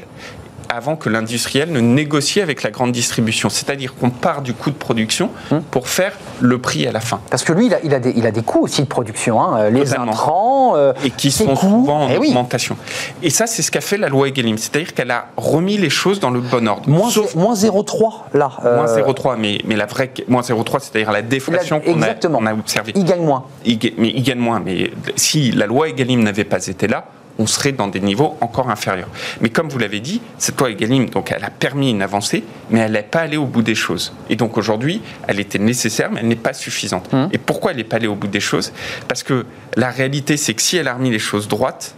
avant 0.69 0.95
que 0.95 1.09
l'industriel 1.09 1.71
ne 1.71 1.79
négocie 1.79 2.41
avec 2.41 2.63
la 2.63 2.71
grande 2.71 2.91
distribution. 2.91 3.49
C'est-à-dire 3.49 3.95
qu'on 3.95 4.09
part 4.09 4.41
du 4.41 4.53
coût 4.53 4.71
de 4.71 4.75
production 4.75 5.29
mmh. 5.51 5.57
pour 5.71 5.87
faire 5.87 6.13
le 6.41 6.57
prix 6.59 6.87
à 6.87 6.91
la 6.91 6.99
fin. 6.99 7.19
Parce 7.29 7.43
que 7.43 7.53
lui, 7.53 7.67
il 7.67 7.73
a, 7.73 7.79
il 7.83 7.93
a, 7.93 7.99
des, 7.99 8.13
il 8.15 8.25
a 8.25 8.31
des, 8.31 8.41
coûts 8.41 8.63
aussi 8.63 8.81
de 8.81 8.87
production, 8.87 9.41
hein. 9.41 9.69
les 9.69 9.95
intrants, 9.95 10.75
euh, 10.75 10.93
et 11.03 11.11
qui 11.11 11.31
sont 11.31 11.55
souvent 11.55 12.05
en 12.05 12.09
eh 12.09 12.17
augmentation. 12.17 12.77
Et 13.23 13.29
ça, 13.29 13.47
c'est 13.47 13.61
ce 13.61 13.71
qu'a 13.71 13.81
fait 13.81 13.97
la 13.97 14.09
loi 14.09 14.27
Egalim. 14.27 14.57
C'est-à-dire 14.57 14.93
qu'elle 14.93 15.11
a 15.11 15.27
remis 15.37 15.77
les 15.77 15.89
choses 15.89 16.19
dans 16.19 16.31
le 16.31 16.41
bon 16.41 16.67
ordre. 16.67 16.89
Moins, 16.89 17.09
0,3 17.09 18.13
là. 18.33 18.51
Euh... 18.65 18.75
Moins 18.75 18.85
0,3, 18.85 19.37
mais, 19.37 19.59
mais 19.65 19.75
la 19.75 19.85
vraie 19.85 20.11
moins 20.27 20.41
0,3, 20.41 20.79
c'est-à-dire 20.79 21.11
la 21.11 21.21
déflation 21.21 21.79
qu'on 21.79 22.01
a, 22.01 22.07
a, 22.07 22.53
observée. 22.53 22.93
Il 22.95 23.05
gagne 23.05 23.23
moins. 23.23 23.45
Il, 23.65 23.79
mais 23.97 24.09
il 24.09 24.23
gagne 24.23 24.39
moins. 24.39 24.59
Mais 24.59 24.91
si 25.15 25.51
la 25.51 25.67
loi 25.67 25.89
Egalim 25.89 26.23
n'avait 26.23 26.43
pas 26.43 26.65
été 26.67 26.87
là, 26.87 27.05
on 27.37 27.47
serait 27.47 27.71
dans 27.71 27.87
des 27.87 27.99
niveaux 27.99 28.37
encore 28.41 28.69
inférieurs. 28.69 29.09
Mais 29.41 29.49
comme 29.49 29.69
vous 29.69 29.79
l'avez 29.79 29.99
dit, 29.99 30.21
cette 30.37 30.59
loi 30.59 30.69
Egalim, 30.69 31.09
donc 31.09 31.31
elle 31.31 31.43
a 31.43 31.49
permis 31.49 31.91
une 31.91 32.01
avancée, 32.01 32.43
mais 32.69 32.79
elle 32.79 32.93
n'est 32.93 33.03
pas 33.03 33.21
allée 33.21 33.37
au 33.37 33.45
bout 33.45 33.61
des 33.61 33.75
choses. 33.75 34.13
Et 34.29 34.35
donc 34.35 34.57
aujourd'hui, 34.57 35.01
elle 35.27 35.39
était 35.39 35.59
nécessaire, 35.59 36.11
mais 36.11 36.21
elle 36.21 36.27
n'est 36.27 36.35
pas 36.35 36.53
suffisante. 36.53 37.09
Hum. 37.13 37.29
Et 37.31 37.37
pourquoi 37.37 37.71
elle 37.71 37.77
n'est 37.77 37.83
pas 37.83 37.97
allée 37.97 38.07
au 38.07 38.15
bout 38.15 38.27
des 38.27 38.39
choses? 38.39 38.71
Parce 39.07 39.23
que 39.23 39.45
la 39.75 39.89
réalité, 39.89 40.37
c'est 40.37 40.53
que 40.53 40.61
si 40.61 40.77
elle 40.77 40.87
a 40.87 40.93
remis 40.93 41.11
les 41.11 41.19
choses 41.19 41.47
droites, 41.47 41.95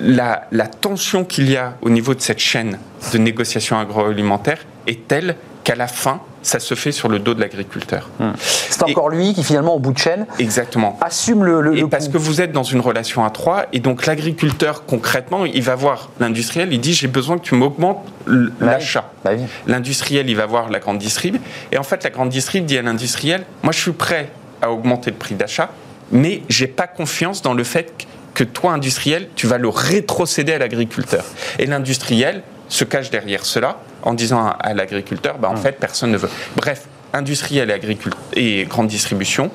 la, 0.00 0.48
la 0.50 0.66
tension 0.66 1.24
qu'il 1.24 1.48
y 1.50 1.56
a 1.56 1.76
au 1.80 1.90
niveau 1.90 2.14
de 2.14 2.20
cette 2.20 2.40
chaîne 2.40 2.78
de 3.12 3.18
négociation 3.18 3.78
agroalimentaire 3.78 4.58
est 4.86 5.06
telle 5.06 5.36
qu'à 5.62 5.76
la 5.76 5.86
fin, 5.86 6.20
ça 6.44 6.60
se 6.60 6.74
fait 6.74 6.92
sur 6.92 7.08
le 7.08 7.18
dos 7.18 7.34
de 7.34 7.40
l'agriculteur. 7.40 8.08
Hmm. 8.20 8.32
C'est 8.38 8.82
encore 8.82 9.08
lui 9.08 9.34
qui 9.34 9.42
finalement, 9.42 9.74
au 9.74 9.78
bout 9.78 9.92
de 9.92 9.98
chaîne, 9.98 10.26
exactement. 10.38 10.98
assume 11.00 11.44
le, 11.44 11.60
le, 11.60 11.78
et 11.78 11.84
parce 11.84 12.08
que 12.08 12.18
vous 12.18 12.40
êtes 12.40 12.52
dans 12.52 12.62
une 12.62 12.80
relation 12.80 13.24
à 13.24 13.30
trois, 13.30 13.64
et 13.72 13.80
donc 13.80 14.06
l'agriculteur 14.06 14.84
concrètement, 14.84 15.44
il 15.46 15.62
va 15.62 15.74
voir 15.74 16.10
l'industriel, 16.20 16.72
il 16.72 16.80
dit 16.80 16.92
j'ai 16.92 17.08
besoin 17.08 17.38
que 17.38 17.44
tu 17.44 17.54
m'augmentes 17.54 18.04
bah 18.26 18.44
l'achat. 18.60 19.10
Bah 19.24 19.30
l'industriel, 19.66 20.28
il 20.28 20.36
va 20.36 20.46
voir 20.46 20.68
la 20.68 20.78
grande 20.78 20.98
distrib, 20.98 21.36
et 21.72 21.78
en 21.78 21.82
fait 21.82 22.04
la 22.04 22.10
grande 22.10 22.28
distrib 22.28 22.66
dit 22.66 22.78
à 22.78 22.82
l'industriel, 22.82 23.44
moi 23.62 23.72
je 23.72 23.80
suis 23.80 23.92
prêt 23.92 24.30
à 24.60 24.70
augmenter 24.70 25.10
le 25.10 25.16
prix 25.16 25.34
d'achat, 25.34 25.70
mais 26.12 26.42
j'ai 26.48 26.66
pas 26.66 26.86
confiance 26.86 27.42
dans 27.42 27.54
le 27.54 27.64
fait 27.64 28.06
que 28.34 28.44
toi 28.44 28.72
industriel, 28.72 29.28
tu 29.34 29.46
vas 29.46 29.58
le 29.58 29.68
rétrocéder 29.68 30.52
à 30.52 30.58
l'agriculteur. 30.58 31.24
Et 31.58 31.66
l'industriel 31.66 32.42
se 32.68 32.84
cache 32.84 33.10
derrière 33.10 33.46
cela 33.46 33.78
en 34.04 34.14
disant 34.14 34.54
à, 34.60 34.74
l'agriculteur, 34.74 35.38
bah, 35.38 35.50
en 35.50 35.56
fait, 35.56 35.72
personne 35.80 36.12
ne 36.12 36.18
veut. 36.18 36.30
Bref, 36.56 36.86
industriel 37.12 37.70
et, 37.70 38.60
et 38.60 38.64
grande 38.64 38.86
distribution 38.86 39.50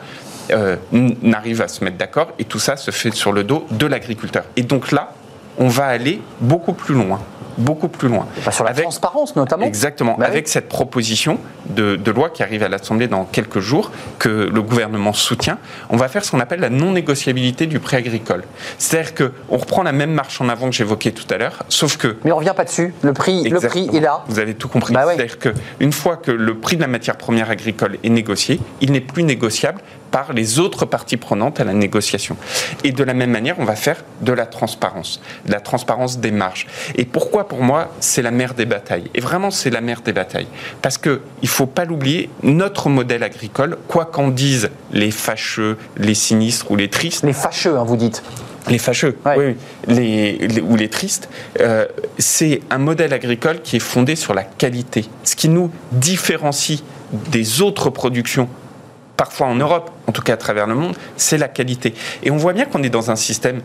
euh, 0.52 0.76
n'arrivent 0.92 1.62
à 1.62 1.68
se 1.68 1.84
mettre 1.84 1.98
d'accord 1.98 2.34
et 2.40 2.46
tout 2.46 2.60
ça 2.60 2.76
se 2.76 2.92
fait 2.92 3.14
sur 3.14 3.32
le 3.32 3.44
dos 3.44 3.68
de 3.72 3.86
l'agriculteur. 3.86 4.44
Et 4.56 4.64
donc 4.64 4.92
là, 4.92 5.14
on 5.58 5.68
va 5.68 5.86
aller 5.86 6.22
beaucoup 6.42 6.74
plus 6.74 6.96
loin 6.96 7.22
beaucoup 7.60 7.88
plus 7.88 8.10
loin. 8.10 8.28
sur 8.52 8.64
la 8.64 8.74
transparence 8.74 9.36
notamment. 9.36 9.66
Exactement. 9.66 10.16
Bah 10.18 10.26
avec 10.26 10.48
cette 10.48 10.70
proposition 10.70 11.38
de, 11.70 12.12
loi 12.12 12.30
qui 12.30 12.42
arrive 12.42 12.64
à 12.64 12.70
l'Assemblée 12.70 13.08
dans 13.08 13.26
quelques 13.26 13.60
jours, 13.60 13.92
que 14.18 14.30
le 14.30 14.62
gouvernement 14.62 15.14
soutient, 15.14 15.60
on 15.90 15.98
va 15.98 16.08
faire 16.08 16.26
ce 16.26 16.32
qu'on 16.32 16.40
appelle 16.40 16.60
la 16.60 16.70
non-négociabilité 16.70 17.68
du 17.68 17.80
prêt 17.80 17.98
agricole. 17.98 18.44
C'est-à-dire 18.78 19.14
qu'on 19.14 19.58
reprend 19.58 19.84
la 19.84 19.92
même 19.92 20.12
marche 20.12 20.42
en 20.42 20.50
avant 20.50 20.70
que 20.70 20.76
j'évoquais 20.76 21.12
tout 21.12 21.32
à 21.32 21.38
l'heure, 21.38 21.64
sauf 21.70 21.98
que... 21.98 22.18
Mais 22.24 22.32
on 22.32 22.36
ne 22.36 22.40
revient 22.40 22.54
pas 22.56 22.64
dessus. 22.64 22.94
Le 23.02 23.14
prix, 23.14 23.44
le 23.44 23.60
prix 23.60 23.90
est 23.94 24.00
là. 24.00 24.24
Vous 24.28 24.40
avez 24.40 24.56
tout 24.56 24.68
compris. 24.68 24.94
Bah 24.94 25.06
C'est-à-dire 25.08 25.38
qu'une 25.40 25.94
fois 25.94 26.18
que 26.18 26.32
le 26.32 26.58
prix 26.58 26.78
de 26.78 26.82
la 26.82 26.88
matière 26.88 27.18
première 27.18 27.52
agricole 27.52 27.98
est 28.04 28.10
négocié, 28.10 28.60
il 28.82 28.92
n'est 28.92 29.02
plus 29.02 29.24
négociable 29.24 29.82
par 30.12 30.34
les 30.34 30.60
autres 30.60 30.86
parties 30.86 31.18
prenantes 31.18 31.60
à 31.60 31.64
la 31.64 31.74
négociation. 31.74 32.38
Et 32.84 32.92
de 32.92 33.04
la 33.04 33.14
même 33.14 33.32
manière, 33.32 33.56
on 33.60 33.66
va 33.66 33.76
faire 33.76 34.04
de 34.22 34.32
la 34.32 34.46
transparence, 34.46 35.22
de 35.46 35.52
la 35.52 35.60
transparence 35.60 36.20
des 36.20 36.32
marges. 36.32 36.68
Et 36.96 37.06
pourquoi, 37.06 37.48
pour 37.48 37.62
moi, 37.62 37.92
c'est 38.00 38.22
la 38.22 38.32
mère 38.32 38.54
des 38.54 38.66
batailles? 38.66 39.10
Et 39.14 39.22
vraiment, 39.22 39.52
c'est 39.52 39.70
la 39.70 39.82
mère 39.82 40.02
des 40.02 40.14
batailles. 40.14 40.48
Parce 40.82 40.98
qu'il 40.98 41.20
ne 41.44 41.48
faut 41.48 41.66
pas 41.66 41.86
l'oublier, 41.86 42.30
notre 42.44 42.90
modèle 42.90 43.24
agricole, 43.24 43.78
quoi 43.88 44.06
qu'en 44.06 44.30
disent 44.30 44.70
les 44.92 45.12
fâcheux, 45.12 45.78
les 45.98 46.14
sinistres 46.14 46.72
ou 46.72 46.76
les 46.76 46.90
tristes... 46.90 47.24
Les 47.24 47.34
fâcheux, 47.34 47.78
hein, 47.78 47.84
vous 47.84 47.98
dites 47.98 48.24
les 48.68 48.78
fâcheux, 48.78 49.18
oui, 49.26 49.56
les, 49.88 50.62
ou 50.62 50.76
les 50.76 50.90
tristes, 50.90 51.30
euh, 51.60 51.86
c'est 52.18 52.62
un 52.70 52.78
modèle 52.78 53.14
agricole 53.14 53.62
qui 53.62 53.78
est 53.78 53.82
fondé 53.82 54.16
sur 54.16 54.34
la 54.34 54.44
qualité. 54.44 55.06
Ce 55.24 55.36
qui 55.36 55.50
nous 55.50 55.72
différencie 55.92 56.84
des 57.32 57.62
autres 57.62 57.90
productions 57.90 58.48
parfois 59.20 59.48
en 59.48 59.56
Europe, 59.56 59.92
en 60.08 60.14
tout 60.14 60.22
cas 60.22 60.36
à 60.36 60.38
travers 60.38 60.66
le 60.66 60.76
monde, 60.76 60.96
c'est 61.18 61.38
la 61.38 61.50
qualité. 61.50 61.94
Et 62.24 62.32
on 62.32 62.38
voit 62.38 62.54
bien 62.54 62.64
qu'on 62.64 62.82
est 62.84 62.90
dans 62.90 63.12
un 63.12 63.18
système 63.18 63.62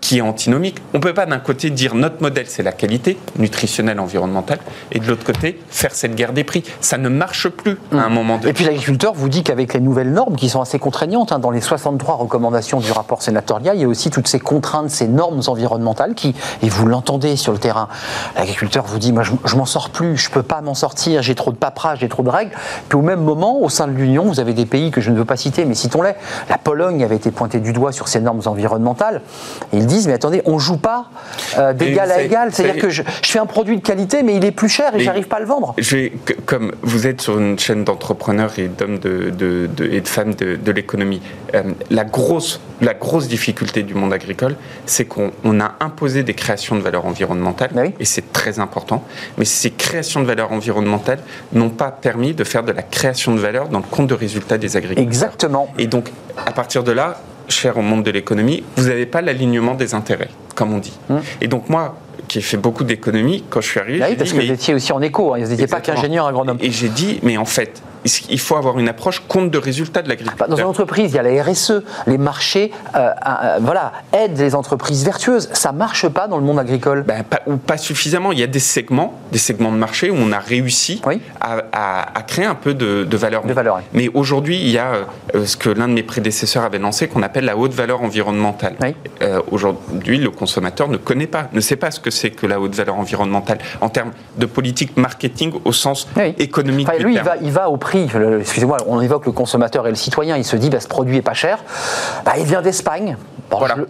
qui 0.00 0.18
est 0.18 0.20
antinomique. 0.20 0.78
On 0.94 0.98
ne 0.98 1.02
peut 1.02 1.14
pas 1.14 1.26
d'un 1.26 1.38
côté 1.38 1.70
dire 1.70 1.94
notre 1.94 2.22
modèle 2.22 2.46
c'est 2.48 2.62
la 2.62 2.72
qualité 2.72 3.18
nutritionnelle, 3.38 4.00
environnementale, 4.00 4.58
et 4.92 4.98
de 4.98 5.06
l'autre 5.06 5.24
côté 5.24 5.60
faire 5.68 5.92
cette 5.94 6.14
guerre 6.14 6.32
des 6.32 6.44
prix. 6.44 6.64
Ça 6.80 6.98
ne 6.98 7.08
marche 7.08 7.48
plus 7.48 7.78
à 7.92 7.96
un 7.96 8.08
mm. 8.08 8.12
moment 8.12 8.38
donné. 8.38 8.50
Et 8.50 8.52
puis 8.52 8.64
l'agriculteur 8.64 9.14
vous 9.14 9.28
dit 9.28 9.42
qu'avec 9.42 9.74
les 9.74 9.80
nouvelles 9.80 10.12
normes 10.12 10.36
qui 10.36 10.48
sont 10.48 10.60
assez 10.60 10.78
contraignantes, 10.78 11.32
hein, 11.32 11.38
dans 11.38 11.50
les 11.50 11.60
63 11.60 12.16
recommandations 12.16 12.80
du 12.80 12.90
rapport 12.92 13.22
sénatorial, 13.22 13.76
il 13.76 13.82
y 13.82 13.84
a 13.84 13.88
aussi 13.88 14.10
toutes 14.10 14.28
ces 14.28 14.40
contraintes, 14.40 14.90
ces 14.90 15.08
normes 15.08 15.40
environnementales 15.46 16.14
qui, 16.14 16.34
et 16.62 16.68
vous 16.68 16.86
l'entendez 16.86 17.36
sur 17.36 17.52
le 17.52 17.58
terrain, 17.58 17.88
l'agriculteur 18.36 18.84
vous 18.86 18.98
dit 18.98 19.12
moi 19.12 19.22
je, 19.22 19.32
je 19.44 19.56
m'en 19.56 19.66
sors 19.66 19.90
plus, 19.90 20.16
je 20.16 20.30
peux 20.30 20.42
pas 20.42 20.60
m'en 20.60 20.74
sortir, 20.74 21.22
j'ai 21.22 21.34
trop 21.34 21.52
de 21.52 21.56
paperasse, 21.56 22.00
j'ai 22.00 22.08
trop 22.08 22.22
de 22.22 22.30
règles. 22.30 22.52
Puis 22.88 22.98
au 22.98 23.02
même 23.02 23.20
moment, 23.20 23.60
au 23.60 23.68
sein 23.68 23.86
de 23.86 23.92
l'Union, 23.92 24.24
vous 24.24 24.40
avez 24.40 24.54
des 24.54 24.66
pays 24.66 24.90
que 24.90 25.00
je 25.00 25.10
ne 25.10 25.16
veux 25.16 25.24
pas 25.24 25.36
citer, 25.36 25.64
mais 25.64 25.74
citons-les. 25.74 26.14
La 26.48 26.58
Pologne 26.58 27.02
avait 27.04 27.16
été 27.16 27.30
pointée 27.30 27.60
du 27.60 27.72
doigt 27.72 27.92
sur 27.92 28.08
ces 28.08 28.20
normes 28.20 28.42
environnementales. 28.46 29.22
Et 29.72 29.80
disent 29.90 30.06
mais 30.06 30.14
attendez, 30.14 30.42
on 30.46 30.58
joue 30.58 30.78
pas 30.78 31.10
euh, 31.58 31.72
d'égal 31.72 32.10
à 32.10 32.22
égal. 32.22 32.50
C'est-à-dire 32.52 32.80
que 32.80 32.90
je, 32.90 33.02
fais 33.22 33.38
un 33.38 33.46
produit 33.46 33.76
de 33.76 33.82
qualité, 33.82 34.22
mais 34.22 34.36
il 34.36 34.44
est 34.44 34.50
plus 34.50 34.68
cher 34.68 34.94
et, 34.94 35.00
j'arrive 35.00 35.28
pas 35.28 35.36
à 35.36 35.40
le 35.40 35.46
vendre. 35.46 35.74
comme 36.46 36.72
vous 36.82 37.06
êtes 37.06 37.20
sur 37.20 37.38
une 37.38 37.58
chaîne 37.58 37.84
d'entrepreneurs 37.84 38.58
et 38.58 38.68
d'hommes 38.68 38.98
de, 38.98 39.32
et 39.80 40.00
de 40.00 40.08
femmes 40.08 40.34
de, 40.34 40.72
l'économie, 40.72 41.20
euh, 41.54 41.62
la, 41.90 42.04
grosse, 42.04 42.60
la 42.80 42.94
grosse 42.94 43.28
difficulté 43.28 43.82
du 43.82 43.94
monde 43.94 44.12
agricole, 44.12 44.56
c'est 44.86 45.04
qu'on 45.04 45.60
a 45.60 45.74
imposé 45.80 46.22
des 46.22 46.34
créations 46.34 46.76
de 46.76 46.80
valeur 46.80 47.06
environnementale, 47.06 47.70
et 47.98 48.04
c'est 48.04 48.32
très 48.32 48.60
important, 48.60 49.04
mais 49.36 49.44
ces 49.44 49.70
créations 49.70 50.20
de 50.20 50.26
valeur 50.26 50.52
environnementale 50.52 51.18
n'ont 51.52 51.70
pas 51.70 51.90
permis 51.90 52.34
de 52.34 52.44
faire 52.44 52.62
de 52.62 52.72
la 52.72 52.82
création 52.82 53.34
de 53.34 53.40
valeur 53.40 53.68
dans 53.68 53.78
le 53.78 53.84
compte 53.84 54.06
de 54.06 54.14
résultat 54.14 54.58
des 54.58 54.76
agriculteurs. 54.76 55.04
Exactement. 55.04 55.72
Et 55.78 55.86
donc, 55.86 56.10
à 56.36 56.52
partir 56.52 56.84
de 56.84 56.92
là, 56.92 57.20
cher 57.50 57.76
au 57.76 57.82
monde 57.82 58.02
de 58.02 58.10
l'économie, 58.10 58.62
vous 58.76 58.88
n'avez 58.88 59.06
pas 59.06 59.20
l'alignement 59.20 59.74
des 59.74 59.94
intérêts, 59.94 60.30
comme 60.54 60.72
on 60.72 60.78
dit. 60.78 60.98
Hum. 61.08 61.20
Et 61.40 61.48
donc 61.48 61.68
moi, 61.68 61.96
qui 62.28 62.38
ai 62.38 62.42
fait 62.42 62.56
beaucoup 62.56 62.84
d'économie, 62.84 63.44
quand 63.50 63.60
je 63.60 63.68
suis 63.68 63.80
arrivé... 63.80 63.98
Bah 63.98 64.06
oui, 64.08 64.16
parce 64.16 64.32
que 64.32 64.40
vous 64.40 64.50
étiez 64.50 64.72
aussi 64.72 64.92
en 64.92 65.02
éco, 65.02 65.34
hein, 65.34 65.40
vous 65.42 65.50
n'étiez 65.50 65.66
pas 65.66 65.80
qu'ingénieur 65.80 66.26
agronome. 66.26 66.58
Et 66.60 66.70
j'ai 66.70 66.88
dit, 66.88 67.18
mais 67.22 67.36
en 67.36 67.44
fait, 67.44 67.82
il 68.04 68.40
faut 68.40 68.56
avoir 68.56 68.78
une 68.78 68.88
approche 68.88 69.22
compte 69.26 69.50
de 69.50 69.58
résultats 69.58 70.02
de 70.02 70.08
l'agriculture. 70.08 70.48
Dans 70.48 70.56
une 70.56 70.64
entreprise, 70.64 71.12
il 71.12 71.16
y 71.16 71.18
a 71.18 71.22
la 71.22 71.42
RSE, 71.42 71.82
les 72.06 72.18
marchés 72.18 72.72
euh, 72.94 73.10
euh, 73.26 73.58
voilà, 73.60 73.92
aident 74.12 74.38
les 74.38 74.54
entreprises 74.54 75.04
vertueuses. 75.04 75.48
Ça 75.52 75.72
ne 75.72 75.78
marche 75.78 76.08
pas 76.08 76.28
dans 76.28 76.38
le 76.38 76.44
monde 76.44 76.58
agricole 76.58 77.02
ben, 77.02 77.22
pas, 77.22 77.40
Ou 77.46 77.56
pas 77.56 77.76
suffisamment. 77.76 78.32
Il 78.32 78.38
y 78.38 78.42
a 78.42 78.46
des 78.46 78.60
segments, 78.60 79.14
des 79.32 79.38
segments 79.38 79.72
de 79.72 79.76
marché 79.76 80.10
où 80.10 80.16
on 80.16 80.32
a 80.32 80.38
réussi 80.38 81.02
à, 81.40 82.22
créer 82.26 82.46
un 82.46 82.54
peu 82.54 82.74
de, 82.74 83.16
valeur. 83.16 83.44
De 83.44 83.52
valeur 83.52 83.80
Mais 83.92 84.08
aujourd'hui, 84.14 84.58
il 84.60 84.70
y 84.70 84.78
a 84.78 84.92
euh, 85.34 85.44
ce 85.44 85.56
que 85.56 85.68
l'un 85.68 85.88
de 85.88 85.92
mes 85.92 86.02
prédécesseurs 86.02 86.64
avait 86.64 86.78
lancé, 86.78 87.08
qu'on 87.08 87.22
appelle 87.22 87.44
la 87.44 87.56
haute 87.56 87.72
valeur 87.72 88.02
environnementale. 88.02 88.76
aujourd'hui, 89.50 90.18
le 90.18 90.30
consommateur 90.30 90.88
ne 90.88 90.96
connaît 90.96 91.26
pas, 91.26 91.48
ne 91.52 91.60
sait 91.60 91.76
pas 91.76 91.90
ce 91.90 92.00
que 92.00 92.10
c'est 92.10 92.30
que 92.30 92.46
la 92.46 92.60
haute 92.60 92.74
valeur 92.74 92.96
environnementale 92.96 93.58
en 93.80 93.88
termes 93.88 94.12
de 94.36 94.46
politique 94.46 94.96
marketing 94.96 95.52
au 95.64 95.72
sens 95.72 96.08
économique. 96.38 96.88
Enfin, 96.88 97.02
lui, 97.02 97.14
il 97.14 97.22
va, 97.22 97.36
il 97.42 97.50
va 97.50 97.70
au 97.70 97.76
excusez-moi, 97.94 98.78
on 98.86 99.00
évoque 99.00 99.26
le 99.26 99.32
consommateur 99.32 99.86
et 99.86 99.90
le 99.90 99.96
citoyen, 99.96 100.36
il 100.36 100.44
se 100.44 100.56
dit, 100.56 100.70
bah, 100.70 100.80
ce 100.80 100.88
produit 100.88 101.18
est 101.18 101.22
pas 101.22 101.34
cher, 101.34 101.58
bah, 102.24 102.32
il 102.38 102.44
vient 102.44 102.62
d'Espagne, 102.62 103.16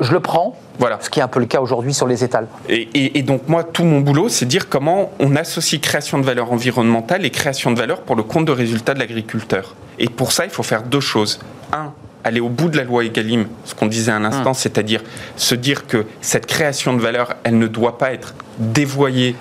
je, 0.00 0.12
le 0.12 0.20
prends, 0.20 0.56
voilà. 0.78 0.98
ce 1.00 1.10
qui 1.10 1.20
est 1.20 1.22
un 1.22 1.28
peu 1.28 1.40
le 1.40 1.46
cas 1.46 1.60
aujourd'hui 1.60 1.92
sur 1.92 2.06
les 2.06 2.24
étals. 2.24 2.46
Et, 2.68 3.22
donc 3.22 3.42
moi, 3.48 3.64
tout 3.64 3.84
mon 3.84 4.00
boulot, 4.00 4.28
c'est 4.28 4.46
dire 4.46 4.68
comment 4.68 5.10
on 5.20 5.36
associe 5.36 5.80
création 5.80 6.18
de 6.18 6.24
valeur 6.24 6.52
environnementale 6.52 7.24
et 7.24 7.30
création 7.30 7.70
de 7.70 7.78
valeur 7.78 8.00
pour 8.00 8.16
le 8.16 8.22
compte 8.22 8.46
de 8.46 8.52
résultat 8.52 8.94
de 8.94 8.98
l'agriculteur. 8.98 9.74
Et 9.98 10.08
pour 10.08 10.32
ça, 10.32 10.44
il 10.44 10.50
faut 10.50 10.62
faire 10.62 10.82
deux 10.82 11.00
choses. 11.00 11.40
Un, 11.72 11.92
aller 12.24 12.40
au 12.40 12.48
bout 12.48 12.68
de 12.68 12.76
la 12.76 12.84
loi 12.84 13.04
Egalim, 13.04 13.46
ce 13.64 13.74
qu'on 13.74 13.86
disait 13.86 14.12
un 14.12 14.24
instant, 14.24 14.50
hum. 14.50 14.54
c'est-à-dire 14.54 15.02
se 15.36 15.54
dire 15.54 15.86
que 15.86 16.06
cette 16.20 16.46
création 16.46 16.94
de 16.94 17.00
valeur, 17.00 17.34
elle 17.44 17.58
ne 17.58 17.66
doit 17.66 17.98
pas 17.98 18.12
être 18.12 18.34
dévoyée 18.58 19.36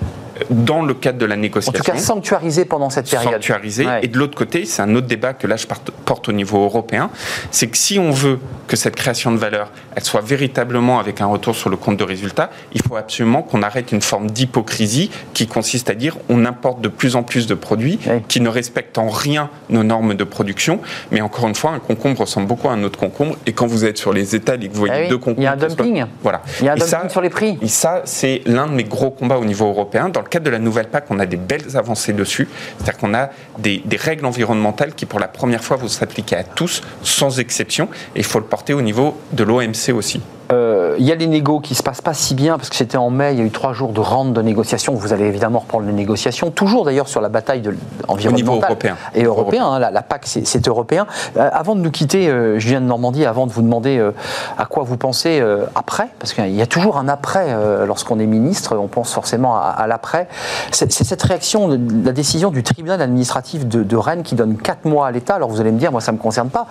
dans 0.48 0.82
le 0.82 0.94
cadre 0.94 1.18
de 1.18 1.26
la 1.26 1.36
négociation. 1.36 1.80
En 1.80 1.84
tout 1.84 1.90
cas, 1.90 1.98
sanctuarisé 1.98 2.64
pendant 2.64 2.90
cette 2.90 3.10
période. 3.10 3.32
Sanctuarisé. 3.34 3.86
Et 4.02 4.08
de 4.08 4.18
l'autre 4.18 4.36
côté, 4.36 4.64
c'est 4.64 4.82
un 4.82 4.94
autre 4.94 5.06
débat 5.06 5.34
que 5.34 5.46
là 5.46 5.56
je 5.56 5.66
porte 6.04 6.28
au 6.28 6.32
niveau 6.32 6.64
européen, 6.64 7.10
c'est 7.50 7.68
que 7.68 7.76
si 7.76 7.98
on 7.98 8.10
veut 8.10 8.38
que 8.66 8.76
cette 8.76 8.96
création 8.96 9.32
de 9.32 9.36
valeur, 9.36 9.70
elle 9.94 10.04
soit 10.04 10.20
véritablement 10.20 10.98
avec 10.98 11.20
un 11.20 11.26
retour 11.26 11.54
sur 11.54 11.70
le 11.70 11.76
compte 11.76 11.96
de 11.96 12.04
résultat, 12.04 12.50
il 12.72 12.82
faut 12.82 12.96
absolument 12.96 13.42
qu'on 13.42 13.62
arrête 13.62 13.92
une 13.92 14.02
forme 14.02 14.30
d'hypocrisie 14.30 15.10
qui 15.34 15.46
consiste 15.46 15.90
à 15.90 15.94
dire 15.94 16.16
on 16.28 16.44
importe 16.44 16.80
de 16.80 16.88
plus 16.88 17.16
en 17.16 17.22
plus 17.22 17.46
de 17.46 17.54
produits 17.54 17.98
qui 18.28 18.40
ne 18.40 18.48
respectent 18.48 18.98
en 18.98 19.08
rien 19.08 19.50
nos 19.68 19.82
normes 19.82 20.14
de 20.14 20.24
production. 20.24 20.80
Mais 21.10 21.20
encore 21.20 21.48
une 21.48 21.54
fois, 21.54 21.72
un 21.72 21.78
concombre 21.78 22.20
ressemble 22.20 22.46
beaucoup 22.46 22.68
à 22.68 22.72
un 22.72 22.82
autre 22.82 22.98
concombre. 22.98 23.36
Et 23.46 23.52
quand 23.52 23.66
vous 23.66 23.84
êtes 23.84 23.98
sur 23.98 24.12
les 24.12 24.34
étals 24.34 24.62
et 24.64 24.68
que 24.68 24.72
vous 24.72 24.80
voyez 24.80 25.04
ah 25.06 25.08
deux 25.08 25.18
concombres... 25.18 25.40
Il 25.40 25.44
y 25.44 25.46
a 25.46 25.52
un 25.52 25.56
dumping. 25.56 26.04
Voilà. 26.22 26.42
Il 26.60 26.66
y 26.66 26.68
a 26.68 26.72
un 26.72 26.76
dumping 26.76 27.08
sur 27.08 27.20
les 27.20 27.30
prix. 27.30 27.58
Et 27.62 27.68
ça, 27.68 28.02
c'est 28.04 28.42
l'un 28.46 28.66
de 28.66 28.72
mes 28.72 28.84
gros 28.84 29.10
combats 29.10 29.38
au 29.38 29.44
niveau 29.44 29.68
européen. 29.68 30.08
Dans 30.08 30.20
le 30.20 30.28
cadre 30.30 30.46
de 30.46 30.50
la 30.50 30.58
nouvelle 30.58 30.88
PAC, 30.88 31.04
on 31.10 31.18
a 31.18 31.26
des 31.26 31.36
belles 31.36 31.76
avancées 31.76 32.12
dessus. 32.12 32.48
C'est-à-dire 32.78 32.98
qu'on 32.98 33.14
a 33.14 33.30
des, 33.58 33.82
règles 33.98 34.24
environnementales 34.24 34.94
qui, 34.94 35.04
pour 35.04 35.20
la 35.20 35.28
première 35.28 35.62
fois, 35.62 35.76
vont 35.76 35.88
s'appliquer 35.88 36.36
à 36.36 36.44
tous, 36.44 36.82
sans 37.02 37.38
exception. 37.38 37.88
Et 38.14 38.20
il 38.20 38.24
faut 38.24 38.38
le 38.38 38.46
porter 38.46 38.72
au 38.72 38.80
niveau 38.80 39.20
de 39.32 39.44
l'OMC 39.44 39.92
aussi. 39.92 40.22
Euh, 40.52 40.96
il 40.98 41.04
y 41.06 41.12
a 41.12 41.14
les 41.14 41.26
négos 41.26 41.60
qui 41.60 41.74
se 41.74 41.82
passent 41.82 42.00
pas 42.00 42.14
si 42.14 42.34
bien 42.34 42.56
parce 42.56 42.68
que 42.70 42.76
c'était 42.76 42.96
en 42.96 43.10
mai, 43.10 43.32
il 43.34 43.38
y 43.38 43.42
a 43.42 43.44
eu 43.44 43.50
trois 43.50 43.72
jours 43.72 43.92
de 43.92 44.00
rente 44.00 44.32
de 44.32 44.42
négociations. 44.42 44.94
Vous 44.94 45.12
allez 45.12 45.24
évidemment 45.26 45.60
reprendre 45.60 45.86
les 45.86 45.92
négociations, 45.92 46.50
toujours 46.50 46.84
d'ailleurs 46.84 47.08
sur 47.08 47.20
la 47.20 47.28
bataille 47.28 47.60
de 47.60 47.76
environnementale 48.08 48.70
européen. 48.70 48.96
et 49.14 49.22
européen. 49.24 49.66
hein, 49.66 49.78
la, 49.78 49.90
la 49.90 50.02
PAC, 50.02 50.22
c'est- 50.26 50.68
européen. 50.68 51.06
Euh, 51.36 51.48
avant 51.52 51.74
de 51.74 51.80
nous 51.80 51.90
quitter, 51.90 52.28
euh, 52.28 52.58
Julien 52.58 52.80
de 52.80 52.86
Normandie, 52.86 53.24
avant 53.24 53.46
de 53.46 53.52
vous 53.52 53.62
demander 53.62 53.98
euh, 53.98 54.12
à 54.58 54.66
quoi 54.66 54.82
vous 54.82 54.96
pensez 54.96 55.42
après, 55.74 56.08
parce 56.18 56.32
qu'il 56.32 56.50
y 56.54 56.62
a 56.62 56.66
toujours 56.66 56.96
un 56.98 57.08
après 57.08 57.54
lorsqu'on 57.86 58.18
est 58.18 58.26
ministre, 58.26 58.76
on 58.76 58.88
pense 58.88 59.12
forcément 59.12 59.56
à, 59.56 59.60
à 59.60 59.86
l'après. 59.86 60.28
C'est 60.72 60.90
cette 60.92 61.22
réaction 61.22 61.68
de 61.68 61.78
la 62.04 62.12
décision 62.12 62.50
du 62.50 62.62
tribunal 62.62 63.00
administratif 63.02 63.66
de, 63.66 63.82
de 63.82 63.96
Rennes 63.96 64.22
qui 64.22 64.34
donne 64.34 64.56
quatre 64.56 64.84
mois 64.84 65.06
à 65.06 65.10
l'État. 65.10 65.34
Alors 65.36 65.48
vous 65.50 65.60
allez 65.60 65.72
me 65.72 65.78
dire, 65.78 65.92
moi 65.92 66.00
ça 66.00 66.12
ne 66.12 66.16
me 66.18 66.22
concerne 66.22 66.50
pas. 66.50 66.66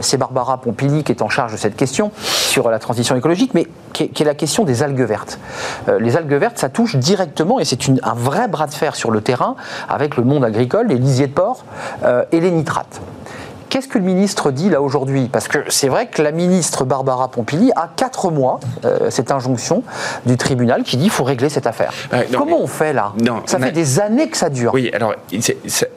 C'est 0.00 0.16
Barbara 0.16 0.58
Pompili 0.58 1.02
qui 1.04 1.12
est 1.12 1.22
en 1.22 1.28
charge 1.28 1.52
de 1.52 1.56
cette 1.56 1.76
question 1.76 2.10
sur 2.16 2.70
la 2.70 2.78
transition 2.78 3.14
écologique, 3.16 3.23
mais 3.54 3.66
qui 3.92 4.04
est, 4.04 4.24
la 4.24 4.34
question 4.34 4.64
des 4.64 4.82
algues 4.82 5.00
vertes. 5.00 5.38
Euh, 5.88 5.98
les 5.98 6.16
algues 6.16 6.34
vertes, 6.34 6.58
ça 6.58 6.68
touche 6.68 6.96
directement, 6.96 7.60
et 7.60 7.64
c'est 7.64 7.78
un 8.02 8.14
vrai 8.14 8.48
bras 8.48 8.66
de 8.66 8.74
fer 8.74 8.96
sur 8.96 9.10
le 9.10 9.20
terrain 9.20 9.56
avec 9.88 10.16
le 10.16 10.24
monde 10.24 10.44
agricole, 10.44 10.88
les 10.88 10.98
lisiers 10.98 11.28
de 11.28 11.32
porc 11.32 11.64
euh, 12.02 12.24
et 12.32 12.40
les 12.40 12.50
nitrates. 12.50 13.00
Qu'est-ce 13.74 13.88
que 13.88 13.98
le 13.98 14.04
ministre 14.04 14.52
dit 14.52 14.70
là 14.70 14.80
aujourd'hui? 14.80 15.28
Parce 15.32 15.48
que 15.48 15.58
c'est 15.68 15.88
vrai 15.88 16.06
que 16.06 16.22
la 16.22 16.30
ministre 16.30 16.84
Barbara 16.84 17.28
Pompili 17.28 17.72
a 17.74 17.90
quatre 17.96 18.30
mois 18.30 18.60
euh, 18.84 19.10
cette 19.10 19.32
injonction 19.32 19.82
du 20.26 20.36
tribunal 20.36 20.84
qui 20.84 20.96
dit 20.96 21.02
qu'il 21.02 21.10
faut 21.10 21.24
régler 21.24 21.48
cette 21.48 21.66
affaire. 21.66 21.92
Non, 22.12 22.20
Comment 22.38 22.44
mais- 22.58 22.62
on 22.62 22.66
fait 22.68 22.92
là? 22.92 23.12
Non, 23.20 23.42
Ça 23.46 23.58
fait 23.58 23.64
a- 23.64 23.70
des 23.72 23.98
années 23.98 24.28
que 24.28 24.36
ça 24.36 24.48
dure. 24.48 24.72
Oui, 24.74 24.90
alors, 24.94 25.16
c'est- 25.40 25.56
c'est- 25.66 25.90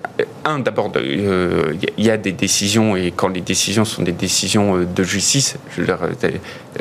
un, 0.43 0.57
d'abord, 0.57 0.91
euh, 0.95 1.73
il 1.99 2.03
y 2.03 2.09
a 2.09 2.17
des 2.17 2.31
décisions, 2.31 2.95
et 2.95 3.11
quand 3.15 3.27
les 3.27 3.41
décisions 3.41 3.85
sont 3.85 4.01
des 4.01 4.11
décisions 4.11 4.77
euh, 4.77 4.85
de 4.85 5.03
justice, 5.03 5.57
je 5.75 5.81
veux 5.81 5.85
dire, 5.85 5.99
euh, 6.01 6.31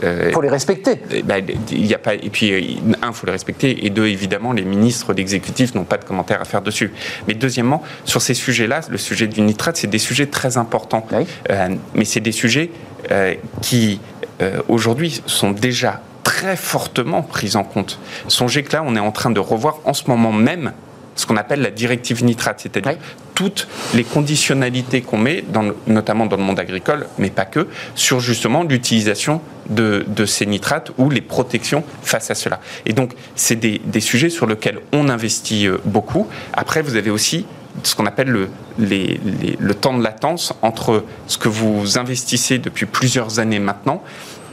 euh, 0.02 0.24
Il 0.28 0.32
faut 0.32 0.40
les 0.40 0.48
respecter. 0.48 1.02
Ben, 1.24 1.44
y 1.70 1.92
a 1.92 1.98
pas, 1.98 2.14
et 2.14 2.30
puis, 2.30 2.52
euh, 2.52 2.96
un, 3.02 3.08
il 3.08 3.12
faut 3.12 3.26
les 3.26 3.32
respecter, 3.32 3.84
et 3.84 3.90
deux, 3.90 4.06
évidemment, 4.06 4.52
les 4.54 4.62
ministres 4.64 5.12
d'exécutif 5.12 5.74
n'ont 5.74 5.84
pas 5.84 5.98
de 5.98 6.04
commentaires 6.06 6.40
à 6.40 6.46
faire 6.46 6.62
dessus. 6.62 6.94
Mais 7.28 7.34
deuxièmement, 7.34 7.82
sur 8.06 8.22
ces 8.22 8.32
sujets-là, 8.32 8.80
le 8.88 8.96
sujet 8.96 9.26
du 9.26 9.42
nitrate, 9.42 9.76
c'est 9.76 9.88
des 9.88 9.98
sujets 9.98 10.26
très 10.28 10.56
importants. 10.56 10.85
Oui. 11.12 11.26
Euh, 11.50 11.68
mais 11.94 12.04
c'est 12.04 12.20
des 12.20 12.32
sujets 12.32 12.70
euh, 13.10 13.34
qui, 13.62 14.00
euh, 14.42 14.60
aujourd'hui, 14.68 15.20
sont 15.26 15.50
déjà 15.52 16.00
très 16.24 16.56
fortement 16.56 17.22
pris 17.22 17.56
en 17.56 17.64
compte. 17.64 17.98
Songez 18.28 18.62
que 18.62 18.72
là, 18.74 18.82
on 18.84 18.96
est 18.96 19.00
en 19.00 19.12
train 19.12 19.30
de 19.30 19.40
revoir 19.40 19.78
en 19.84 19.94
ce 19.94 20.04
moment 20.08 20.32
même 20.32 20.72
ce 21.14 21.24
qu'on 21.24 21.38
appelle 21.38 21.62
la 21.62 21.70
directive 21.70 22.22
nitrate, 22.24 22.60
c'est-à-dire 22.60 22.92
Oui. 22.92 22.98
toutes 23.34 23.68
les 23.94 24.04
conditionnalités 24.04 25.00
qu'on 25.00 25.16
met, 25.16 25.42
dans 25.48 25.62
le- 25.62 25.76
notamment 25.86 26.26
dans 26.26 26.36
le 26.36 26.42
monde 26.42 26.60
agricole, 26.60 27.06
mais 27.16 27.30
pas 27.30 27.46
que, 27.46 27.68
sur 27.94 28.20
justement 28.20 28.64
l'utilisation 28.64 29.40
de, 29.70 30.04
de 30.06 30.26
ces 30.26 30.44
nitrates 30.44 30.90
ou 30.98 31.08
les 31.08 31.22
protections 31.22 31.84
face 32.02 32.30
à 32.30 32.34
cela. 32.34 32.60
Et 32.84 32.92
donc, 32.92 33.12
c'est 33.34 33.56
des, 33.56 33.80
des 33.82 34.00
sujets 34.00 34.28
sur 34.28 34.46
lesquels 34.46 34.78
on 34.92 35.08
investit 35.08 35.68
beaucoup. 35.86 36.26
Après, 36.52 36.82
vous 36.82 36.96
avez 36.96 37.10
aussi 37.10 37.46
ce 37.82 37.94
qu'on 37.94 38.06
appelle 38.06 38.28
le, 38.28 38.48
les- 38.78 39.20
les- 39.24 39.56
le 39.58 39.74
temps 39.74 39.96
de 39.96 40.02
latence 40.02 40.52
entre 40.62 41.04
ce 41.26 41.38
que 41.38 41.48
vous 41.48 41.98
investissez 41.98 42.58
depuis 42.58 42.86
plusieurs 42.86 43.38
années 43.38 43.58
maintenant 43.58 44.02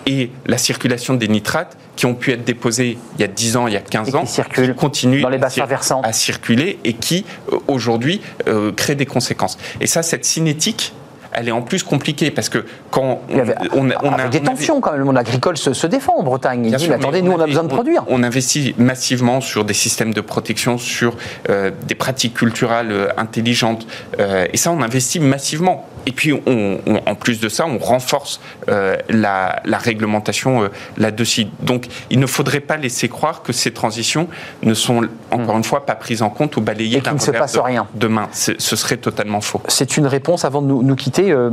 et 0.06 0.32
la 0.46 0.58
circulation 0.58 1.14
des 1.14 1.28
nitrates 1.30 1.78
qui 1.96 2.06
ont 2.06 2.14
pu 2.16 2.32
être 2.32 2.44
déposés 2.44 2.98
il 3.16 3.22
y 3.22 3.24
a 3.24 3.28
10 3.28 3.56
ans, 3.56 3.68
il 3.68 3.74
y 3.74 3.78
a 3.78 3.82
15 3.82 4.08
Et 4.10 4.12
qui 4.12 4.18
ans, 4.18 4.26
circulent 4.26 4.76
continuent 4.76 5.22
dans 5.22 5.30
les 5.30 5.38
à 5.38 5.42
bassins 5.42 5.64
cir- 5.64 5.68
versants. 5.68 6.02
à 6.02 6.12
circuler 6.12 6.78
et 6.84 6.94
qui 6.94 7.24
euh, 7.54 7.58
aujourd'hui 7.68 8.20
euh, 8.48 8.72
créent 8.74 8.96
des 8.96 9.06
conséquences. 9.06 9.58
Et 9.80 9.88
ça, 9.88 10.04
cette 10.04 10.26
cinétique, 10.26 10.94
elle 11.36 11.48
est 11.48 11.52
en 11.52 11.62
plus 11.62 11.84
compliquée 11.84 12.32
parce 12.32 12.50
que 12.50 12.65
quand 12.91 13.22
avait- 13.34 13.56
on, 13.74 13.89
on, 13.89 13.93
on 14.04 14.10
a- 14.12 14.15
avec 14.15 14.30
des 14.32 14.41
tensions 14.41 14.80
quand 14.82 14.91
même, 14.91 15.00
le 15.00 15.06
monde 15.06 15.17
agricole 15.17 15.58
se, 15.58 15.74
se 15.74 15.88
défend 15.88 16.15
en 16.17 16.24
Bretagne. 16.24 16.65
Il 16.65 16.69
Bien 16.69 16.78
dit, 16.78 16.84
sûr, 16.86 16.93
mais 16.93 17.00
attendez, 17.00 17.22
nous 17.22 17.32
on 17.32 17.39
a 17.39 17.46
besoin 17.48 17.63
de 17.63 17.69
produire. 17.69 18.04
On 18.08 18.24
investit 18.24 18.76
massivement 18.78 19.41
sur 19.41 19.65
des 19.65 19.74
systèmes 19.74 20.13
de 20.13 20.22
protection, 20.22 20.78
sur 20.78 21.15
euh, 21.50 21.72
des 21.88 21.96
pratiques 21.96 22.34
culturelles 22.36 22.91
euh, 22.91 23.08
intelligentes. 23.17 23.86
euh, 24.19 24.46
et 24.52 24.58
ça, 24.58 24.72
on 24.72 24.82
investit 24.82 25.19
massivement. 25.19 25.88
Et 26.06 26.12
puis, 26.12 26.34
on- 26.34 26.42
on- 26.86 27.02
en 27.06 27.16
plus 27.16 27.39
de 27.39 27.50
ça, 27.50 27.66
on 27.66 27.78
renforce 27.78 28.39
euh, 28.70 28.98
la, 29.10 29.62
la 29.66 29.78
réglementation 29.78 30.63
euh, 30.63 30.68
là-dessus. 30.98 31.48
Donc, 31.62 31.88
il 32.10 32.20
ne 32.20 32.26
faudrait 32.28 32.60
pas 32.60 32.78
laisser 32.78 33.08
croire 33.10 33.42
que 33.42 33.54
ces 33.54 33.72
transitions 33.72 34.28
ne 34.63 34.74
sont, 34.74 35.02
encore 35.32 35.58
une 35.58 35.63
fois, 35.63 35.86
pas 35.86 35.96
prises 35.96 36.22
en 36.22 36.30
compte 36.30 36.58
ou 36.58 36.62
balayées 36.62 37.00
Hmm. 37.00 37.04
D'un 37.04 37.13
ne 37.13 37.20
se 37.20 37.28
revers 37.28 37.42
passe 37.42 37.54
de- 37.54 37.60
rien. 37.60 37.88
de 37.94 38.08
main. 38.08 38.28
C'est- 38.32 38.60
Ce 38.60 38.76
serait 38.76 38.98
totalement 38.98 39.42
faux. 39.42 39.62
C'est 39.68 39.98
une 39.98 40.08
réponse 40.08 40.46
avant 40.46 40.62
de 40.62 40.68
nous, 40.68 40.84
nous 40.84 40.96
quitter. 40.96 41.32
euh, 41.32 41.50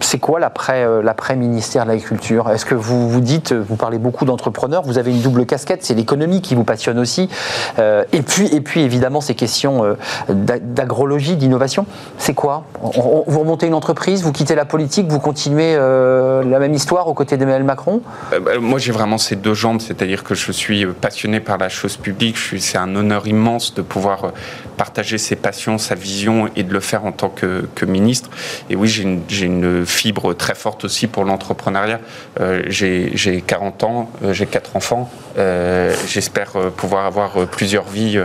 c'est 0.00 0.18
quoi 0.18 0.38
euh, 0.70 1.02
l'après 1.02 1.36
ministère 1.36 1.84
de 1.84 1.88
l'Agriculture? 1.88 2.50
Est-ce 2.50 2.64
que 2.64 2.74
vous 2.74 3.08
vous 3.08 3.20
dites, 3.20 3.52
euh, 3.52 3.64
vous 3.66 3.76
parlez 3.76 3.98
beaucoup 3.98 4.24
d'entrepreneurs, 4.24 4.82
vous 4.82 4.98
avez 4.98 5.10
une 5.10 5.20
double 5.20 5.46
casquette, 5.46 5.84
c'est 5.84 5.94
l'économie 5.94 6.42
qui 6.42 6.54
vous 6.54 6.64
passionne 6.64 6.98
aussi, 6.98 7.28
euh, 7.78 8.04
et 8.12 8.22
puis 8.22 8.46
et 8.54 8.60
puis 8.60 8.82
évidemment 8.82 9.20
ces 9.20 9.34
questions 9.34 9.96
d'a- 10.28 10.58
d'agrologie, 10.58 11.36
d'innovation. 11.36 11.86
C'est 12.18 12.34
quoi? 12.34 12.64
Vous 12.82 13.40
remontez 13.40 13.66
une 13.66 13.74
entreprise, 13.74 14.22
vous 14.22 14.32
quittez 14.32 14.54
la 14.54 14.64
politique, 14.64 15.08
vous 15.08 15.20
continuez 15.20 15.74
la 15.76 16.58
même 16.58 16.74
histoire 16.74 17.08
aux 17.08 17.14
côtés 17.14 17.36
d'Emmanuel 17.36 17.64
Macron? 17.64 18.00
Bah, 18.30 18.58
Moi, 18.60 18.78
j'ai 18.78 18.92
vraiment 18.92 19.18
ces 19.18 19.36
deux 19.36 19.54
jambes, 19.54 19.80
c'est-à-dire 19.80 20.24
que 20.24 20.34
je 20.34 20.52
suis 20.52 20.86
passionné 20.86 21.40
par 21.40 21.58
la 21.58 21.68
chose 21.68 21.96
publique. 21.96 22.36
C'est 22.58 22.78
un 22.78 22.94
honneur 22.94 23.26
immense 23.26 23.74
de 23.74 23.82
pouvoir 23.82 24.32
partager 24.76 25.18
ses 25.18 25.36
passions, 25.36 25.78
sa 25.78 25.94
vision 25.94 26.48
et 26.56 26.62
de 26.62 26.72
le 26.72 26.80
faire 26.80 27.04
en 27.04 27.12
tant 27.12 27.28
que, 27.28 27.66
ministre. 27.86 28.30
Et 28.68 28.76
oui, 28.76 28.88
j'ai 28.88 29.02
une, 29.46 29.55
une 29.56 29.86
fibre 29.86 30.32
très 30.34 30.54
forte 30.54 30.84
aussi 30.84 31.06
pour 31.06 31.24
l'entrepreneuriat. 31.24 32.00
Euh, 32.40 32.62
j'ai 32.68 33.10
j'ai 33.14 33.40
40 33.40 33.84
ans, 33.84 34.10
euh, 34.22 34.32
j'ai 34.32 34.46
quatre 34.46 34.76
enfants. 34.76 35.10
Euh, 35.38 35.94
J'espère 36.06 36.50
pouvoir 36.76 37.04
avoir 37.06 37.46
plusieurs 37.46 37.84
vies, 37.88 38.18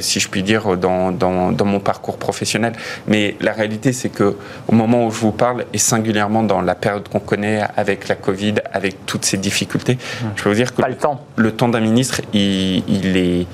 si 0.00 0.20
je 0.20 0.28
puis 0.28 0.42
dire, 0.42 0.76
dans, 0.76 1.10
dans, 1.12 1.50
dans 1.52 1.64
mon 1.64 1.80
parcours 1.80 2.18
professionnel. 2.18 2.72
Mais 3.06 3.36
la 3.40 3.52
réalité, 3.52 3.92
c'est 3.92 4.08
que 4.10 4.36
au 4.68 4.74
moment 4.74 5.06
où 5.06 5.10
je 5.10 5.18
vous 5.18 5.32
parle, 5.32 5.64
et 5.72 5.78
singulièrement 5.78 6.42
dans 6.42 6.60
la 6.60 6.74
période 6.74 7.08
qu'on 7.08 7.20
connaît 7.20 7.62
avec 7.76 8.08
la 8.08 8.14
Covid, 8.16 8.54
avec 8.72 9.06
toutes 9.06 9.24
ces 9.24 9.36
difficultés, 9.38 9.96
je 10.36 10.42
peux 10.42 10.48
vous 10.50 10.54
dire 10.54 10.74
que 10.74 10.82
Pas 10.82 10.88
le 10.88 10.96
temps. 10.96 11.24
le 11.36 11.52
temps 11.52 11.68
d'un 11.68 11.80
ministre, 11.80 12.20
il, 12.34 12.82
il 12.88 13.16
est, 13.16 13.46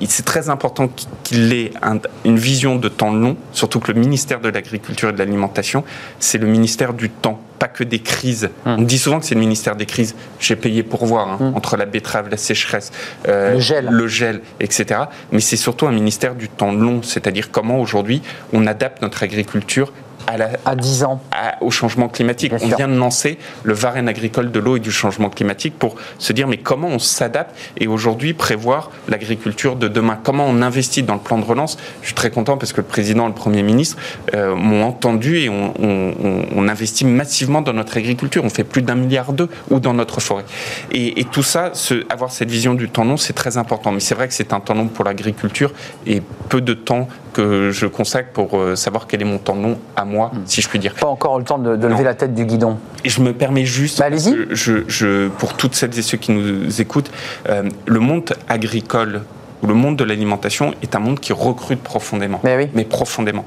il- 0.00 0.08
c'est 0.08 0.24
très 0.24 0.48
important 0.48 0.88
qu'il 1.24 1.52
ait 1.52 1.72
un- 1.82 1.98
une 2.24 2.38
vision 2.38 2.76
de 2.76 2.88
temps 2.88 3.12
long, 3.12 3.36
surtout 3.52 3.80
que 3.80 3.92
le 3.92 4.00
ministère 4.00 4.40
de 4.40 4.48
l'Agriculture 4.48 5.10
et 5.10 5.12
de 5.12 5.18
l'Alimentation, 5.18 5.84
c'est 6.18 6.38
le 6.38 6.46
ministère 6.46 6.57
du 6.96 7.10
temps, 7.10 7.40
pas 7.58 7.68
que 7.68 7.84
des 7.84 7.98
crises. 8.00 8.50
Hum. 8.66 8.76
On 8.80 8.82
dit 8.82 8.98
souvent 8.98 9.20
que 9.20 9.26
c'est 9.26 9.34
le 9.34 9.40
ministère 9.40 9.76
des 9.76 9.86
crises. 9.86 10.14
J'ai 10.40 10.56
payé 10.56 10.82
pour 10.82 11.06
voir, 11.06 11.28
hein, 11.28 11.52
entre 11.54 11.76
la 11.76 11.86
betterave, 11.86 12.28
la 12.30 12.36
sécheresse, 12.36 12.92
euh, 13.28 13.54
Le 13.54 13.60
gel. 13.60 13.86
le 13.86 14.06
gel, 14.08 14.40
etc. 14.60 15.00
Mais 15.32 15.40
c'est 15.40 15.56
surtout 15.56 15.86
un 15.86 15.92
ministère 15.92 16.34
du 16.34 16.48
temps 16.48 16.72
long, 16.72 17.02
c'est-à-dire 17.02 17.50
comment 17.50 17.80
aujourd'hui 17.80 18.22
on 18.52 18.66
adapte 18.66 19.02
notre 19.02 19.22
agriculture 19.22 19.92
à 20.28 20.36
la, 20.36 20.50
À 20.64 20.76
10 20.76 21.04
ans. 21.04 21.20
à- 21.32 21.62
au 21.62 21.70
changement 21.70 22.08
climatique. 22.08 22.50
Bien 22.54 22.58
on 22.62 22.68
sûr. 22.68 22.76
vient 22.76 22.88
de 22.88 22.96
lancer 22.96 23.38
le 23.62 23.72
Varenne 23.72 24.08
agricole 24.08 24.50
de 24.50 24.60
l'eau 24.60 24.76
et 24.76 24.80
du 24.80 24.90
changement 24.92 25.30
climatique 25.30 25.78
pour 25.78 25.96
se 26.18 26.32
dire 26.32 26.46
mais 26.46 26.58
comment 26.58 26.88
on 26.88 26.98
s'adapte 26.98 27.56
et 27.78 27.86
aujourd'hui 27.86 28.34
prévoir 28.34 28.90
l'agriculture 29.08 29.76
de 29.76 29.88
demain? 29.88 30.18
Comment 30.22 30.46
on 30.46 30.60
investit 30.62 31.02
dans 31.02 31.14
le 31.14 31.20
plan 31.20 31.38
de 31.38 31.44
relance? 31.44 31.78
Je 32.02 32.06
suis 32.06 32.14
très 32.14 32.30
content 32.30 32.56
parce 32.56 32.72
que 32.72 32.80
le 32.80 32.86
président 32.86 33.24
et 33.24 33.28
le 33.28 33.34
Premier 33.34 33.62
ministre 33.62 33.96
euh, 34.34 34.54
m'ont 34.54 34.84
entendu 34.84 35.38
et 35.38 35.48
on, 35.48 35.72
on- 35.80 36.14
on- 36.22 36.44
on 36.56 36.68
investit 36.68 37.04
massivement 37.04 37.62
dans 37.62 37.72
notre 37.72 37.96
agriculture. 37.96 38.44
On 38.44 38.50
fait 38.50 38.64
plus 38.64 38.82
d'un 38.82 38.94
milliard 38.96 39.32
d'eux 39.32 39.48
ou 39.70 39.80
dans 39.80 39.94
notre 39.94 40.20
forêt. 40.20 40.44
Et, 40.92 41.20
et 41.20 41.24
tout 41.24 41.42
ça, 41.42 41.70
ce- 41.72 42.04
avoir 42.12 42.30
cette 42.32 42.50
vision 42.50 42.74
du 42.74 42.88
temps 42.88 43.04
long, 43.04 43.16
c'est 43.16 43.32
très 43.32 43.56
important. 43.56 43.92
Mais 43.92 44.00
c'est 44.00 44.14
vrai 44.14 44.28
que 44.28 44.34
c'est 44.34 44.52
un 44.52 44.60
temps 44.60 44.74
long 44.74 44.88
pour 44.88 45.04
l'agriculture 45.04 45.72
et 46.06 46.22
peu 46.48 46.60
de 46.60 46.74
temps 46.74 47.08
que 47.32 47.70
je 47.70 47.86
consacre 47.86 48.30
pour 48.32 48.58
euh, 48.58 48.76
savoir 48.76 49.06
quel 49.06 49.22
est 49.22 49.24
mon 49.24 49.38
temps 49.38 49.54
long 49.54 49.78
à 49.96 50.04
moi, 50.04 50.30
si 50.46 50.60
je 50.60 50.68
puis 50.68 50.78
dire. 50.78 50.94
Pas 50.94 51.06
encore 51.06 51.38
le 51.38 51.44
temps 51.44 51.58
de, 51.58 51.70
lever 51.86 52.04
la 52.04 52.14
tête 52.14 52.34
du 52.34 52.44
guidon. 52.44 52.78
Et 53.04 53.08
je 53.08 53.20
me 53.20 53.32
permets 53.32 53.64
juste, 53.64 53.98
Bah, 53.98 54.10
que 54.10 54.54
je, 54.54 54.84
je- 54.88 55.28
pour 55.28 55.54
toutes 55.54 55.74
celles 55.74 55.96
et 55.98 56.02
ceux 56.02 56.18
qui 56.18 56.32
nous 56.32 56.80
écoutent, 56.80 57.10
euh, 57.48 57.62
le 57.86 58.00
monde 58.00 58.32
agricole 58.48 59.22
ou 59.60 59.66
le 59.66 59.74
monde 59.74 59.96
de 59.96 60.04
l'alimentation 60.04 60.72
est 60.82 60.94
un 60.94 61.00
monde 61.00 61.18
qui 61.18 61.32
recrute 61.32 61.82
profondément. 61.82 62.40
Mais 62.44 62.70
oui. 62.76 62.84
profondément. 62.84 63.44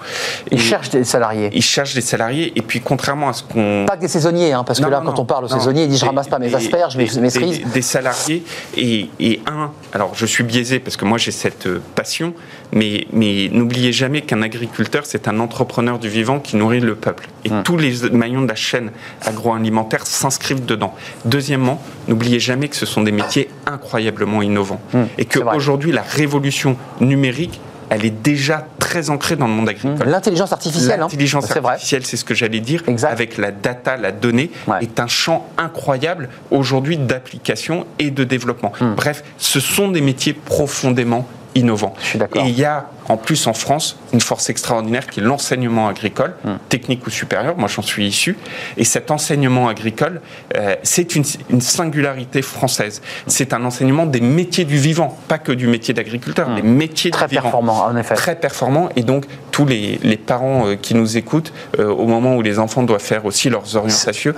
Ils 0.52 0.60
cherchent 0.60 0.90
des 0.90 1.06
salariés. 1.06 1.50
ils 1.54 1.62
cherchent 1.62 1.94
des 1.94 2.02
salariés. 2.02 2.52
Et 2.58 2.62
puis, 2.62 2.82
contrairement 2.82 3.30
à 3.30 3.34
ce 3.34 3.44
qu'on. 3.44 3.86
Pas 3.88 3.96
que 3.96 4.02
des 4.02 4.08
saisonniers, 4.10 4.52
hein, 4.52 4.66
parce 4.66 4.82
que 4.82 4.88
là, 4.90 5.00
non, 5.00 5.06
quand 5.12 5.20
on 5.20 5.26
parle 5.26 5.46
aux 5.46 5.48
non. 5.48 5.58
saisonniers, 5.58 5.84
ils 5.84 5.90
disent 5.90 6.02
je 6.02 6.06
ramasse 6.06 6.28
pas 6.28 6.38
mes 6.38 6.50
des- 6.50 6.56
asperges, 6.56 6.98
mes, 6.98 7.06
des- 7.06 7.16
mes 7.16 7.22
des- 7.22 7.30
cerises. 7.30 7.62
Des, 7.74 7.82
salariés 7.82 8.44
et, 8.76 9.10
et 9.22 9.42
un, 9.48 9.72
alors 9.94 10.12
je 10.14 10.26
suis 10.26 10.44
biaisé 10.44 10.80
parce 10.80 10.98
que 10.98 11.06
moi 11.06 11.18
j'ai 11.18 11.32
cette 11.32 11.68
euh, 11.68 11.82
passion, 11.96 12.34
mais, 12.74 13.08
mais 13.14 13.50
n'oubliez 13.52 13.92
jamais 13.92 14.22
qu'un 14.22 14.42
agriculteur 14.42 15.06
c'est 15.06 15.28
un 15.28 15.40
entrepreneur 15.40 16.00
du 16.00 16.10
vivant 16.10 16.40
qui 16.40 16.56
nourrit 16.56 16.80
le 16.80 16.96
peuple. 16.96 17.28
Et 17.46 17.50
tous 17.64 17.78
les 17.78 18.10
maillons 18.12 18.42
de 18.42 18.48
la 18.48 18.56
chaîne 18.56 18.92
agroalimentaire 19.22 20.06
s'inscrivent 20.06 20.66
dedans. 20.66 20.94
Deuxièmement, 21.26 21.82
n'oubliez 22.08 22.40
jamais 22.40 22.68
que 22.68 22.76
ce 22.76 22.86
sont 22.86 23.02
des 23.02 23.12
métiers 23.12 23.50
incroyablement 23.66 24.42
innovants 24.42 24.82
Hum, 24.94 25.08
et 25.18 25.26
qu'aujourd'hui 25.26 25.92
la 25.92 26.02
révolution 26.02 26.76
numérique 27.00 27.60
elle 27.90 28.06
est 28.06 28.10
déjà 28.10 28.66
très 28.80 29.10
ancrée 29.10 29.36
dans 29.36 29.48
le 29.48 29.54
monde 29.54 29.68
agricole. 29.68 30.08
L'intelligence 30.08 30.54
artificielle, 30.54 31.02
hein. 31.02 31.08
L'intelligence 31.12 31.52
artificielle, 31.52 32.06
c'est 32.06 32.16
ce 32.16 32.24
que 32.24 32.34
j'allais 32.34 32.62
dire, 32.62 32.84
avec 33.04 33.38
la 33.38 33.52
data, 33.52 33.98
la 33.98 34.14
donnée, 34.14 34.50
est 34.80 35.02
un 35.02 35.08
champ 35.08 35.46
incroyable 35.58 36.30
aujourd'hui 36.52 36.98
d'application 36.98 37.86
et 38.00 38.10
de 38.10 38.24
développement. 38.24 38.72
Hmm. 38.80 38.94
Bref, 38.96 39.26
ce 39.38 39.60
sont 39.60 39.90
des 39.90 40.00
métiers 40.00 40.32
profondément 40.32 41.28
innovants. 41.56 41.94
Je 42.00 42.06
suis 42.06 42.20
d'accord. 42.20 42.44
Et 42.44 42.50
il 42.50 42.58
y 42.58 42.66
a 42.66 42.88
en 43.10 43.18
plus 43.18 43.48
en 43.48 43.54
France 43.54 43.98
une 44.14 44.22
force 44.22 44.50
extraordinaire 44.50 45.08
qui 45.08 45.20
est 45.20 45.24
l'enseignement 45.24 45.88
agricole, 45.88 46.34
hmm. 46.44 46.54
technique 46.70 47.06
ou 47.06 47.10
supérieur, 47.10 47.58
moi 47.58 47.68
j'en 47.68 47.82
suis 47.82 48.08
issu, 48.08 48.38
et 48.78 48.84
cet 48.84 49.12
enseignement 49.12 49.68
agricole, 49.68 50.22
euh, 50.56 50.76
c'est 50.84 51.16
une, 51.16 51.24
singularité 51.62 52.42
française. 52.42 53.02
C'est 53.28 53.54
un 53.54 53.64
enseignement 53.66 54.06
des 54.06 54.22
métiers 54.22 54.66
du 54.66 54.78
vivant, 54.78 55.18
pas 55.28 55.38
que 55.38 55.52
du 55.52 55.68
métier 55.68 55.94
d'agriculteur, 55.94 56.50
hmm. 56.50 56.56
des 56.56 56.62
métiers 56.62 57.12
Très 57.12 57.28
du 57.28 57.32
vivant. 57.32 57.42
Très 57.42 57.52
performant, 57.52 57.86
en 57.86 57.98
effet. 57.98 58.16
Très 58.16 58.36
performant, 58.36 58.90
et 58.96 59.04
donc 59.04 59.26
tous 59.52 59.66
les, 59.66 60.00
parents 60.26 60.68
euh, 60.68 60.76
qui 60.76 60.96
nous 60.96 61.18
écoutent, 61.18 61.52
euh, 61.80 61.90
au 61.90 62.06
moment 62.06 62.36
où 62.36 62.42
les 62.42 62.60
enfants 62.60 62.84
doivent 62.84 63.02
faire 63.02 63.26
aussi 63.26 63.50
leurs 63.50 63.76
orientations, 63.76 64.34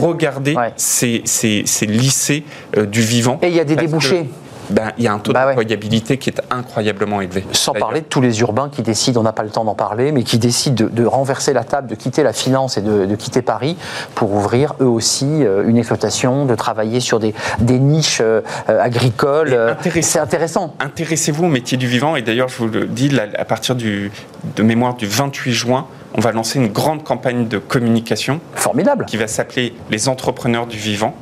regardez 0.00 0.56
ces, 0.76 1.22
ces, 1.24 1.86
lycées 1.86 2.44
du 2.76 3.00
vivant. 3.00 3.38
Et 3.42 3.48
il 3.48 3.54
y 3.54 3.60
a 3.60 3.64
des 3.64 3.76
débouchés 3.76 4.26
ben, 4.70 4.92
il 4.98 5.04
y 5.04 5.08
a 5.08 5.12
un 5.12 5.18
taux 5.18 5.32
bah 5.32 5.46
d'employabilité 5.46 6.18
qui 6.18 6.30
est 6.30 6.40
incroyablement 6.50 7.20
élevé. 7.20 7.44
Sans 7.52 7.72
parler 7.72 8.00
de 8.00 8.06
tous 8.06 8.20
les 8.20 8.40
urbains 8.40 8.68
qui 8.68 8.82
décident, 8.82 9.20
on 9.20 9.24
n'a 9.24 9.32
pas 9.32 9.42
le 9.42 9.50
temps 9.50 9.64
d'en 9.64 9.74
parler, 9.74 10.12
mais 10.12 10.22
qui 10.22 10.38
décident 10.38 10.86
de, 10.90 11.04
renverser 11.04 11.52
la 11.52 11.64
table, 11.64 11.88
de 11.88 11.94
quitter 11.94 12.22
la 12.22 12.32
finance 12.32 12.78
et 12.78 12.82
de, 12.82 13.14
quitter 13.16 13.42
Paris 13.42 13.76
pour 14.14 14.32
ouvrir 14.32 14.74
eux 14.80 14.86
aussi 14.86 15.44
euh, 15.44 15.68
une 15.68 15.76
exploitation, 15.76 16.46
de 16.46 16.54
travailler 16.54 17.00
sur 17.00 17.20
des, 17.20 17.34
niches 17.60 18.20
euh, 18.20 18.40
agricoles. 18.68 19.76
C'est 20.02 20.18
intéressant. 20.18 20.74
Intéressez-vous 20.80 21.44
au 21.44 21.48
métier 21.48 21.76
du 21.76 21.86
vivant, 21.86 22.16
et 22.16 22.22
d'ailleurs, 22.22 22.48
je 22.48 22.56
vous 22.56 22.68
le 22.68 22.86
dis, 22.86 23.10
à 23.18 23.44
partir 23.44 23.74
du, 23.74 24.10
de 24.56 24.62
mémoire 24.62 24.94
du 24.94 25.06
28 25.06 25.52
juin, 25.52 25.86
on 26.16 26.20
va 26.20 26.32
lancer 26.32 26.58
une 26.58 26.68
grande 26.68 27.02
campagne 27.02 27.48
de 27.48 27.58
communication. 27.58 28.40
Formidable. 28.54 29.04
Qui 29.06 29.16
va 29.16 29.26
s'appeler 29.26 29.74
Les 29.90 30.08
entrepreneurs 30.08 30.66
du 30.66 30.76
vivant. 30.76 31.14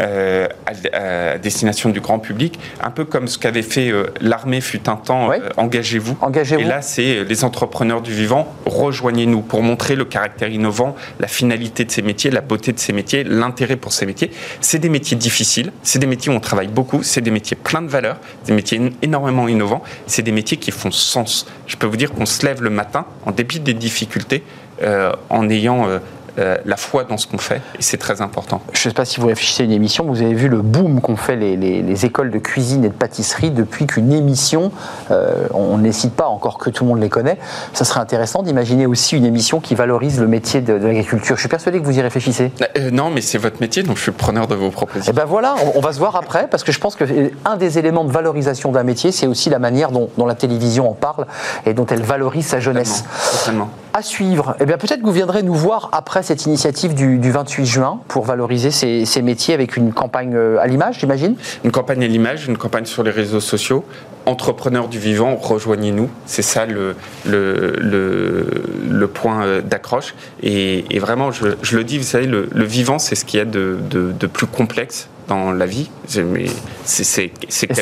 Euh, 0.00 0.48
à, 0.92 1.38
destination 1.38 1.90
du 1.90 2.00
grand 2.00 2.18
public, 2.18 2.58
un 2.82 2.90
peu 2.90 3.04
comme 3.04 3.28
ce 3.28 3.38
qu'avait 3.38 3.62
fait 3.62 3.90
euh, 3.90 4.06
l'armée 4.20 4.60
fut 4.60 4.88
un 4.88 4.96
temps, 4.96 5.30
euh, 5.30 5.38
engagez-vous. 5.56 6.16
Engagez 6.20 6.56
Et 6.60 6.64
là, 6.64 6.82
c'est 6.82 7.24
les 7.24 7.44
entrepreneurs 7.44 8.00
du 8.00 8.12
vivant, 8.12 8.52
rejoignez-nous 8.66 9.42
pour 9.42 9.62
montrer 9.62 9.96
le 9.96 10.04
caractère 10.04 10.48
innovant, 10.48 10.96
la 11.20 11.28
finalité 11.28 11.84
de 11.84 11.90
ces 11.90 12.02
métiers, 12.02 12.30
la 12.30 12.40
beauté 12.40 12.72
de 12.72 12.78
ces 12.78 12.92
métiers, 12.92 13.24
l'intérêt 13.24 13.76
pour 13.76 13.92
ces 13.92 14.06
métiers. 14.06 14.30
C'est 14.60 14.78
des 14.78 14.88
métiers 14.88 15.16
difficiles, 15.16 15.72
c'est 15.82 15.98
des 15.98 16.06
métiers 16.06 16.32
où 16.32 16.36
on 16.36 16.40
travaille 16.40 16.68
beaucoup, 16.68 17.02
c'est 17.02 17.20
des 17.20 17.30
métiers 17.30 17.56
pleins 17.56 17.82
de 17.82 17.88
valeur, 17.88 18.16
des 18.46 18.52
métiers 18.52 18.80
énormément 19.02 19.48
innovants, 19.48 19.82
c'est 20.06 20.22
des 20.22 20.32
métiers 20.32 20.56
qui 20.56 20.70
font 20.70 20.90
sens. 20.90 21.46
Je 21.66 21.76
peux 21.76 21.86
vous 21.86 21.96
dire 21.96 22.12
qu'on 22.12 22.26
se 22.26 22.44
lève 22.44 22.62
le 22.62 22.70
matin, 22.70 23.06
en 23.26 23.30
dépit 23.30 23.60
des 23.60 23.74
difficultés, 23.74 24.42
en 25.30 25.48
ayant 25.50 25.88
euh, 25.88 25.98
la 26.36 26.76
foi 26.76 27.04
dans 27.04 27.16
ce 27.16 27.26
qu'on 27.26 27.38
fait, 27.38 27.60
et 27.78 27.82
c'est 27.82 27.96
très 27.96 28.20
important. 28.20 28.60
Je 28.72 28.78
ne 28.78 28.90
sais 28.90 28.94
pas 28.94 29.04
si 29.04 29.20
vous 29.20 29.26
réfléchissez 29.26 29.62
à 29.62 29.66
une 29.66 29.72
émission, 29.72 30.04
vous 30.04 30.22
avez 30.22 30.34
vu 30.34 30.48
le 30.48 30.62
boom 30.62 31.00
qu'ont 31.00 31.16
fait 31.16 31.36
les, 31.36 32.04
écoles 32.04 32.30
de 32.30 32.38
cuisine 32.38 32.84
et 32.84 32.88
de 32.88 32.92
pâtisserie 32.92 33.50
depuis 33.50 33.86
qu'une 33.86 34.12
émission, 34.12 34.72
euh, 35.10 35.46
on 35.52 35.78
ne 35.78 35.84
les 35.84 35.92
cite 35.92 36.14
pas 36.14 36.26
encore 36.26 36.58
que 36.58 36.70
tout 36.70 36.84
le 36.84 36.90
monde 36.90 37.00
les 37.00 37.08
connaît, 37.08 37.38
ça 37.72 37.84
serait 37.84 38.00
intéressant 38.00 38.42
d'imaginer 38.42 38.86
aussi 38.86 39.16
une 39.16 39.24
émission 39.24 39.60
qui 39.60 39.74
valorise 39.74 40.20
le 40.20 40.26
métier 40.26 40.60
de, 40.60 40.72
l'agriculture. 40.72 41.36
Je 41.36 41.40
suis 41.40 41.48
persuadé 41.48 41.80
que 41.80 41.84
vous 41.84 41.98
y 41.98 42.02
réfléchissez. 42.02 42.52
Euh, 42.76 42.90
non, 42.90 43.10
mais 43.10 43.20
c'est 43.20 43.38
votre 43.38 43.60
métier, 43.60 43.82
donc 43.82 43.96
je 43.96 44.02
suis 44.02 44.12
preneur 44.12 44.46
de 44.46 44.54
vos 44.54 44.70
propositions. 44.70 45.12
Et 45.12 45.14
eh 45.14 45.16
ben 45.16 45.24
voilà, 45.24 45.54
on, 45.74 45.80
va 45.80 45.92
se 45.92 45.98
voir 45.98 46.16
après, 46.16 46.48
parce 46.48 46.64
que 46.64 46.72
je 46.72 46.80
pense 46.80 46.96
qu'un 46.96 47.56
des 47.56 47.78
éléments 47.78 48.04
de 48.04 48.12
valorisation 48.12 48.72
d'un 48.72 48.82
métier, 48.82 49.12
c'est 49.12 49.26
aussi 49.26 49.50
la 49.50 49.58
manière 49.58 49.90
dont, 49.90 50.08
la 50.26 50.34
télévision 50.34 50.90
en 50.90 50.94
parle 50.94 51.26
et 51.66 51.74
dont 51.74 51.86
elle 51.86 52.02
valorise 52.02 52.46
sa 52.46 52.60
jeunesse. 52.60 53.04
Totalement. 53.40 53.70
À 53.96 54.02
suivre. 54.02 54.56
Eh 54.58 54.66
bien 54.66 54.76
peut-être 54.76 55.02
que 55.02 55.06
vous 55.06 55.12
viendrez 55.12 55.44
nous 55.44 55.54
voir 55.54 55.88
après 55.92 56.24
cette 56.24 56.46
initiative 56.46 56.94
du, 56.94 57.30
28 57.30 57.64
juin 57.64 58.00
pour 58.08 58.24
valoriser 58.24 58.72
ces, 58.72 59.22
métiers 59.22 59.54
avec 59.54 59.76
une 59.76 59.92
campagne 59.92 60.34
euh, 60.34 60.58
à 60.58 60.66
l'image, 60.66 60.98
j'imagine? 60.98 61.36
Une 61.62 61.70
campagne 61.70 62.02
à 62.02 62.08
l'image, 62.08 62.48
une 62.48 62.58
campagne 62.58 62.86
sur 62.86 63.04
les 63.04 63.12
réseaux 63.12 63.38
sociaux. 63.38 63.84
Entrepreneurs 64.26 64.88
du 64.88 64.98
vivant, 64.98 65.36
rejoignez-nous. 65.36 66.10
C'est 66.26 66.42
ça 66.42 66.66
le, 66.66 66.96
point 69.14 69.44
euh, 69.44 69.62
d'accroche. 69.62 70.16
Et, 70.42 70.98
vraiment, 70.98 71.30
je, 71.30 71.76
le 71.76 71.84
dis, 71.84 71.98
vous 71.98 72.02
savez, 72.02 72.26
le, 72.26 72.48
vivant, 72.64 72.98
c'est 72.98 73.14
ce 73.14 73.24
qu'il 73.24 73.38
y 73.38 73.42
a 73.42 73.44
de, 73.44 73.78
plus 74.26 74.48
complexe 74.48 75.08
dans 75.28 75.52
la 75.52 75.66
vie. 75.66 75.90
C'est 76.06 76.22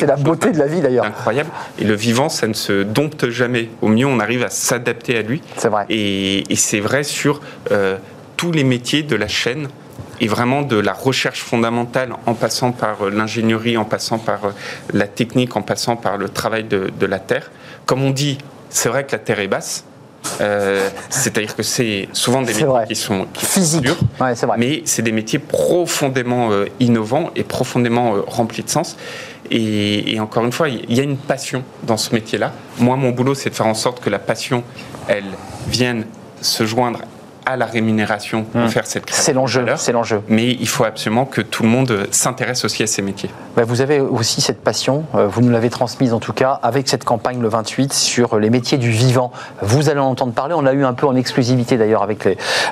la 0.07 0.17
beauté 0.17 0.53
de 0.53 0.59
la 0.59 0.67
vie 0.67 0.81
d'ailleurs. 0.81 1.05
Incroyable. 1.05 1.51
Et 1.79 1.85
le 1.85 1.95
vivant, 1.95 2.29
ça 2.29 2.47
ne 2.47 2.55
se 2.55 2.83
dompte 2.83 3.29
jamais. 3.31 3.69
Au 3.81 3.89
mieux, 3.89 4.07
on 4.07 4.21
arrive 4.21 4.45
à 4.45 4.51
s'adapter 4.51 5.19
à 5.19 5.23
lui. 5.23 5.43
C'est 5.57 5.69
vrai. 5.69 5.87
Et, 5.89 6.45
c'est 6.55 6.81
vrai 6.81 7.03
sur 7.03 7.41
euh, 7.71 7.97
tous 8.37 8.53
les 8.53 8.65
métiers 8.65 9.03
de 9.03 9.17
la 9.17 9.29
chaîne 9.29 9.69
et 10.21 10.29
vraiment 10.29 10.63
de 10.63 10.77
la 10.77 10.93
recherche 10.93 11.43
fondamentale 11.43 12.15
en 12.27 12.35
passant 12.35 12.71
par 12.71 13.03
euh, 13.03 13.11
l'ingénierie, 13.11 13.77
en 13.77 13.85
passant 13.85 14.19
par 14.19 14.45
euh, 14.45 14.51
la 14.93 15.09
technique, 15.09 15.57
en 15.57 15.63
passant 15.63 15.97
par 15.97 16.17
le 16.17 16.29
travail 16.29 16.65
de, 16.65 17.07
la 17.07 17.19
terre. 17.19 17.51
Comme 17.87 18.03
on 18.03 18.11
dit, 18.11 18.39
c'est 18.71 18.89
vrai 18.89 19.05
que 19.05 19.13
la 19.13 19.19
terre 19.19 19.41
est 19.41 19.49
basse, 19.49 19.85
euh, 20.41 20.89
c'est-à-dire 21.11 21.55
que 21.57 21.63
c'est 21.63 22.09
souvent 22.13 22.43
des 22.43 22.55
métiers 22.55 22.67
qui 22.89 22.97
sont 22.97 23.27
physiques, 23.35 23.89
mais 24.57 24.83
c'est 24.85 25.03
des 25.03 25.13
métiers 25.13 25.39
profondément 25.39 26.51
innovants 26.81 27.31
et 27.37 27.45
profondément 27.45 28.15
remplis 28.27 28.63
de 28.63 28.71
sens. 28.71 28.97
Et, 29.51 30.15
et, 30.15 30.21
encore 30.21 30.45
une 30.45 30.53
fois, 30.53 30.69
il 30.69 30.95
y 30.95 31.01
a 31.01 31.03
une 31.03 31.19
passion 31.19 31.63
dans 31.83 31.99
ce 31.99 32.15
métier-là. 32.15 32.53
Moi, 32.79 32.97
mon 32.97 33.11
boulot, 33.11 33.35
c'est 33.35 33.51
de 33.51 33.55
faire 33.55 33.67
en 33.67 33.75
sorte 33.75 34.01
que 34.01 34.09
la 34.09 34.19
passion, 34.19 34.63
elle 35.09 35.25
vienne 35.69 36.07
se 36.41 36.65
joindre 36.65 37.01
à 37.47 37.57
la 37.57 37.67
rémunération 37.67 38.45
pour 38.45 38.61
hmm. 38.61 38.69
faire 38.69 38.87
cette 38.87 39.07
création. 39.07 39.25
C'est 39.25 39.33
l'enjeu, 39.33 39.65
c'est 39.77 39.93
l'enjeu. 39.93 40.23
Mais 40.29 40.51
il 40.51 40.69
faut 40.69 40.85
absolument 40.85 41.25
que 41.25 41.41
tout 41.41 41.63
le 41.63 41.69
monde 41.69 42.07
s'intéresse 42.11 42.65
aussi 42.65 42.83
à 42.83 42.87
ces 42.87 43.03
métiers. 43.03 43.31
Bah, 43.57 43.65
vous 43.65 43.81
avez 43.81 44.01
aussi 44.01 44.41
cette 44.41 44.63
passion, 44.63 45.05
euh, 45.15 45.27
vous 45.27 45.43
nous 45.43 45.51
l'avez 45.51 45.71
transmise 45.71 46.13
en 46.13 46.21
tout 46.21 46.33
cas, 46.33 46.59
avec 46.63 46.89
cette 46.89 47.05
campagne 47.05 47.41
le 47.41 47.49
28 47.49 47.93
sur 47.93 48.39
les 48.39 48.51
métiers 48.51 48.79
du 48.79 48.91
vivant. 48.91 49.33
Vous 49.61 49.89
allez 49.89 50.01
en 50.01 50.11
entendre 50.11 50.33
parler, 50.33 50.55
on 50.55 50.63
l'a 50.63 50.73
eu 50.73 50.85
un 50.85 50.95
peu 50.95 51.07
en 51.07 51.15
exclusivité 51.17 51.77
d'ailleurs 51.77 52.03
avec 52.03 52.25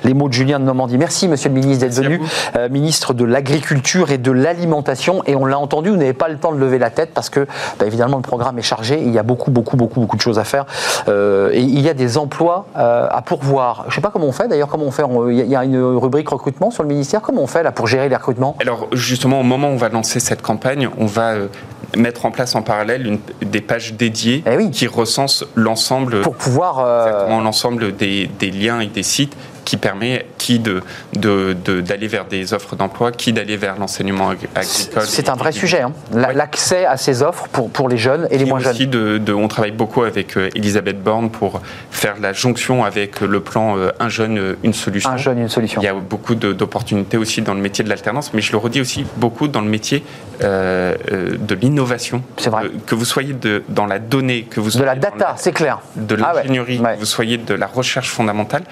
les, 0.05 0.15
mots 0.15 0.29
de 0.29 0.33
Julien 0.33 0.61
de 0.61 0.65
Normandie. 0.65 0.99
Merci 0.99 1.29
Monsieur 1.29 1.49
le 1.49 1.55
ministre 1.55 1.85
d'être 1.85 1.95
venu, 1.95 2.21
euh, 2.57 2.69
ministre 2.69 3.15
de 3.15 3.25
l'Agriculture 3.25 4.11
et 4.11 4.19
de 4.19 4.31
l'Alimentation. 4.31 5.23
Et 5.27 5.35
on 5.35 5.47
l'a 5.47 5.59
entendu, 5.59 5.91
vous 5.91 5.97
n'avez 5.97 6.13
pas 6.13 6.29
le 6.29 6.39
temps 6.39 6.53
de 6.53 6.59
lever 6.59 6.79
la 6.79 6.91
tête 6.91 7.11
parce 7.15 7.31
que 7.31 7.47
bah, 7.79 7.87
évidemment 7.87 8.17
le 8.17 8.23
programme 8.23 8.59
est 8.59 8.63
chargé, 8.63 9.01
il 9.01 9.11
y 9.11 9.19
a 9.19 9.23
beaucoup, 9.23 9.51
beaucoup, 9.51 9.77
beaucoup, 9.77 10.01
beaucoup 10.01 10.17
de 10.17 10.23
choses 10.23 10.39
à 10.39 10.45
faire. 10.45 10.67
Euh, 11.09 11.51
et 11.53 11.61
il 11.61 11.81
y 11.81 11.89
a 11.89 11.95
des 11.95 12.19
emplois 12.19 12.67
à 12.75 13.23
pourvoir. 13.23 13.85
Je 13.85 13.91
ne 13.91 13.95
sais 13.95 14.01
pas 14.01 14.11
comment 14.11 14.27
on 14.27 14.33
fait 14.33 14.49
d'ailleurs 14.49 14.60
comment 14.69 14.85
on 14.85 14.91
fait 14.91 15.03
Il 15.31 15.47
y 15.47 15.57
a 15.57 15.65
une 15.65 15.81
rubrique 15.81 16.29
recrutement 16.29 16.71
sur 16.71 16.83
le 16.83 16.89
ministère. 16.89 17.21
Comment 17.21 17.43
on 17.43 17.47
fait 17.47 17.63
là 17.63 17.73
pour 17.73 17.87
gérer 17.87 18.09
les 18.09 18.17
recrutements? 18.17 18.57
Alors 18.61 18.89
justement, 18.93 19.41
au 19.41 19.45
moment 19.45 19.69
où 19.69 19.73
on 19.73 19.77
va 19.77 19.89
lancer 19.89 20.21
cette 20.21 20.43
campagne, 20.43 20.89
on 20.99 21.07
va 21.07 21.33
euh, 21.33 21.49
mettre 21.97 22.27
en 22.27 22.31
place 22.31 22.55
en 22.55 22.63
parallèle 22.63 23.07
une, 23.07 23.19
des 23.43 23.61
pages 23.61 23.95
dédiées 23.95 24.45
eh 24.47 24.71
qui 24.71 24.87
recensent 24.87 25.45
l'ensemble 25.55 26.23
pour 26.23 26.35
pouvoir 26.35 26.79
euh, 26.81 27.29
l'ensemble 27.29 27.97
des, 27.97 28.31
des, 28.39 28.51
liens 28.51 28.81
et 28.81 28.87
des 28.87 29.03
sites 29.03 29.37
qui 29.71 29.77
permet 29.77 30.27
qui 30.37 30.59
de, 30.59 30.83
d'aller 31.15 32.09
vers 32.09 32.25
des 32.25 32.55
offres 32.55 32.75
d'emploi, 32.75 33.13
qui 33.13 33.33
d'aller 33.33 33.57
vers 33.57 33.79
l'enseignement 33.79 34.31
agricole. 34.31 34.65
C'est 34.65 35.29
un 35.29 35.37
vrai 35.37 35.53
sujet, 35.53 35.83
hein. 35.83 35.93
l'accès 36.13 36.87
à 36.87 36.97
ces 36.97 37.23
offres 37.23 37.47
pour, 37.53 37.71
pour 37.71 37.89
les 37.89 37.97
jeunes 37.97 38.27
et 38.33 38.39
les 38.39 38.47
moins 38.47 38.59
aussi 38.59 38.91
jeunes. 38.91 39.19
De, 39.19 39.33
on 39.33 39.47
travaille 39.47 39.71
beaucoup 39.71 40.03
avec 40.03 40.37
euh, 40.37 40.51
Elisabeth 40.57 41.01
Borne 41.01 41.31
pour 41.31 41.63
faire 41.93 42.17
la 42.21 42.33
jonction 42.33 42.83
avec 42.83 43.21
le 43.21 43.39
plan 43.39 43.79
euh, 43.79 43.93
Un 44.01 44.09
jeune, 44.09 44.57
une 44.65 44.73
solution. 44.73 45.09
Un 45.09 45.17
jeune, 45.17 45.39
une 45.39 45.49
solution. 45.49 45.81
Il 45.81 45.85
y 45.85 45.89
a 45.89 45.95
beaucoup 45.95 46.35
d'opportunités 46.35 47.17
aussi 47.17 47.41
dans 47.41 47.55
le 47.55 47.61
métier 47.61 47.85
de 47.85 47.89
l'alternance, 47.89 48.35
mais 48.35 48.41
je 48.41 48.51
le 48.51 48.59
redis 48.59 48.81
aussi 48.81 49.07
beaucoup 49.19 49.47
dans 49.47 49.61
le 49.61 49.69
métier 49.69 50.03
euh, 50.43 50.97
de 51.39 51.55
l'innovation. 51.55 52.25
C'est 52.39 52.51
vrai. 52.51 52.73
que 52.89 52.97
vous 52.97 53.05
soyez 53.05 53.35
de, 53.35 53.63
dans 53.69 53.87
la 53.87 54.01
donnée, 54.01 54.43
que 54.51 54.59
vous 54.59 54.71
soyez 54.71 54.85
de 54.85 54.91
la 54.91 54.97
data, 54.97 55.35
c'est 55.37 55.53
clair. 55.53 55.79
De 55.95 56.19
ah 56.21 56.33
l'ingénierie, 56.35 56.79
que 56.79 56.99
vous 56.99 57.07
soyez 57.07 57.39
de 57.39 57.55
la 57.55 57.69
recherche 57.69 58.11
fondamentale. 58.11 58.65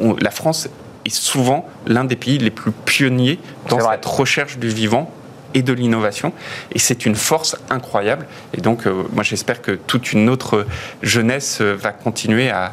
On, 0.00 0.16
la 0.22 0.30
France 0.30 0.68
est 1.04 1.14
souvent 1.14 1.66
l'un 1.86 2.04
des 2.04 2.16
pays 2.16 2.38
les 2.38 2.50
plus 2.50 2.72
pionniers 2.72 3.38
dans 3.68 3.80
cette 3.80 4.06
recherche 4.06 4.58
du 4.58 4.68
vivant 4.68 5.10
et 5.54 5.62
de 5.62 5.72
l'innovation. 5.72 6.32
Et 6.72 6.78
c'est 6.78 7.04
une 7.04 7.14
force 7.14 7.56
incroyable. 7.68 8.26
Et 8.54 8.60
donc, 8.60 8.86
euh, 8.86 9.04
moi, 9.12 9.22
j'espère 9.22 9.60
que 9.60 9.72
toute 9.72 10.12
une 10.12 10.30
autre 10.30 10.66
jeunesse 11.02 11.58
euh, 11.60 11.74
va 11.74 11.92
continuer 11.92 12.50
à, 12.50 12.72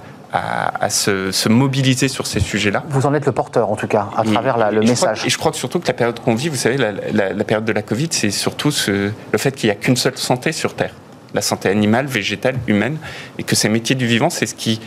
se, 0.90 1.50
mobiliser 1.50 2.08
sur 2.08 2.28
ces 2.28 2.40
sujets-là. 2.40 2.84
Vous 2.88 3.06
en 3.06 3.14
êtes 3.14 3.26
le 3.26 3.32
porteur, 3.32 3.70
en 3.70 3.76
tout 3.76 3.88
cas, 3.88 4.10
à 4.16 4.24
travers 4.24 4.72
le 4.72 4.82
message. 4.82 5.26
et 5.26 5.30
je 5.30 5.38
crois 5.38 5.52
que 5.52 5.58
surtout 5.58 5.80
que 5.80 5.88
la 5.88 5.94
période 5.94 6.20
qu'on 6.20 6.36
vit, 6.36 6.50
vous 6.50 6.56
savez, 6.56 6.78
la, 6.78 7.44
période 7.44 7.66
de 7.66 7.74
la 7.74 7.82
Covid, 7.82 8.10
c'est 8.12 8.32
surtout 8.32 8.72
le 8.88 9.38
fait 9.38 9.52
qu'il 9.52 9.68
n'y 9.68 9.72
a 9.72 9.76
qu'une 9.76 9.98
seule 9.98 10.18
santé 10.18 10.52
sur 10.52 10.76
Terre. 10.76 10.94
La 11.34 11.42
santé 11.42 11.70
animale, 11.70 12.08
végétale, 12.08 12.56
humaine, 12.68 12.98
et 13.38 13.44
que 13.44 13.56
ces 13.56 13.70
métiers 13.70 13.96
du 13.96 14.08
vivant, 14.08 14.30
c'est 14.30 14.46
ce 14.46 14.56
qui 14.56 14.80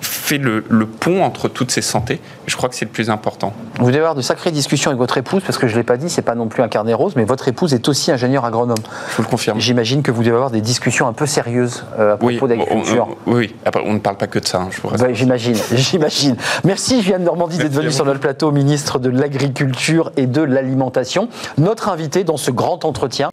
fait 0.00 0.38
le, 0.38 0.62
pont 0.86 1.22
entre 1.22 1.48
toutes 1.48 1.70
ces 1.70 1.82
santé. 1.82 2.20
Je 2.46 2.56
crois 2.56 2.68
que 2.68 2.74
c'est 2.74 2.84
le 2.84 2.90
plus 2.90 3.10
important. 3.10 3.52
Vous 3.78 3.86
devez 3.86 3.98
avoir 3.98 4.14
de 4.14 4.22
sacrées 4.22 4.50
discussions 4.50 4.90
avec 4.90 4.98
votre 4.98 5.18
épouse, 5.18 5.42
parce 5.44 5.58
que 5.58 5.68
je 5.68 5.72
ne 5.74 5.78
l'ai 5.78 5.84
pas 5.84 5.96
dit, 5.96 6.08
c'est 6.08 6.22
pas 6.22 6.34
non 6.34 6.48
plus 6.48 6.62
un 6.62 6.68
carnet 6.68 6.94
rose, 6.94 7.14
mais 7.16 7.24
votre 7.24 7.48
épouse 7.48 7.74
est 7.74 7.88
aussi 7.88 8.10
ingénieur 8.10 8.44
agronome. 8.44 8.78
Je 9.10 9.16
vous 9.16 9.22
le 9.22 9.28
confirme. 9.28 9.60
J'imagine 9.60 10.02
que 10.02 10.10
vous 10.10 10.22
devez 10.22 10.34
avoir 10.34 10.50
des 10.50 10.60
discussions 10.60 11.06
un 11.06 11.12
peu 11.12 11.26
sérieuses 11.26 11.84
euh, 11.98 12.14
à 12.14 12.16
propos 12.16 12.48
d'agriculture. 12.48 13.08
Oui, 13.26 13.54
on 13.84 13.94
ne 13.94 13.98
parle 13.98 14.16
pas 14.16 14.26
que 14.26 14.38
de 14.38 14.46
ça, 14.46 14.58
hein, 14.58 14.68
je 14.70 14.80
vous 14.80 14.88
bah, 14.88 15.12
J'imagine, 15.12 15.56
j'imagine. 15.74 16.36
Merci 16.64 17.00
Vianne 17.00 17.24
Normandie 17.24 17.58
d'être 17.58 17.72
venu 17.72 17.90
sur 17.90 18.04
notre 18.04 18.20
plateau, 18.20 18.50
ministre 18.52 18.98
de 18.98 19.10
l'Agriculture 19.10 20.12
et 20.16 20.26
de 20.26 20.42
l'Alimentation. 20.42 21.28
Notre 21.58 21.88
invité 21.88 22.24
dans 22.24 22.36
ce 22.36 22.50
grand 22.50 22.84
entretien. 22.84 23.30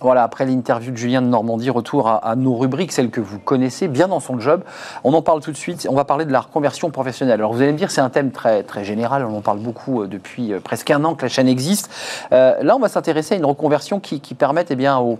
Voilà, 0.00 0.22
après 0.22 0.46
l'interview 0.46 0.92
de 0.92 0.96
Julien 0.96 1.20
de 1.20 1.26
Normandie, 1.26 1.68
retour 1.68 2.08
à, 2.08 2.34
nos 2.34 2.56
rubriques, 2.56 2.90
celles 2.90 3.10
que 3.10 3.20
vous 3.20 3.38
connaissez 3.38 3.86
bien 3.86 4.08
dans 4.08 4.20
son 4.20 4.40
job. 4.40 4.62
On 5.04 5.12
en 5.12 5.20
parle 5.20 5.40
tout 5.40 5.52
de 5.52 5.56
suite. 5.56 5.86
On 5.90 5.94
va 5.94 6.04
parler 6.04 6.24
de 6.24 6.32
la 6.32 6.40
reconversion 6.40 6.90
professionnelle. 6.90 7.34
Alors 7.34 7.52
vous 7.52 7.60
allez 7.60 7.72
me 7.72 7.76
dire, 7.76 7.90
c'est 7.90 8.00
un 8.00 8.08
thème 8.08 8.30
très, 8.30 8.62
très 8.62 8.82
général. 8.82 9.26
On 9.26 9.36
en 9.36 9.40
parle 9.42 9.58
beaucoup 9.58 10.02
euh, 10.02 10.06
depuis 10.06 10.54
euh, 10.54 10.60
presque 10.60 10.90
un 10.90 11.04
an 11.04 11.14
que 11.14 11.22
la 11.22 11.28
chaîne 11.28 11.48
existe. 11.48 11.90
Euh, 12.32 12.62
là, 12.62 12.76
on 12.76 12.78
va 12.78 12.88
s'intéresser 12.88 13.34
à 13.34 13.36
une 13.36 13.44
reconversion 13.44 14.00
qui, 14.00 14.20
qui 14.20 14.34
permette 14.34 14.70
eh 14.70 14.76
bien, 14.76 14.98
aux, 14.98 15.18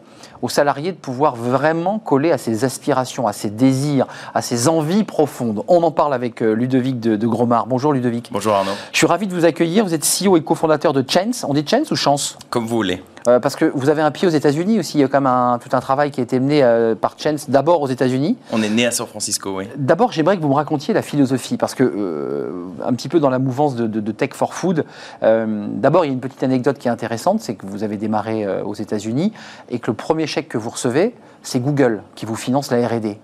salariés 0.48 0.92
de 0.92 0.96
pouvoir 0.96 1.36
vraiment 1.36 1.98
coller 1.98 2.32
à 2.32 2.38
ses 2.38 2.64
aspirations, 2.64 3.26
à 3.26 3.34
ses 3.34 3.50
désirs, 3.50 4.06
à 4.34 4.40
ses 4.40 4.66
envies 4.66 5.04
profondes. 5.04 5.62
On 5.68 5.82
en 5.82 5.90
parle 5.90 6.14
avec 6.14 6.40
Ludovic 6.40 6.98
de, 6.98 7.16
de 7.16 7.26
Gromard. 7.26 7.66
Bonjour 7.66 7.92
Ludovic. 7.92 8.30
Bonjour 8.32 8.54
Arnaud. 8.54 8.72
Je 8.92 8.98
suis 8.98 9.06
ravi 9.06 9.26
de 9.26 9.34
vous 9.34 9.44
accueillir. 9.44 9.84
Vous 9.84 9.92
êtes 9.92 10.04
CEO 10.04 10.38
et 10.38 10.42
cofondateur 10.42 10.94
de 10.94 11.04
Chance. 11.06 11.44
On 11.46 11.52
dit 11.52 11.64
Chance 11.68 11.90
ou 11.90 11.96
Chance? 11.96 12.38
Comme 12.48 12.64
vous 12.64 12.76
voulez. 12.76 13.02
Euh, 13.28 13.38
parce 13.38 13.56
que 13.56 13.66
vous 13.74 13.88
avez 13.88 14.02
un 14.02 14.10
pied 14.10 14.26
aux 14.26 14.30
États-Unis 14.30 14.78
aussi. 14.78 14.98
Il 14.98 15.00
y 15.00 15.04
a 15.04 15.08
quand 15.08 15.20
même 15.20 15.58
tout 15.60 15.68
un 15.72 15.80
travail 15.80 16.10
qui 16.10 16.20
a 16.20 16.22
été 16.22 16.40
mené 16.40 16.62
euh, 16.62 16.94
par 16.94 17.16
Chance 17.18 17.50
d'abord 17.50 17.82
aux 17.82 17.88
États-Unis. 17.88 18.36
On 18.52 18.62
est 18.62 18.68
né 18.68 18.86
à 18.86 18.90
San 18.90 19.06
Francisco, 19.06 19.56
oui. 19.56 19.68
D'abord, 19.76 20.12
j'aimerais 20.12 20.36
que 20.36 20.42
vous 20.42 20.48
me 20.48 20.54
racontiez 20.54 20.94
la 20.94 21.02
philosophie, 21.02 21.56
parce 21.56 21.74
que 21.74 21.84
euh, 21.84 22.50
un 22.84 22.94
petit 22.94 23.08
peu 23.08 23.20
dans 23.20 23.30
la 23.30 23.38
mouvance 23.38 23.76
de, 23.76 24.12
Tech 24.12 24.30
for 24.34 24.54
Food, 24.54 24.84
d'abord, 25.22 26.04
il 26.04 26.08
y 26.08 26.10
a 26.10 26.14
une 26.14 26.20
petite 26.20 26.42
anecdote 26.42 26.78
qui 26.78 26.88
est 26.88 26.90
intéressante, 26.90 27.40
c'est 27.40 27.54
que 27.54 27.64
vous 27.64 27.84
avez 27.84 27.96
démarré 27.96 28.46
aux 28.62 28.74
États-Unis 28.74 29.32
et 29.70 29.78
que 29.78 29.90
le 29.90 29.96
premier 29.96 30.26
chèque 30.26 30.48
que 30.48 30.58
vous 30.58 30.70
recevez, 30.70 31.14
c'est 31.42 31.60
Google 31.60 32.02
qui 32.16 32.26
vous 32.26 32.34
finance 32.34 32.70
la 32.70 32.86
R&D. 32.86 33.18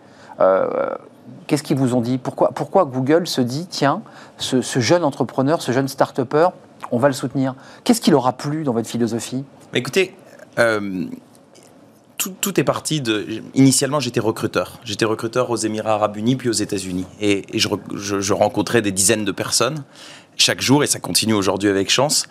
Qu'est-ce 1.47 1.63
qu'ils 1.63 1.77
vous 1.77 1.95
ont 1.95 2.01
dit? 2.01 2.19
Pourquoi, 2.19 2.51
pourquoi 2.55 2.85
Google 2.85 3.27
se 3.27 3.41
dit, 3.41 3.67
tiens, 3.69 4.03
ce, 4.39 4.63
ce 4.63 4.81
jeune 4.81 5.05
entrepreneur, 5.05 5.61
ce 5.61 5.73
jeune 5.73 5.89
start-upper, 5.89 6.49
on 6.93 6.99
va 6.99 7.09
le 7.09 7.15
soutenir? 7.15 7.55
Qu'est-ce 7.85 8.01
qui 8.01 8.11
leur 8.11 8.27
a 8.27 8.33
plu 8.33 8.63
dans 8.63 8.73
votre 8.73 8.89
philosophie? 8.89 9.45
Écoutez, 9.77 10.15
euh, 10.59 11.05
tout, 12.17 12.59
est 12.59 12.65
parti 12.65 13.03
de. 13.03 13.27
Initialement, 13.55 14.01
j'étais 14.01 14.21
recruteur. 14.21 14.81
J'étais 14.85 15.05
recruteur 15.05 15.51
aux 15.51 15.57
Émirats 15.57 15.93
Arabes 15.93 16.17
Unis 16.17 16.35
puis 16.35 16.49
aux 16.49 16.53
États-Unis. 16.53 17.05
Et, 17.21 17.45
je, 17.53 18.33
rencontrais 18.33 18.81
des 18.81 18.91
dizaines 18.91 19.25
de 19.25 19.33
personnes 19.33 19.85
chaque 20.37 20.61
jour, 20.61 20.83
et 20.83 20.87
ça 20.87 20.99
continue 20.99 21.35
aujourd'hui 21.35 21.69
avec 21.69 21.91
chance, 21.91 22.27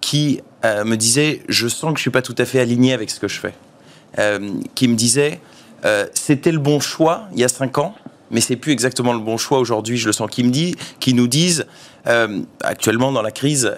qui 0.00 0.40
euh, 0.64 0.84
me 0.84 0.96
disaient 0.96 1.42
Je 1.48 1.68
sens 1.68 1.92
que 1.92 1.96
je 1.96 2.02
suis 2.02 2.10
pas 2.10 2.22
tout 2.22 2.34
à 2.36 2.44
fait 2.44 2.60
aligné 2.60 2.92
avec 2.92 3.10
ce 3.10 3.18
que 3.18 3.28
je 3.28 3.40
fais. 3.40 3.54
Euh, 4.18 4.52
qui 4.74 4.86
me 4.86 4.94
disaient 4.94 5.40
C'était 6.12 6.52
le 6.52 6.58
bon 6.58 6.80
choix 6.80 7.28
il 7.32 7.40
y 7.40 7.44
a 7.44 7.48
cinq 7.48 7.78
ans, 7.78 7.94
mais 8.30 8.42
c'est 8.42 8.56
plus 8.56 8.72
exactement 8.72 9.14
le 9.14 9.20
bon 9.20 9.38
choix 9.38 9.58
aujourd'hui, 9.58 9.96
je 9.96 10.06
le 10.06 10.12
sens. 10.12 10.30
Qui 10.30 10.44
me 10.44 10.50
dit, 10.50 10.76
qui 11.00 11.14
nous 11.14 11.28
disent 11.28 11.66
Actuellement, 12.62 13.10
dans 13.10 13.22
la 13.22 13.32
crise, 13.32 13.72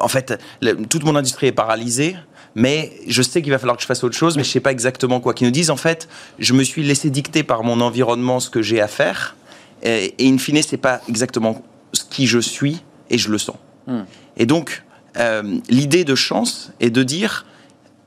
en 0.00 0.08
fait, 0.08 0.40
toute 0.88 1.04
mon 1.04 1.16
industrie 1.16 1.48
est 1.48 1.52
paralysée. 1.52 2.16
Mais 2.54 2.92
je 3.06 3.22
sais 3.22 3.42
qu'il 3.42 3.52
va 3.52 3.58
falloir 3.58 3.76
que 3.76 3.82
je 3.82 3.86
fasse 3.86 4.02
autre 4.02 4.16
chose, 4.16 4.36
mais 4.36 4.42
je 4.42 4.48
ne 4.48 4.52
sais 4.52 4.60
pas 4.60 4.72
exactement 4.72 5.20
quoi 5.20 5.34
qu'ils 5.34 5.46
nous 5.46 5.52
disent. 5.52 5.70
En 5.70 5.76
fait, 5.76 6.08
je 6.38 6.52
me 6.52 6.64
suis 6.64 6.82
laissé 6.82 7.10
dicter 7.10 7.42
par 7.42 7.62
mon 7.62 7.80
environnement 7.80 8.40
ce 8.40 8.50
que 8.50 8.60
j'ai 8.60 8.80
à 8.80 8.88
faire. 8.88 9.36
Et, 9.82 10.14
in 10.20 10.36
fine, 10.38 10.60
ce 10.62 10.72
n'est 10.72 10.80
pas 10.80 11.00
exactement 11.08 11.62
ce 11.92 12.04
qui 12.04 12.26
je 12.26 12.38
suis, 12.38 12.82
et 13.08 13.18
je 13.18 13.30
le 13.30 13.38
sens. 13.38 13.56
Hmm. 13.86 14.02
Et 14.36 14.46
donc, 14.46 14.82
euh, 15.16 15.58
l'idée 15.68 16.04
de 16.04 16.14
chance 16.14 16.72
est 16.80 16.90
de 16.90 17.02
dire, 17.02 17.46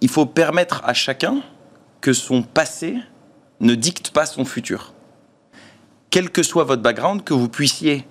il 0.01 0.09
faut 0.09 0.25
permettre 0.25 0.81
à 0.85 0.93
chacun 0.93 1.41
que 2.01 2.13
son 2.13 2.43
passé 2.43 2.95
ne 3.59 3.75
dicte 3.75 4.11
pas 4.11 4.25
son 4.25 4.45
futur. 4.45 4.93
Quel 6.09 6.29
que 6.29 6.43
soit 6.43 6.65
votre 6.65 6.81
background, 6.81 7.23
que 7.23 7.33
vous 7.33 7.49
puissiez 7.49 8.05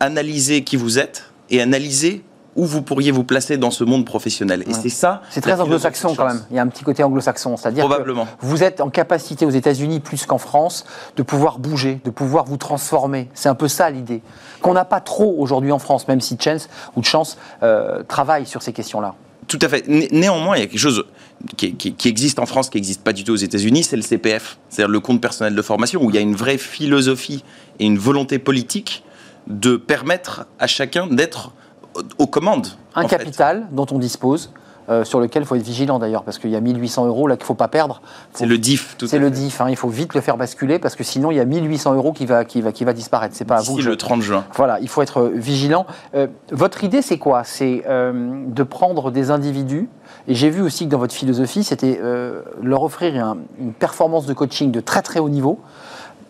analyser 0.00 0.64
qui 0.64 0.76
vous 0.76 0.98
êtes 0.98 1.30
et 1.48 1.60
analyser 1.60 2.22
où 2.56 2.64
vous 2.64 2.82
pourriez 2.82 3.10
vous 3.10 3.24
placer 3.24 3.56
dans 3.56 3.70
ce 3.70 3.84
monde 3.84 4.04
professionnel. 4.04 4.64
Et 4.66 4.74
c'est 4.74 4.88
ça. 4.88 5.22
C'est 5.30 5.40
très 5.40 5.60
anglo-saxon 5.60 6.14
quand 6.14 6.26
même. 6.26 6.42
Il 6.50 6.56
y 6.56 6.58
a 6.58 6.62
un 6.62 6.68
petit 6.68 6.84
côté 6.84 7.02
anglo-saxon, 7.02 7.56
c'est-à-dire 7.56 7.88
que 7.88 8.12
vous 8.40 8.62
êtes 8.62 8.80
en 8.80 8.90
capacité 8.90 9.46
aux 9.46 9.50
États-Unis 9.50 10.00
plus 10.00 10.26
qu'en 10.26 10.38
France 10.38 10.84
de 11.16 11.22
pouvoir 11.22 11.58
bouger, 11.58 12.00
de 12.04 12.10
pouvoir 12.10 12.44
vous 12.44 12.56
transformer. 12.56 13.28
C'est 13.34 13.48
un 13.48 13.54
peu 13.54 13.68
ça 13.68 13.90
l'idée 13.90 14.22
qu'on 14.60 14.74
n'a 14.74 14.84
pas 14.84 15.00
trop 15.00 15.36
aujourd'hui 15.38 15.72
en 15.72 15.78
France, 15.78 16.06
même 16.08 16.20
si 16.20 16.36
Chance 16.38 16.68
ou 16.96 17.02
Chance 17.02 17.38
euh, 17.62 18.02
travaille 18.02 18.46
sur 18.46 18.62
ces 18.62 18.72
questions-là. 18.72 19.14
Tout 19.48 19.58
à 19.62 19.68
fait. 19.68 19.88
Néanmoins, 19.88 20.56
il 20.56 20.60
y 20.60 20.62
a 20.62 20.66
quelque 20.66 20.78
chose 20.78 21.04
qui, 21.56 21.74
qui 21.74 22.08
existe 22.08 22.38
en 22.38 22.46
France, 22.46 22.70
qui 22.70 22.76
n'existe 22.76 23.02
pas 23.02 23.12
du 23.12 23.24
tout 23.24 23.32
aux 23.32 23.36
États-Unis, 23.36 23.82
c'est 23.82 23.96
le 23.96 24.02
CPF, 24.02 24.58
c'est-à-dire 24.68 24.90
le 24.90 25.00
compte 25.00 25.20
personnel 25.20 25.56
de 25.56 25.62
formation, 25.62 26.02
où 26.02 26.10
il 26.10 26.14
y 26.14 26.18
a 26.18 26.22
une 26.22 26.36
vraie 26.36 26.58
philosophie 26.58 27.42
et 27.80 27.86
une 27.86 27.98
volonté 27.98 28.38
politique 28.38 29.02
de 29.48 29.76
permettre 29.76 30.46
à 30.58 30.66
chacun 30.66 31.06
d'être 31.06 31.52
aux 32.18 32.26
commandes. 32.26 32.68
Un 32.94 33.06
capital 33.06 33.66
dont 33.72 33.86
on 33.90 33.98
dispose. 33.98 34.50
Euh, 34.90 35.04
sur 35.04 35.20
lequel 35.20 35.44
il 35.44 35.46
faut 35.46 35.54
être 35.54 35.62
vigilant 35.62 36.00
d'ailleurs, 36.00 36.24
parce 36.24 36.38
qu'il 36.38 36.50
y 36.50 36.56
a 36.56 36.60
1800 36.60 37.06
euros 37.06 37.28
là 37.28 37.36
qu'il 37.36 37.44
ne 37.44 37.46
faut 37.46 37.54
pas 37.54 37.68
perdre. 37.68 38.02
C'est 38.32 38.46
le 38.46 38.58
DIF, 38.58 38.96
tout 38.98 39.06
C'est 39.06 39.20
le 39.20 39.30
DIF, 39.30 39.60
hein, 39.60 39.66
il 39.68 39.76
faut 39.76 39.88
vite 39.88 40.14
le 40.14 40.20
faire 40.20 40.36
basculer, 40.36 40.80
parce 40.80 40.96
que 40.96 41.04
sinon 41.04 41.30
il 41.30 41.36
y 41.36 41.40
a 41.40 41.44
1800 41.44 41.94
euros 41.94 42.12
qui 42.12 42.26
va, 42.26 42.44
qui 42.44 42.60
va, 42.60 42.72
qui 42.72 42.82
va 42.82 42.92
disparaître. 42.92 43.36
C'est 43.36 43.44
pas 43.44 43.58
à 43.58 43.62
vous. 43.62 43.78
le 43.78 43.96
30 43.96 44.20
juin. 44.20 44.44
Voilà, 44.54 44.80
il 44.80 44.88
faut 44.88 45.02
être 45.02 45.20
euh, 45.20 45.32
vigilant. 45.32 45.86
Euh, 46.16 46.26
votre 46.50 46.82
idée, 46.82 47.02
c'est 47.02 47.18
quoi? 47.18 47.44
C'est 47.44 47.84
de 47.86 48.62
prendre 48.64 49.12
des 49.12 49.30
individus, 49.30 49.88
et 50.26 50.34
j'ai 50.34 50.50
vu 50.50 50.60
aussi 50.60 50.86
que 50.86 50.90
dans 50.90 50.98
votre 50.98 51.14
philosophie, 51.14 51.62
c'était 51.62 52.00
leur 52.60 52.82
offrir 52.82 53.36
une 53.60 53.72
performance 53.72 54.26
de 54.26 54.32
coaching 54.32 54.72
de 54.72 54.80
très 54.80 55.02
très 55.02 55.20
haut 55.20 55.28
niveau, 55.28 55.60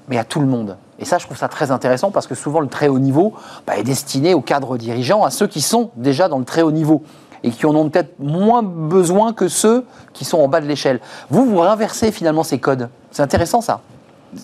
mais 0.08 0.18
à 0.18 0.24
tout 0.24 0.40
le 0.40 0.46
monde. 0.46 0.76
Et 1.00 1.06
ça, 1.06 1.18
je 1.18 1.24
trouve 1.24 1.36
ça 1.36 1.48
très 1.48 1.70
intéressant 1.70 2.10
parce 2.10 2.26
que 2.26 2.34
souvent, 2.34 2.60
le 2.60 2.68
très 2.68 2.88
haut 2.88 2.98
niveau 2.98 3.34
bah, 3.66 3.76
est 3.78 3.82
destiné 3.82 4.34
aux 4.34 4.42
cadres 4.42 4.76
dirigeants, 4.76 5.24
à 5.24 5.30
ceux 5.30 5.46
qui 5.46 5.62
sont 5.62 5.90
déjà 5.96 6.28
dans 6.28 6.38
le 6.38 6.44
très 6.44 6.62
haut 6.62 6.72
niveau 6.72 7.02
et 7.42 7.50
qui 7.50 7.64
en 7.64 7.74
ont 7.74 7.88
peut-être 7.88 8.18
moins 8.18 8.62
besoin 8.62 9.32
que 9.32 9.48
ceux 9.48 9.86
qui 10.12 10.26
sont 10.26 10.38
en 10.38 10.48
bas 10.48 10.60
de 10.60 10.66
l'échelle. 10.66 11.00
Vous, 11.30 11.46
vous 11.46 11.60
inversez 11.62 12.12
finalement 12.12 12.42
ces 12.42 12.58
codes. 12.58 12.90
C'est 13.10 13.22
intéressant 13.22 13.62
ça. 13.62 13.80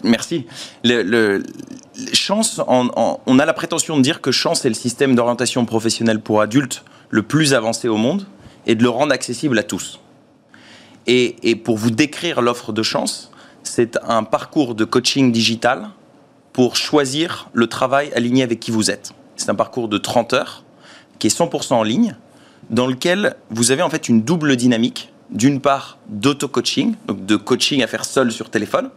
Merci. 0.02 0.46
Chance, 2.14 2.60
on 2.66 3.38
a 3.38 3.44
la 3.44 3.52
prétention 3.52 3.98
de 3.98 4.02
dire 4.02 4.22
que 4.22 4.32
chance 4.32 4.64
est 4.64 4.70
le 4.70 4.74
système 4.74 5.14
d'orientation 5.14 5.66
professionnelle 5.66 6.20
pour 6.20 6.40
adultes 6.40 6.84
le 7.10 7.22
plus 7.22 7.52
avancé 7.52 7.86
au 7.86 7.98
monde 7.98 8.26
et 8.66 8.74
de 8.74 8.82
le 8.82 8.88
rendre 8.88 9.12
accessible 9.12 9.58
à 9.58 9.62
tous. 9.62 10.00
Et 11.06 11.54
pour 11.54 11.76
vous 11.76 11.90
décrire 11.90 12.40
l'offre 12.40 12.72
de 12.72 12.82
chance, 12.82 13.30
c'est 13.62 13.98
un 14.02 14.24
parcours 14.24 14.74
de 14.74 14.84
coaching 14.84 15.30
digital 15.30 15.90
pour 16.56 16.74
choisir 16.74 17.50
le 17.52 17.66
travail 17.66 18.10
aligné 18.14 18.42
avec 18.42 18.60
qui 18.60 18.70
vous 18.70 18.90
êtes. 18.90 19.12
C'est 19.36 19.50
un 19.50 19.54
parcours 19.54 19.88
de 19.88 19.98
30 19.98 20.32
heures 20.32 20.64
qui 21.18 21.26
est 21.26 21.38
100% 21.38 21.74
en 21.74 21.82
ligne, 21.82 22.16
dans 22.70 22.86
lequel 22.86 23.36
vous 23.50 23.72
avez 23.72 23.82
en 23.82 23.90
fait 23.90 24.08
une 24.08 24.22
double 24.22 24.56
dynamique. 24.56 25.12
D'une 25.28 25.60
part, 25.60 25.98
d'auto-coaching, 26.08 26.94
donc 27.06 27.26
de 27.26 27.36
coaching 27.36 27.82
à 27.82 27.86
faire 27.86 28.06
seul 28.06 28.32
sur 28.32 28.48
téléphone, 28.48 28.88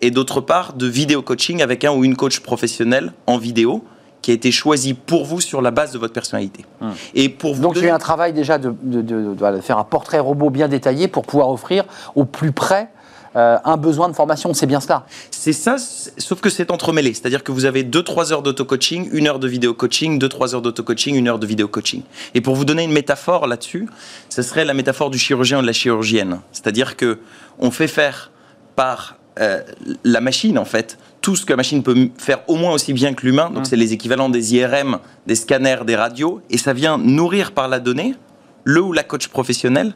et 0.00 0.10
d'autre 0.10 0.40
part, 0.40 0.72
de 0.72 0.86
vidéo-coaching 0.86 1.60
avec 1.60 1.84
un 1.84 1.92
ou 1.92 2.04
une 2.04 2.16
coach 2.16 2.40
professionnelle 2.40 3.12
en 3.26 3.36
vidéo 3.36 3.84
qui 4.22 4.30
a 4.30 4.34
été 4.34 4.50
choisi 4.50 4.94
pour 4.94 5.26
vous 5.26 5.42
sur 5.42 5.60
la 5.60 5.72
base 5.72 5.92
de 5.92 5.98
votre 5.98 6.14
personnalité. 6.14 6.64
Hum. 6.80 6.94
Et 7.14 7.28
pour 7.28 7.54
vous 7.54 7.60
Donc, 7.60 7.76
j'ai 7.76 7.90
un 7.90 7.98
travail 7.98 8.32
déjà 8.32 8.56
de, 8.56 8.74
de, 8.82 9.60
faire 9.60 9.76
un 9.76 9.84
portrait 9.84 10.20
robot 10.20 10.48
bien 10.48 10.68
détaillé 10.68 11.08
pour 11.08 11.26
pouvoir 11.26 11.50
offrir 11.50 11.84
au 12.14 12.24
plus 12.24 12.52
près 12.52 12.88
euh, 13.36 13.58
un 13.64 13.76
besoin 13.76 14.08
de 14.08 14.14
formation. 14.14 14.54
C'est 14.54 14.66
bien 14.66 14.80
cela. 14.80 15.06
C'est 15.30 15.52
ça, 15.52 15.76
sauf 15.78 16.40
que 16.40 16.50
c'est 16.50 16.70
entremêlé. 16.70 17.14
C'est-à-dire 17.14 17.42
que 17.42 17.52
vous 17.52 17.64
avez 17.64 17.82
2-3 17.82 18.32
heures 18.32 18.42
d'auto-coaching, 18.42 19.08
une 19.12 19.26
heure 19.26 19.38
de 19.38 19.48
vidéo-coaching, 19.48 20.20
2-3 20.20 20.54
heures 20.54 20.62
d'auto-coaching, 20.62 21.16
une 21.16 21.28
heure 21.28 21.38
de 21.38 21.46
vidéo-coaching. 21.46 22.02
Et 22.34 22.40
pour 22.40 22.54
vous 22.54 22.64
donner 22.64 22.84
une 22.84 22.92
métaphore 22.92 23.46
là-dessus, 23.46 23.88
ce 24.28 24.42
serait 24.42 24.64
la 24.64 24.74
métaphore 24.74 25.10
du 25.10 25.18
chirurgien 25.18 25.58
ou 25.58 25.62
de 25.62 25.66
la 25.66 25.72
chirurgienne. 25.72 26.40
C'est-à-dire 26.52 26.96
que 26.96 27.18
on 27.58 27.70
fait 27.70 27.88
faire 27.88 28.30
par 28.76 29.16
euh, 29.40 29.62
la 30.04 30.20
machine, 30.20 30.58
en 30.58 30.64
fait, 30.64 30.98
tout 31.20 31.36
ce 31.36 31.44
que 31.44 31.52
la 31.52 31.56
machine 31.56 31.82
peut 31.82 32.10
faire 32.18 32.40
au 32.48 32.56
moins 32.56 32.72
aussi 32.72 32.92
bien 32.92 33.14
que 33.14 33.26
l'humain. 33.26 33.50
Donc, 33.50 33.62
mmh. 33.62 33.64
c'est 33.64 33.76
les 33.76 33.92
équivalents 33.92 34.28
des 34.28 34.54
IRM, 34.54 34.98
des 35.26 35.34
scanners, 35.34 35.84
des 35.86 35.96
radios. 35.96 36.40
Et 36.50 36.58
ça 36.58 36.72
vient 36.72 36.98
nourrir 36.98 37.52
par 37.52 37.68
la 37.68 37.80
donnée 37.80 38.14
le 38.64 38.80
ou 38.80 38.92
la 38.92 39.02
coach 39.02 39.28
professionnel 39.28 39.94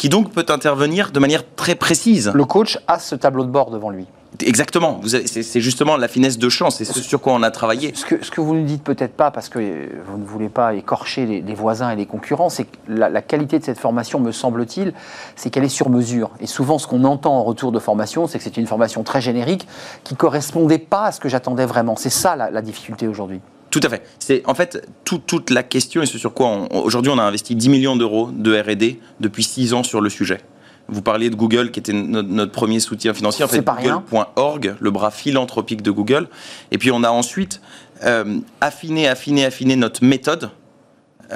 qui 0.00 0.08
donc 0.08 0.32
peut 0.32 0.46
intervenir 0.48 1.10
de 1.12 1.20
manière 1.20 1.42
très 1.56 1.74
précise. 1.74 2.32
Le 2.34 2.46
coach 2.46 2.78
a 2.88 2.98
ce 2.98 3.14
tableau 3.14 3.44
de 3.44 3.50
bord 3.50 3.70
devant 3.70 3.90
lui. 3.90 4.06
Exactement. 4.40 5.02
C'est 5.04 5.60
justement 5.60 5.98
la 5.98 6.08
finesse 6.08 6.38
de 6.38 6.48
champ. 6.48 6.70
C'est 6.70 6.86
ce 6.86 7.02
sur 7.02 7.20
quoi 7.20 7.34
on 7.34 7.42
a 7.42 7.50
travaillé. 7.50 7.92
Ce 7.94 8.06
que, 8.06 8.24
ce 8.24 8.30
que 8.30 8.40
vous 8.40 8.54
ne 8.54 8.64
dites 8.64 8.82
peut-être 8.82 9.12
pas, 9.12 9.30
parce 9.30 9.50
que 9.50 9.58
euh, 9.58 9.88
vous 10.06 10.16
ne 10.16 10.24
voulez 10.24 10.48
pas 10.48 10.72
écorcher 10.72 11.26
les, 11.26 11.42
les 11.42 11.54
voisins 11.54 11.90
et 11.90 11.96
les 11.96 12.06
concurrents, 12.06 12.48
c'est 12.48 12.64
que 12.64 12.76
la, 12.88 13.10
la 13.10 13.20
qualité 13.20 13.58
de 13.58 13.64
cette 13.64 13.78
formation, 13.78 14.20
me 14.20 14.32
semble-t-il, 14.32 14.94
c'est 15.36 15.50
qu'elle 15.50 15.64
est 15.64 15.68
sur 15.68 15.90
mesure. 15.90 16.30
Et 16.40 16.46
souvent, 16.46 16.78
ce 16.78 16.86
qu'on 16.86 17.04
entend 17.04 17.36
en 17.36 17.44
retour 17.44 17.70
de 17.70 17.78
formation, 17.78 18.26
c'est 18.26 18.38
que 18.38 18.44
c'est 18.44 18.56
une 18.56 18.66
formation 18.66 19.02
très 19.02 19.20
générique 19.20 19.68
qui 20.04 20.16
correspondait 20.16 20.78
pas 20.78 21.04
à 21.04 21.12
ce 21.12 21.20
que 21.20 21.28
j'attendais 21.28 21.66
vraiment. 21.66 21.96
C'est 21.96 22.08
ça 22.08 22.36
la, 22.36 22.50
la 22.50 22.62
difficulté 22.62 23.06
aujourd'hui. 23.06 23.42
Tout 23.70 23.80
à 23.84 23.88
fait. 23.88 24.02
C'est 24.18 24.42
en 24.46 24.54
fait 24.54 24.86
tout- 25.04 25.18
toute 25.24 25.50
la 25.50 25.62
question 25.62 26.02
et 26.02 26.06
ce 26.06 26.18
sur 26.18 26.34
quoi 26.34 26.68
aujourd'hui 26.72 27.12
on 27.12 27.18
a 27.18 27.22
investi 27.22 27.54
10 27.54 27.68
millions 27.68 27.96
d'euros 27.96 28.30
de 28.32 28.58
R&D 28.60 28.98
depuis 29.20 29.44
6 29.44 29.74
ans 29.74 29.82
sur 29.84 30.00
le 30.00 30.10
sujet. 30.10 30.40
Vous 30.88 31.02
parliez 31.02 31.30
de 31.30 31.36
Google 31.36 31.70
qui 31.70 31.78
était 31.78 31.92
notre, 31.92 32.28
notre 32.28 32.50
premier 32.50 32.80
soutien 32.80 33.14
financier. 33.14 33.44
En 33.44 33.48
C'est 33.48 33.62
fait. 33.64 33.64
Google.org, 33.64 34.74
le 34.80 34.90
bras 34.90 35.12
philanthropique 35.12 35.82
de 35.82 35.92
Google. 35.92 36.28
Et 36.72 36.78
puis 36.78 36.90
on 36.90 37.04
a 37.04 37.10
ensuite 37.10 37.60
euh, 38.02 38.38
affiné, 38.60 39.06
affiné, 39.06 39.44
affiné 39.44 39.76
notre 39.76 40.04
méthode. 40.04 40.50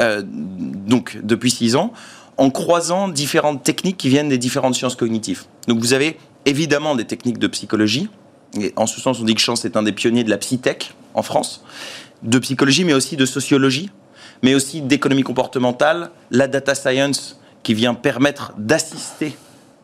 euh, 0.01 0.23
donc 0.27 1.21
depuis 1.23 1.53
6 1.53 1.77
ans, 1.77 1.93
en 2.37 2.51
croisant 2.51 3.07
différentes 3.07 3.63
techniques 3.63 3.97
qui 3.97 4.09
viennent 4.09 4.29
des 4.29 4.39
différentes 4.39 4.75
sciences 4.75 4.97
cognitives. 4.97 5.45
Donc 5.69 5.79
vous 5.79 5.93
avez 5.93 6.19
évidemment 6.47 6.97
des 6.97 7.05
techniques 7.05 7.39
de 7.39 7.47
psychologie. 7.47 8.09
Et 8.61 8.73
en 8.77 8.87
ce 8.87 9.01
sens, 9.01 9.21
on 9.21 9.25
dit 9.25 9.35
que 9.35 9.41
Chance 9.41 9.65
est 9.65 9.77
un 9.77 9.83
des 9.83 9.93
pionniers 9.93 10.25
de 10.25 10.31
la 10.31 10.39
psytech 10.39 10.95
en 11.15 11.23
France 11.23 11.65
de 12.23 12.39
psychologie, 12.39 12.85
mais 12.85 12.95
aussi 12.95 13.17
de 13.17 13.27
sociologie, 13.27 13.91
mais 14.43 14.55
aussi 14.55 14.81
d'économie 14.81 15.23
comportementale, 15.23 16.11
la 16.31 16.49
data 16.49 16.75
science 16.75 17.39
qui 17.63 17.75
vient 17.75 17.93
permettre 17.95 18.53
d'assister 18.57 19.37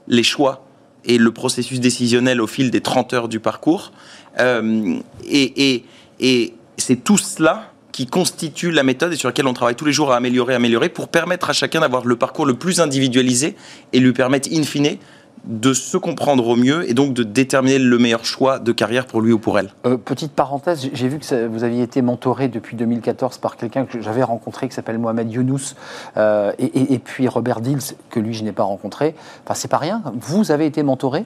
les 0.08 0.22
choix 0.22 0.64
et 1.04 1.18
le 1.18 1.32
processus 1.32 1.80
décisionnel 1.80 2.40
au 2.40 2.46
fil 2.46 2.70
des 2.70 2.80
30 2.80 3.12
heures 3.12 3.28
du 3.28 3.40
parcours. 3.40 3.92
Euh, 4.38 4.98
et 5.28 5.70
et- 5.74 5.84
et 6.20 6.54
c'est 6.78 7.04
tout 7.04 7.18
cela 7.18 7.72
qui 7.92 8.06
constitue 8.06 8.70
la 8.70 8.82
méthode 8.84 9.12
et 9.12 9.16
sur 9.16 9.28
laquelle 9.28 9.46
on 9.46 9.52
travaille 9.52 9.74
tous 9.74 9.84
les 9.84 9.92
jours 9.92 10.12
à 10.12 10.16
améliorer, 10.16 10.54
améliorer, 10.54 10.88
pour 10.88 11.08
permettre 11.08 11.50
à 11.50 11.52
chacun 11.52 11.80
d'avoir 11.80 12.04
le 12.06 12.16
parcours 12.16 12.46
le 12.46 12.54
plus 12.54 12.80
individualisé 12.80 13.56
et 13.92 13.98
lui 14.00 14.12
permettre, 14.12 14.48
in 14.52 14.62
fine, 14.62 14.96
de 15.44 15.72
se 15.72 15.96
comprendre 15.96 16.46
au 16.46 16.56
mieux 16.56 16.88
et 16.88 16.94
donc 16.94 17.14
de 17.14 17.22
déterminer 17.22 17.78
le 17.78 17.98
meilleur 17.98 18.24
choix 18.24 18.58
de 18.58 18.72
carrière 18.72 19.06
pour 19.06 19.20
lui 19.22 19.32
ou 19.32 19.38
pour 19.38 19.58
elle. 19.58 19.70
Euh, 19.86 19.96
petite 19.96 20.32
parenthèse, 20.32 20.88
j'ai- 20.92 21.08
vu 21.08 21.18
que 21.18 21.24
ça- 21.24 21.48
vous 21.48 21.64
aviez 21.64 21.82
été 21.82 22.02
mentoré 22.02 22.48
depuis 22.48 22.76
2014 22.76 23.38
par 23.38 23.56
quelqu'un 23.56 23.86
que 23.86 24.00
j'avais 24.02 24.22
rencontré 24.22 24.68
qui 24.68 24.74
s'appelle 24.74 24.98
Mohamed 24.98 25.32
Younous 25.32 25.74
euh, 26.18 26.52
et, 26.58 26.66
et- 26.66 26.92
et 26.94 26.98
puis 26.98 27.26
Robert 27.26 27.60
Dills, 27.60 27.94
que 28.10 28.20
lui 28.20 28.34
je 28.34 28.44
n'ai 28.44 28.52
pas 28.52 28.64
rencontré. 28.64 29.14
Enfin, 29.44 29.54
c'est 29.54 29.68
pas 29.68 29.78
rien. 29.78 30.02
Vous 30.20 30.50
avez 30.52 30.66
été 30.66 30.82
mentoré? 30.82 31.24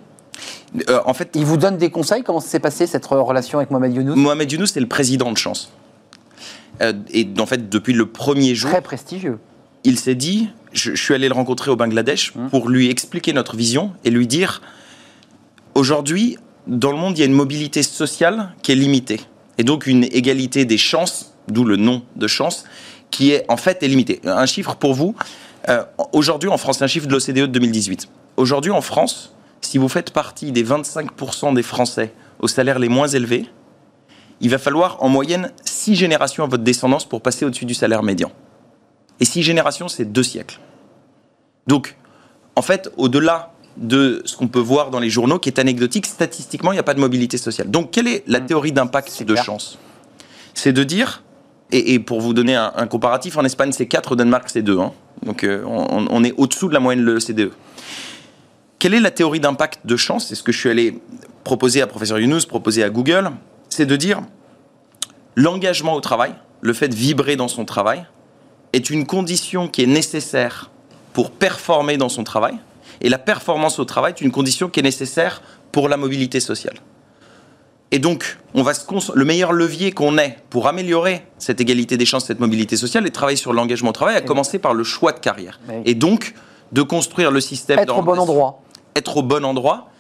Euh, 0.89 1.01
en 1.07 1.15
fait, 1.15 1.31
Il 1.35 1.45
vous 1.45 1.57
donne 1.57 1.77
des 1.77 1.91
conseils? 1.91 2.23
Comment 2.23 2.41
s'est 2.41 2.59
passé 2.61 2.87
cette 2.87 3.07
relation 3.07 3.59
avec 3.59 3.71
Mohamed 3.71 3.95
Younous? 3.95 4.15
Mohamed 4.17 4.51
Younous, 4.51 4.67
c'est 4.67 4.81
le 4.81 4.89
président 4.89 5.31
de 5.33 5.37
Chance. 5.37 5.71
Et 7.13 7.29
en 7.39 7.47
fait, 7.47 7.69
depuis 7.69 7.93
le 7.93 8.07
premier 8.07 8.55
jour, 8.55 8.71
Très 8.71 8.81
prestigieux. 8.83 9.39
il 9.85 9.99
s'est 9.99 10.17
dit, 10.17 10.49
je, 10.75 10.95
je 10.95 11.03
suis 11.03 11.15
allé 11.15 11.29
le 11.29 11.35
rencontrer 11.35 11.71
au 11.71 11.77
Bangladesh 11.77 12.35
Mmh. 12.35 12.49
pour 12.49 12.69
lui 12.69 12.91
expliquer 12.91 13.33
notre 13.33 13.57
vision 13.57 13.93
et 14.05 14.11
lui 14.11 14.27
dire, 14.27 14.63
aujourd'hui, 15.75 16.37
dans 16.67 16.91
le 16.91 16.97
monde, 16.97 17.17
il 17.17 17.21
y 17.21 17.23
a 17.23 17.27
une 17.27 17.33
mobilité 17.33 17.83
sociale 17.83 18.55
qui 18.63 18.73
est 18.73 18.77
limitée. 18.77 19.21
Et 19.59 19.65
donc 19.65 19.87
une 19.87 20.05
égalité 20.05 20.65
des 20.65 20.79
chances, 20.79 21.35
d'où 21.49 21.65
le 21.65 21.77
nom 21.77 22.03
de 22.17 22.27
chance, 22.27 22.65
qui 23.11 23.31
est 23.31 23.45
en 23.49 23.57
fait 23.57 23.83
est 23.83 23.89
limitée. 23.89 24.21
Un 24.25 24.47
chiffre 24.47 24.75
pour 24.75 24.95
vous, 24.95 25.15
euh, 25.69 25.85
aujourd'hui 26.13 26.49
en 26.49 26.57
France, 26.57 26.79
c'est 26.79 26.85
un 26.85 26.89
chiffre 26.89 27.07
de 27.07 27.13
l'OCDE 27.13 27.43
de 27.43 27.47
2018. 27.47 28.09
Aujourd'hui 28.37 28.73
en 28.73 28.81
France, 28.81 29.35
si 29.61 29.79
vous 29.79 29.89
faites 29.89 30.11
partie 30.11 30.51
des 30.51 30.65
25% 30.65 31.55
des 31.55 31.63
Français 31.63 32.13
aux 32.41 32.49
salaires 32.49 32.79
les 32.79 32.89
moins 32.89 33.07
élevés, 33.07 33.47
il 34.41 34.51
va 34.51 34.59
falloir 34.59 35.03
en 35.03 35.09
moyenne 35.09 35.53
6 35.65 35.95
générations 35.95 36.43
à 36.43 36.49
votre 36.49 36.65
descendance 36.65 37.05
pour 37.09 37.23
passer 37.23 37.45
au-dessus 37.45 37.65
du 37.65 37.75
salaire 37.75 38.03
médian. 38.03 38.33
Et 39.21 39.25
6 39.25 39.43
générations, 39.43 39.89
c'est 39.89 40.05
2 40.05 40.23
siècles. 40.23 40.61
Donc, 41.67 41.97
en 42.57 42.63
fait, 42.63 42.93
au-delà 42.97 43.53
de 43.77 44.23
ce 44.25 44.37
qu'on 44.37 44.49
peut 44.49 44.61
voir 44.61 44.91
dans 44.91 45.01
les 45.01 45.11
journaux, 45.11 45.39
qui 45.39 45.49
est 45.49 45.59
anecdotique, 45.59 46.07
statistiquement, 46.07 46.73
il 46.73 46.77
n'y 46.77 46.81
a 46.81 46.85
pas 46.85 46.95
de 46.95 47.01
mobilité 47.01 47.39
sociale. 47.39 47.71
Donc, 47.71 47.91
quelle 47.91 48.07
est 48.07 48.23
la 48.27 48.41
théorie 48.41 48.73
d'impact 48.73 49.23
de 49.25 49.33
clair. 49.33 49.45
chance? 49.45 49.79
C'est 50.53 50.73
de 50.73 50.85
dire, 50.85 51.23
et, 51.73 51.95
et 51.95 51.99
pour 51.99 52.21
vous 52.21 52.35
donner 52.35 52.55
un, 52.55 52.73
un 52.77 52.87
comparatif, 52.87 53.37
en 53.37 53.45
Espagne, 53.45 53.73
c'est 53.73 53.87
4, 53.87 54.13
au 54.13 54.17
Danemark, 54.17 54.49
c'est 54.49 54.63
2. 54.63 54.79
Donc, 55.25 55.43
euh, 55.43 55.65
on, 55.67 56.07
on 56.09 56.25
est 56.25 56.35
au-dessous 56.37 56.69
de 56.69 56.75
la 56.75 56.81
moyenne 56.81 57.05
de 57.05 57.11
l'OCDE. 57.11 57.53
Quelle 58.79 58.95
est 58.95 59.01
la 59.01 59.11
théorie 59.11 59.41
d'impact 59.41 59.81
de 59.87 59.97
chance? 59.97 60.29
C'est 60.29 60.35
ce 60.35 60.43
que 60.43 60.53
je 60.53 60.59
suis 60.59 60.69
allé 60.69 61.01
proposer 61.43 61.81
à 61.81 61.87
professeur 61.87 62.19
Younous, 62.19 62.47
proposer 62.47 62.83
à 62.83 62.91
Google. 62.91 63.31
C'est 63.69 63.87
de 63.87 63.97
dire 63.97 64.21
l'engagement 65.37 65.95
au 65.95 66.01
travail, 66.01 66.35
le 66.61 66.73
fait 66.73 66.89
de 66.89 66.95
vibrer 66.95 67.37
dans 67.37 67.49
son 67.49 67.65
travail, 67.65 68.05
est 68.75 68.91
une 68.91 69.07
condition 69.07 69.69
qui 69.69 69.83
est 69.83 69.87
nécessaire 69.87 70.71
pour 71.13 71.31
performer 71.31 71.97
dans 71.97 72.09
son 72.09 72.25
travail. 72.25 72.55
Et 73.01 73.09
la 73.09 73.19
performance 73.19 73.79
au 73.79 73.85
travail 73.85 74.15
est 74.17 74.21
une 74.21 74.33
condition 74.33 74.69
qui 74.69 74.81
est 74.81 74.83
nécessaire 74.83 75.43
pour 75.73 75.89
la 75.89 75.97
mobilité 75.97 76.41
sociale. 76.41 76.77
Et 77.91 77.99
donc, 77.99 78.39
on 78.55 78.63
va 78.63 78.75
se 78.75 78.85
le 79.15 79.25
meilleur 79.25 79.53
levier 79.53 79.93
qu'on 79.93 80.19
ait 80.19 80.39
pour 80.51 80.67
améliorer 80.67 81.25
cette 81.39 81.61
égalité 81.61 81.97
des 81.97 82.07
chances, 82.07 82.27
cette 82.27 82.41
mobilité 82.41 82.77
sociale, 82.77 83.07
et 83.07 83.11
travailler 83.11 83.37
sur 83.37 83.53
l'engagement 83.53 83.91
au 83.91 83.93
travail, 83.93 84.17
à 84.17 84.21
commencer 84.21 84.59
par 84.59 84.75
le 84.75 84.83
choix 84.83 85.13
de 85.13 85.21
carrière. 85.21 85.61
Oui. 85.69 85.77
Et 85.85 85.95
donc, 85.95 86.35
de 86.73 86.83
construire 86.83 87.31
le 87.31 87.41
système 87.41 87.79
Être 87.79 87.97
au 87.97 88.03
bon 88.03 88.19
endroit. 88.19 88.61
être 88.97 89.19
au 89.19 89.23
bon 89.23 89.45
endroit 89.45 89.91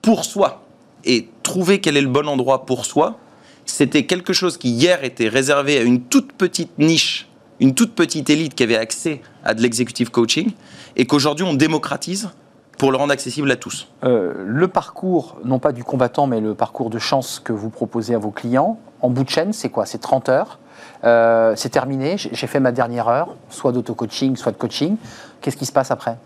pour 0.00 0.24
soi. 0.24 0.62
Et 1.04 1.28
trouver 1.42 1.80
quel 1.80 1.96
est 1.98 2.02
le 2.02 2.08
bon 2.08 2.26
endroit 2.28 2.64
pour 2.64 2.86
soi, 2.86 3.18
c'était 3.66 4.06
quelque 4.06 4.32
chose 4.32 4.56
qui 4.56 4.70
hier 4.70 5.04
était 5.04 5.28
réservé 5.28 5.76
à 5.78 5.82
une 5.82 6.00
toute 6.00 6.32
petite 6.32 6.78
niche, 6.78 7.28
une 7.60 7.74
toute 7.74 7.94
petite 7.94 8.30
élite 8.30 8.54
qui 8.54 8.62
avait 8.62 8.76
accès 8.76 9.20
à 9.44 9.54
de 9.54 9.62
l'executive 9.62 10.10
coaching, 10.10 10.52
et 10.96 11.06
qu'aujourd'hui 11.06 11.44
on 11.44 11.54
démocratise 11.54 12.30
pour 12.78 12.90
le 12.90 12.96
rendre 12.96 13.12
accessible 13.12 13.50
à 13.50 13.56
tous. 13.56 13.88
Euh, 14.02 14.32
le 14.44 14.68
parcours, 14.68 15.38
non 15.44 15.58
pas 15.58 15.72
du 15.72 15.84
combattant, 15.84 16.26
mais 16.26 16.40
le 16.40 16.54
parcours 16.54 16.90
de 16.90 16.98
chance 16.98 17.40
que 17.42 17.52
vous 17.52 17.70
proposez 17.70 18.14
à 18.14 18.18
vos 18.18 18.30
clients, 18.30 18.78
en 19.00 19.10
bout 19.10 19.24
de 19.24 19.30
chaîne, 19.30 19.52
c'est 19.52 19.68
quoi? 19.68 19.86
C'est 19.86 19.98
30 19.98 20.28
heures. 20.28 20.58
Euh, 21.04 21.54
c'est 21.56 21.68
terminé, 21.68 22.16
j'ai 22.16 22.46
fait 22.46 22.60
ma 22.60 22.72
dernière 22.72 23.08
heure, 23.08 23.36
soit 23.50 23.72
d'auto-coaching, 23.72 24.36
soit 24.36 24.52
de 24.52 24.56
coaching. 24.56 24.96
Qu'est-ce 25.40 25.56
qui 25.56 25.66
se 25.66 25.72
passe 25.72 25.90
après? 25.90 26.16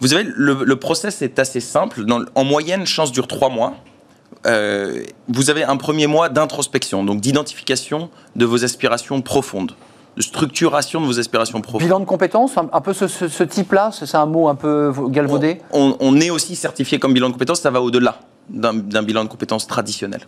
Vous 0.00 0.08
savez, 0.08 0.24
le, 0.24 0.64
le 0.64 0.76
process 0.76 1.22
est 1.22 1.38
assez 1.38 1.60
simple. 1.60 2.04
Dans 2.04 2.24
en 2.34 2.44
moyenne, 2.44 2.86
chance 2.86 3.12
dure 3.12 3.28
trois 3.28 3.48
mois. 3.48 3.74
Euh, 4.46 5.02
vous 5.28 5.50
avez 5.50 5.64
un 5.64 5.76
premier 5.76 6.06
mois 6.06 6.28
d'introspection, 6.28 7.04
donc 7.04 7.20
d'identification 7.20 8.10
de 8.36 8.44
vos 8.44 8.64
aspirations 8.64 9.20
profondes, 9.22 9.72
de 10.16 10.22
structuration 10.22 11.00
de 11.00 11.06
vos 11.06 11.18
aspirations 11.18 11.60
profondes. 11.60 11.82
Bilan 11.82 12.00
de 12.00 12.04
compétences, 12.06 12.56
un, 12.56 12.68
un 12.72 12.80
peu 12.80 12.92
ce, 12.94 13.06
ce- 13.06 13.28
ce 13.28 13.42
type-là, 13.44 13.90
c'est 13.92 14.14
un 14.14 14.26
mot 14.26 14.48
un 14.48 14.54
peu 14.54 14.92
galvaudé? 15.08 15.60
On, 15.72 15.96
on 16.00 16.18
est 16.20 16.30
aussi 16.30 16.56
certifié 16.56 16.98
comme 16.98 17.12
bilan 17.12 17.28
de 17.28 17.32
compétences, 17.34 17.60
ça 17.60 17.70
va 17.70 17.80
au-delà 17.82 18.20
d'un 18.48 18.74
d'un 18.74 19.02
bilan 19.02 19.24
de 19.24 19.28
compétences 19.28 19.66
traditionnel. 19.66 20.20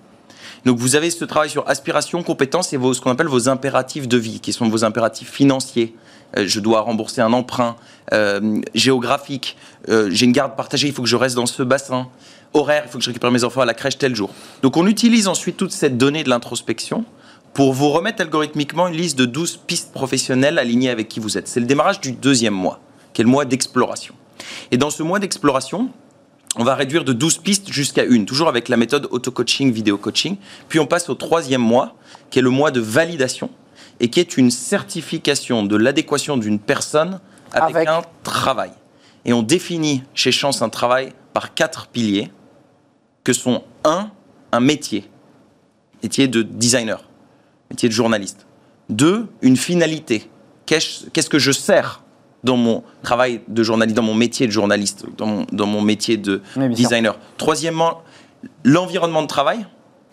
Donc 0.65 0.79
vous 0.79 0.97
avez 0.97 1.11
ce 1.11 1.25
travail 1.25 1.49
sur 1.49 1.69
aspiration, 1.69 2.23
compétences 2.23 2.73
et 2.73 2.77
vos, 2.77 2.93
ce 2.93 3.01
qu'on 3.01 3.13
appelle 3.13 3.29
vos 3.29 3.49
impératifs 3.49 4.09
de 4.09 4.17
vie, 4.19 4.41
qui 4.41 4.53
sont 4.53 4.69
vos 4.69 4.85
impératifs 4.85 5.31
financiers. 5.31 5.95
Euh, 6.37 6.45
je 6.47 6.61
dois 6.61 6.81
rembourser 6.83 7.23
un 7.23 7.33
emprunt 7.33 7.77
euh, 8.13 8.61
géographique, 8.75 9.57
euh, 9.89 10.11
j'ai 10.13 10.27
une 10.27 10.33
garde 10.33 10.57
partagée, 10.57 10.89
il 10.89 10.93
faut 10.93 11.03
que 11.03 11.09
je 11.09 11.17
reste 11.17 11.37
dans 11.37 11.47
ce 11.47 11.63
bassin. 11.63 12.09
Horaire, 12.55 12.83
il 12.87 12.91
faut 12.91 12.99
que 12.99 13.05
je 13.05 13.09
récupère 13.11 13.31
mes 13.31 13.45
enfants 13.45 13.61
à 13.61 13.67
la 13.67 13.75
crèche 13.75 13.99
tel 13.99 14.15
jour. 14.15 14.31
Donc 14.63 14.77
on 14.77 14.87
utilise 14.87 15.29
ensuite 15.29 15.57
toute 15.57 15.73
cette 15.73 15.97
donnée 15.97 16.25
de 16.25 16.29
l'introspection 16.29 17.05
pour 17.59 17.73
vous 17.73 17.89
remettre 17.89 18.23
algorithmiquement 18.23 18.87
une 18.87 18.95
liste 18.95 19.19
de 19.19 19.25
12 19.25 19.57
pistes 19.67 19.91
professionnelles 19.91 20.61
alignées 20.61 20.91
avec 20.91 21.09
qui 21.09 21.19
vous 21.19 21.37
êtes. 21.37 21.49
C'est 21.49 21.59
le 21.59 21.67
démarrage 21.67 22.01
du 22.01 22.13
deuxième 22.13 22.55
mois, 22.55 22.79
qui 23.13 23.21
est 23.21 23.25
le 23.25 23.31
mois 23.31 23.45
d'exploration. 23.45 24.15
Et 24.71 24.77
dans 24.77 24.91
ce 24.91 25.03
mois 25.03 25.19
d'exploration, 25.19 25.91
on 26.55 26.63
va 26.63 26.77
réduire 26.77 27.03
de 27.03 27.13
12 27.13 27.39
pistes 27.39 27.73
jusqu'à 27.73 28.05
une, 28.05 28.27
toujours 28.27 28.47
avec 28.47 28.69
la 28.69 28.77
méthode 28.77 29.09
auto-coaching, 29.11 29.73
vidéo-coaching. 29.73 30.37
Puis 30.69 30.79
on 30.79 30.87
passe 30.87 31.09
au 31.09 31.17
troisième 31.17 31.61
mois, 31.61 31.97
qui 32.31 32.39
est 32.39 32.43
le 32.43 32.51
mois 32.51 32.71
de 32.71 32.79
validation, 32.79 33.51
et 33.99 34.09
qui 34.09 34.21
est 34.21 34.37
une 34.37 34.53
certification 34.53 35.65
de 35.65 35.75
l'adéquation 35.75 36.37
d'une 36.37 36.61
personne 36.61 37.19
avec, 37.51 37.75
Avec. 37.75 37.89
un 37.89 38.03
travail. 38.23 38.71
Et 39.25 39.33
on 39.33 39.43
définit 39.43 40.05
chez 40.15 40.31
Chance 40.31 40.63
un 40.63 40.69
travail 40.69 41.13
par 41.33 41.55
quatre 41.55 41.89
piliers, 41.89 42.31
que 43.25 43.33
sont 43.33 43.65
un, 43.83 44.13
un 44.53 44.61
métier, 44.61 45.11
métier 46.05 46.29
de 46.29 46.43
designer, 46.43 47.08
métier 47.71 47.89
de 47.89 47.95
journaliste. 47.95 48.47
Deux, 48.89 49.27
une 49.43 49.57
finalité. 49.57 50.31
Qu'est-ce 50.67 51.29
que 51.29 51.39
je 51.39 51.53
sers 51.53 52.03
dans 52.45 52.57
mon 52.57 52.85
travail 53.03 53.41
de 53.49 53.63
journaliste, 53.63 53.97
dans 53.97 54.03
mon 54.03 54.15
métier 54.15 54.47
de 54.47 54.53
journaliste, 54.53 55.07
dans 55.17 55.27
mon, 55.27 55.47
dans 55.53 55.67
mon 55.67 55.83
métier 55.83 56.17
de 56.17 56.43
Oui, 56.57 56.69
bien 56.69 56.77
sûr. 56.77 56.89
designer? 56.89 57.19
Troisièmement, 57.37 58.03
l'environnement 58.65 59.23
de 59.23 59.27
travail. 59.27 59.67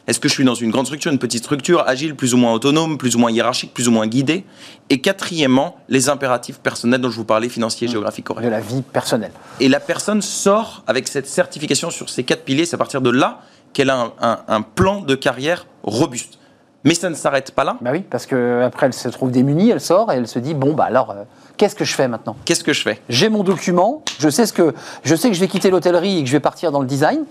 Est-ce 0.07 0.19
que 0.19 0.29
je 0.29 0.33
suis 0.35 0.43
dans 0.43 0.53
une 0.53 0.69
grande 0.69 0.85
structure, 0.85 1.11
une 1.11 1.17
petite 1.17 1.43
structure, 1.43 1.83
agile, 1.87 2.15
plus 2.15 2.35
ou 2.35 2.37
moins 2.37 2.53
autonome, 2.53 2.99
plus 2.99 3.15
ou 3.15 3.19
moins 3.19 3.31
hiérarchique, 3.31 3.73
plus 3.73 3.87
ou 3.87 3.91
moins 3.91 4.05
guidée? 4.05 4.45
Et 4.91 5.01
quatrièmement, 5.01 5.77
les 5.89 6.09
impératifs 6.09 6.59
personnels 6.59 7.01
dont 7.01 7.09
je 7.09 7.15
vous 7.15 7.25
parlais, 7.25 7.49
financiers, 7.49 7.87
géographiques, 7.87 8.29
horaires. 8.29 8.45
de 8.45 8.49
la 8.49 8.59
vie 8.59 8.83
personnelle. 8.83 9.31
Et 9.59 9.67
la 9.67 9.79
personne 9.79 10.21
sort 10.21 10.83
avec 10.85 11.07
cette 11.07 11.27
certification 11.27 11.89
sur 11.89 12.09
ces 12.09 12.23
quatre 12.23 12.43
piliers. 12.43 12.67
C'est 12.67 12.75
à 12.75 12.77
partir 12.77 13.01
de 13.01 13.09
là 13.09 13.41
qu'elle 13.73 13.89
a 13.89 14.13
un, 14.47 14.61
plan 14.61 15.01
de 15.01 15.15
carrière 15.15 15.65
robuste. 15.81 16.37
Mais 16.85 16.93
ça 16.93 17.09
ne 17.09 17.15
s'arrête 17.15 17.51
pas 17.51 17.63
là. 17.63 17.77
Bah 17.81 17.89
oui, 17.91 18.01
parce 18.07 18.27
qu'après, 18.27 18.85
elle 18.85 18.93
se 18.93 19.09
trouve 19.09 19.31
démunie, 19.31 19.71
elle 19.71 19.81
sort 19.81 20.11
et 20.11 20.17
elle 20.17 20.27
se 20.27 20.37
dit 20.37 20.53
bon, 20.53 20.73
bah 20.73 20.85
alors, 20.85 21.11
euh, 21.11 21.23
qu'est-ce 21.57 21.75
que 21.75 21.83
je 21.83 21.95
fais 21.95 22.07
maintenant? 22.07 22.37
Qu'est-ce 22.45 22.63
que 22.63 22.73
je 22.73 22.81
fais? 22.83 23.01
J'ai 23.09 23.27
mon 23.27 23.43
document, 23.43 24.03
je 24.19 24.29
sais, 24.29 24.45
ce 24.45 24.53
que, 24.53 24.73
je 25.03 25.15
sais 25.15 25.29
que 25.29 25.33
je 25.33 25.39
vais 25.39 25.47
quitter 25.47 25.71
l'hôtellerie 25.71 26.19
et 26.19 26.21
que 26.21 26.27
je 26.27 26.31
vais 26.31 26.39
partir 26.39 26.71
dans 26.71 26.79
le 26.79 26.87
design. 26.87 27.25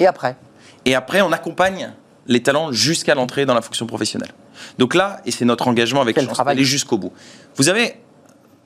Et 0.00 0.06
après? 0.06 0.36
Et 0.86 0.94
après, 0.94 1.20
on 1.20 1.32
accompagne 1.32 1.92
les 2.26 2.42
talents 2.42 2.72
jusqu'à 2.72 3.14
l'entrée 3.14 3.44
dans 3.44 3.54
la 3.54 3.60
fonction 3.60 3.86
professionnelle. 3.86 4.32
Donc 4.78 4.94
là, 4.94 5.20
et 5.26 5.30
c'est 5.32 5.44
notre 5.44 5.68
engagement 5.68 6.00
avec 6.00 6.18
Chance, 6.18 6.40
aller 6.46 6.64
jusqu'au 6.64 6.96
bout. 6.96 7.12
Vous 7.56 7.68
avez 7.68 8.00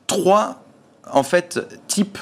trois, 0.07 0.63
en 1.11 1.25
fait, 1.25 1.61
types 1.89 2.19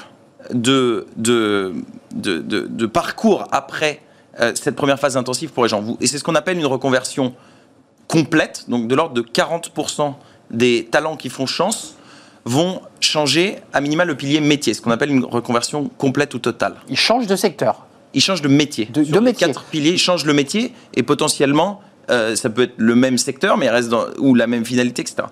de, 0.52 1.06
de, 1.16 1.74
de, 2.12 2.86
parcours 2.86 3.46
après 3.52 4.00
euh, 4.40 4.52
cette 4.54 4.74
première 4.74 4.98
phase 4.98 5.16
intensive 5.16 5.50
pour 5.50 5.64
les 5.64 5.68
gens. 5.68 5.84
Et 6.00 6.06
c'est 6.06 6.18
ce 6.18 6.24
qu'on 6.24 6.34
appelle 6.34 6.58
une 6.58 6.66
reconversion 6.66 7.34
complète, 8.10 8.64
donc 8.68 8.88
de 8.88 8.94
l'ordre 8.96 9.14
de 9.14 9.22
40% 9.22 10.14
des 10.50 10.88
talents 10.90 11.16
qui 11.16 11.28
font 11.28 11.46
chance 11.46 11.94
vont 12.44 12.80
changer 12.98 13.58
à 13.72 13.80
minima 13.80 14.04
le 14.04 14.16
pilier 14.16 14.40
métier, 14.40 14.74
ce 14.74 14.80
qu'on 14.80 14.90
appelle 14.90 15.10
une 15.10 15.24
reconversion 15.24 15.88
complète 15.96 16.34
ou 16.34 16.40
totale. 16.40 16.74
Ils 16.88 16.96
changent 16.96 17.28
de 17.28 17.36
secteur. 17.36 17.86
Ils 18.12 18.20
changent 18.20 18.42
de 18.42 18.48
métier. 18.48 18.86
De, 18.86 19.04
de 19.04 19.20
métier. 19.20 19.46
Quatre 19.46 19.62
piliers, 19.64 19.92
ils 19.92 19.98
changent 19.98 20.24
le 20.24 20.34
métier 20.34 20.72
et 20.94 21.04
potentiellement, 21.04 21.82
euh, 22.10 22.34
ça 22.34 22.50
peut 22.50 22.62
être 22.62 22.74
le 22.78 22.96
même 22.96 23.16
secteur, 23.16 23.56
mais 23.56 23.66
il 23.66 23.70
reste 23.70 23.90
dans, 23.90 24.06
ou 24.18 24.34
la 24.34 24.48
même 24.48 24.64
finalité, 24.64 25.02
etc. 25.02 25.28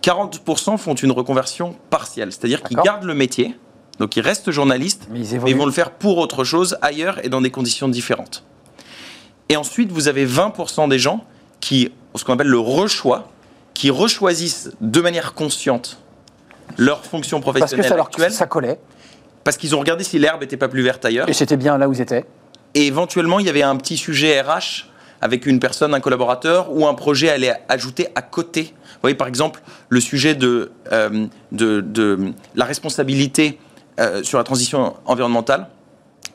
40% 0.00 0.78
font 0.78 0.94
une 0.94 1.10
reconversion 1.10 1.74
partielle, 1.90 2.30
c'est-à-dire 2.30 2.62
qu'ils 2.62 2.76
gardent 2.76 3.04
le 3.04 3.14
métier, 3.14 3.56
donc 3.98 4.14
ils 4.16 4.20
restent 4.20 4.52
journalistes, 4.52 5.08
mais 5.10 5.26
ils, 5.26 5.40
mais 5.40 5.50
ils 5.50 5.56
vont 5.56 5.66
le 5.66 5.72
faire 5.72 5.90
pour 5.90 6.18
autre 6.18 6.44
chose 6.44 6.76
ailleurs 6.80 7.24
et 7.24 7.28
dans 7.28 7.40
des 7.40 7.50
conditions 7.50 7.88
différentes. 7.88 8.44
Et 9.48 9.56
ensuite, 9.56 9.90
vous 9.90 10.06
avez 10.06 10.26
20% 10.26 10.88
des 10.88 10.98
gens 11.00 11.24
qui, 11.60 11.90
ce 12.18 12.24
qu'on 12.24 12.34
appelle 12.34 12.48
le 12.48 12.58
rechoix, 12.58 13.28
qui 13.74 13.90
rechoisissent 13.90 14.70
de 14.80 15.00
manière 15.00 15.34
consciente 15.34 15.98
leur 16.78 17.04
fonction 17.04 17.40
professionnelle 17.40 17.76
parce 17.76 17.90
que 17.90 17.96
ça 17.96 18.02
actuelle. 18.02 18.32
ça 18.32 18.46
collait. 18.46 18.78
Parce 19.42 19.56
qu'ils 19.56 19.74
ont 19.74 19.80
regardé 19.80 20.04
si 20.04 20.18
l'herbe 20.18 20.40
n'était 20.40 20.56
pas 20.56 20.68
plus 20.68 20.82
verte 20.82 21.04
ailleurs. 21.04 21.28
Et 21.28 21.32
c'était 21.32 21.56
bien 21.56 21.76
là 21.76 21.88
où 21.88 21.92
ils 21.92 22.00
étaient. 22.00 22.24
Et 22.74 22.86
éventuellement, 22.86 23.40
il 23.40 23.46
y 23.46 23.50
avait 23.50 23.62
un 23.62 23.76
petit 23.76 23.96
sujet 23.96 24.40
RH 24.40 24.86
avec 25.20 25.46
une 25.46 25.58
personne, 25.58 25.94
un 25.94 26.00
collaborateur, 26.00 26.70
ou 26.70 26.86
un 26.86 26.94
projet 26.94 27.30
à 27.30 27.34
aller 27.34 27.52
ajouter 27.68 28.08
à 28.14 28.22
côté. 28.22 28.74
Vous 28.74 29.00
voyez, 29.02 29.16
par 29.16 29.28
exemple, 29.28 29.62
le 29.88 30.00
sujet 30.00 30.34
de, 30.34 30.72
euh, 30.92 31.26
de, 31.52 31.80
de, 31.80 32.32
la 32.54 32.64
responsabilité 32.64 33.58
euh, 34.00 34.22
sur 34.22 34.38
la 34.38 34.44
transition 34.44 34.94
environnementale 35.06 35.68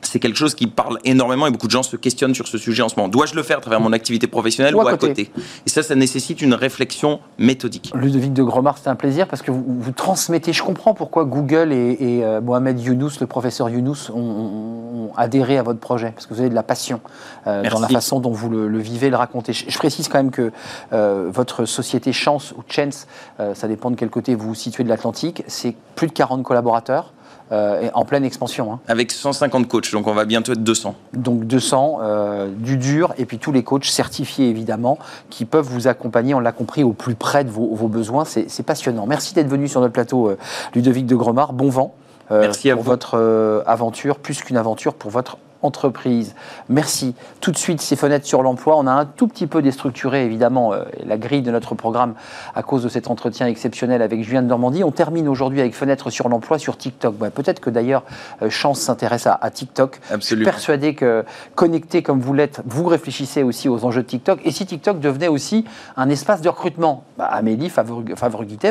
c'est 0.02 0.18
quelque 0.18 0.36
chose 0.36 0.54
qui 0.54 0.66
parle 0.66 0.98
énormément 1.04 1.46
et 1.46 1.50
beaucoup 1.50 1.66
de 1.66 1.72
gens 1.72 1.82
se 1.82 1.96
questionnent 1.96 2.34
sur 2.34 2.48
ce 2.48 2.58
sujet 2.58 2.82
en 2.82 2.88
ce 2.88 2.96
moment. 2.96 3.08
Dois-je 3.08 3.34
le 3.34 3.42
faire 3.42 3.58
à 3.58 3.60
travers 3.60 3.80
mon 3.80 3.92
activité 3.92 4.26
professionnelle 4.26 4.74
ou, 4.74 4.80
à, 4.86 4.96
côté. 4.96 5.30
Et 5.66 5.70
ça, 5.70 5.82
ça 5.82 5.94
nécessite 5.94 6.40
une 6.42 6.54
réflexion 6.54 7.20
méthodique. 7.38 7.92
Ludovic 7.94 8.32
de 8.32 8.42
Gromard, 8.42 8.78
c'est 8.78 8.88
un 8.88 8.96
plaisir 8.96 9.28
parce 9.28 9.42
que 9.42 9.50
vous, 9.50 9.92
transmettez, 9.92 10.52
je 10.52 10.62
comprends 10.62 10.94
pourquoi 10.94 11.24
Google 11.24 11.72
et, 11.72 12.20
euh, 12.22 12.40
Mohamed 12.40 12.80
Younous, 12.80 13.12
le 13.20 13.26
professeur 13.26 13.68
Younous, 13.68 14.10
ont, 14.14 15.12
adhéré 15.16 15.58
à 15.58 15.62
votre 15.62 15.80
projet, 15.80 16.12
parce 16.12 16.26
que 16.26 16.34
vous 16.34 16.40
avez 16.40 16.50
de 16.50 16.54
la 16.54 16.62
passion 16.62 17.00
euh, 17.46 17.68
dans 17.68 17.80
la 17.80 17.88
façon 17.88 18.20
dont 18.20 18.30
vous 18.30 18.48
le, 18.48 18.78
vivez, 18.78 19.10
le 19.10 19.16
racontez. 19.16 19.52
Je, 19.52 19.78
précise 19.78 20.08
quand 20.08 20.18
même 20.18 20.30
que 20.30 20.52
euh, 20.92 21.28
votre 21.32 21.64
société 21.64 22.12
Chance 22.12 22.52
ou 22.56 22.62
Chance, 22.68 23.06
ça 23.54 23.68
dépend 23.68 23.90
de 23.90 23.96
quel 23.96 24.10
côté 24.10 24.34
vous 24.34 24.48
vous 24.48 24.54
situez 24.54 24.84
de 24.84 24.88
l'Atlantique, 24.88 25.42
c'est 25.46 25.74
plus 25.96 26.06
de 26.06 26.12
40 26.12 26.42
collaborateurs. 26.42 27.12
Euh, 27.52 27.90
en 27.94 28.04
pleine 28.04 28.24
expansion. 28.24 28.72
Hein. 28.72 28.78
Avec 28.86 29.10
150 29.10 29.66
coachs, 29.66 29.90
donc 29.90 30.06
on 30.06 30.14
va 30.14 30.24
bientôt 30.24 30.52
être 30.52 30.62
200. 30.62 30.94
Donc 31.14 31.46
200, 31.46 31.98
euh, 32.00 32.48
du 32.48 32.76
dur, 32.76 33.12
et 33.18 33.24
puis 33.24 33.38
tous 33.38 33.50
les 33.50 33.64
coachs 33.64 33.86
certifiés 33.86 34.48
évidemment, 34.48 34.98
qui 35.30 35.44
peuvent 35.44 35.66
vous 35.66 35.88
accompagner, 35.88 36.32
on 36.32 36.38
l'a 36.38 36.52
compris, 36.52 36.84
au 36.84 36.92
plus 36.92 37.16
près 37.16 37.42
de 37.42 37.50
vos, 37.50 37.88
besoins. 37.88 38.24
C'est 38.24 38.62
passionnant. 38.62 39.04
Merci 39.06 39.34
d'être 39.34 39.48
venu 39.48 39.66
sur 39.66 39.80
notre 39.80 39.92
plateau, 39.92 40.28
euh, 40.28 40.38
Ludovic 40.74 41.06
de 41.06 41.16
Gromard. 41.16 41.52
Bon 41.52 41.70
vent. 41.70 41.94
Merci 42.30 42.70
pour 42.70 42.82
votre 42.84 43.64
aventure, 43.66 44.20
plus 44.20 44.40
qu'une 44.40 44.56
aventure, 44.56 44.94
pour 44.94 45.10
votre 45.10 45.36
entreprise. 45.62 46.34
Merci. 46.68 47.14
Tout 47.40 47.50
de 47.50 47.56
suite, 47.56 47.80
ces 47.80 47.96
fenêtres 47.96 48.26
sur 48.26 48.42
l'emploi. 48.42 48.76
On 48.76 48.86
a 48.86 48.92
un 48.92 49.04
tout 49.04 49.26
petit 49.28 49.46
peu 49.46 49.62
déstructuré, 49.62 50.24
évidemment, 50.24 50.72
euh, 50.72 50.84
la 51.04 51.18
grille 51.18 51.42
de 51.42 51.50
notre 51.50 51.74
programme 51.74 52.14
à 52.54 52.62
cause 52.62 52.82
de 52.82 52.88
cet 52.88 53.08
entretien 53.08 53.46
exceptionnel 53.46 54.02
avec 54.02 54.22
Julien 54.22 54.42
de 54.42 54.48
Normandie. 54.48 54.84
On 54.84 54.90
termine 54.90 55.28
aujourd'hui 55.28 55.60
avec 55.60 55.74
fenêtres 55.74 56.10
sur 56.10 56.28
l'emploi 56.28 56.58
sur 56.58 56.76
TikTok. 56.76 57.16
Peut-être 57.30 57.60
que 57.60 57.70
d'ailleurs, 57.70 58.04
euh, 58.42 58.50
Chance 58.50 58.80
s'intéresse 58.80 59.26
à, 59.26 59.38
TikTok. 59.50 60.00
Absolument. 60.10 60.20
Je 60.20 60.26
suis 60.26 60.44
persuadé 60.44 60.94
que 60.94 61.24
connecté 61.54 62.02
comme 62.02 62.20
vous 62.20 62.34
l'êtes, 62.34 62.60
vous 62.66 62.86
réfléchissez 62.86 63.42
aussi 63.42 63.68
aux 63.68 63.84
enjeux 63.84 64.02
de 64.02 64.06
TikTok. 64.06 64.40
Et 64.44 64.50
si 64.50 64.66
TikTok 64.66 65.00
devenait 65.00 65.28
aussi 65.28 65.64
un 65.96 66.08
espace 66.08 66.40
de 66.40 66.48
recrutement? 66.48 67.04
Bah, 67.18 67.26
Amélie 67.26 67.68
Favre 67.68 68.02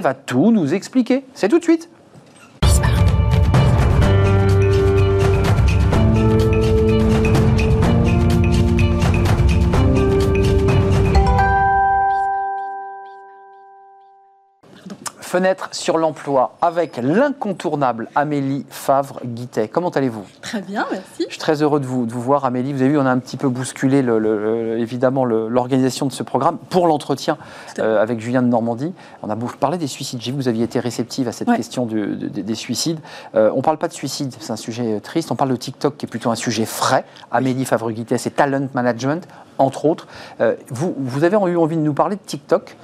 va 0.02 0.14
tout 0.14 0.52
nous 0.52 0.74
expliquer. 0.74 1.26
C'est 1.34 1.50
tout 1.50 1.60
de 1.60 1.64
suite. 1.64 1.90
Fenêtre 15.30 15.70
sur 15.74 16.00
l'emploi 16.00 16.56
avec 16.60 16.98
l'incontournable 16.98 18.10
Amélie 18.16 18.66
Favre-Guittet. 18.68 19.68
Comment 19.68 19.90
allez-vous? 19.90 20.26
Très 20.42 20.60
bien, 20.60 20.88
merci. 20.90 21.06
Je 21.20 21.34
suis 21.34 21.38
très 21.38 21.62
heureux 21.62 21.80
de 21.80 21.86
vous, 21.86 22.08
de 22.08 22.12
vous 22.12 22.20
voir, 22.20 22.46
Amélie. 22.46 22.74
Vous 22.74 22.82
avez 22.82 22.90
vu, 22.90 22.98
on 22.98 23.06
a 23.06 23.12
un 23.12 23.20
petit 23.20 23.38
peu 23.38 23.48
bousculé 23.48 24.00
évidemment 24.80 25.26
l'organisation 25.26 26.08
de 26.08 26.12
ce 26.12 26.24
programme 26.24 26.58
pour 26.72 26.88
l'entretien 26.88 27.38
euh, 27.78 28.02
avec 28.02 28.20
Julien 28.20 28.42
de 28.42 28.48
Normandie. 28.48 28.92
On 29.22 29.30
a 29.30 29.38
parlé 29.60 29.78
des 29.78 29.86
suicides. 29.86 30.20
J'ai 30.20 30.32
vu 30.32 30.38
que 30.38 30.42
vous 30.42 30.48
aviez 30.48 30.64
été 30.64 30.80
réceptive 30.80 31.28
à 31.28 31.32
cette 31.32 31.54
question 31.54 31.86
des 31.86 32.56
suicides. 32.56 33.00
Euh, 33.36 33.52
on 33.54 33.58
ne 33.58 33.62
parle 33.62 33.78
pas 33.78 33.88
de 33.88 33.94
suicide, 33.94 34.34
c'est 34.40 34.52
un 34.52 34.56
sujet 34.56 34.96
euh, 34.96 35.00
triste. 35.00 35.30
On 35.32 35.36
parle 35.36 35.52
de 35.52 35.58
TikTok 35.58 35.96
qui 35.96 36.08
est 36.08 36.10
plutôt 36.10 36.32
un 36.32 36.36
sujet 36.36 36.66
frais. 36.66 37.06
Amélie 37.30 37.66
Favre-Guittet, 37.66 38.18
c'est 38.18 38.36
talent 38.36 38.68
management 38.74 39.28
entre 39.60 39.86
autres. 39.86 40.08
vous, 40.70 40.96
vous 40.98 41.24
avez 41.24 41.36
eu 41.36 41.58
envie 41.58 41.76
de 41.76 41.82
nous 41.82 41.94
parler 41.94 42.16
de 42.16 42.22
TikTok, 42.26 42.76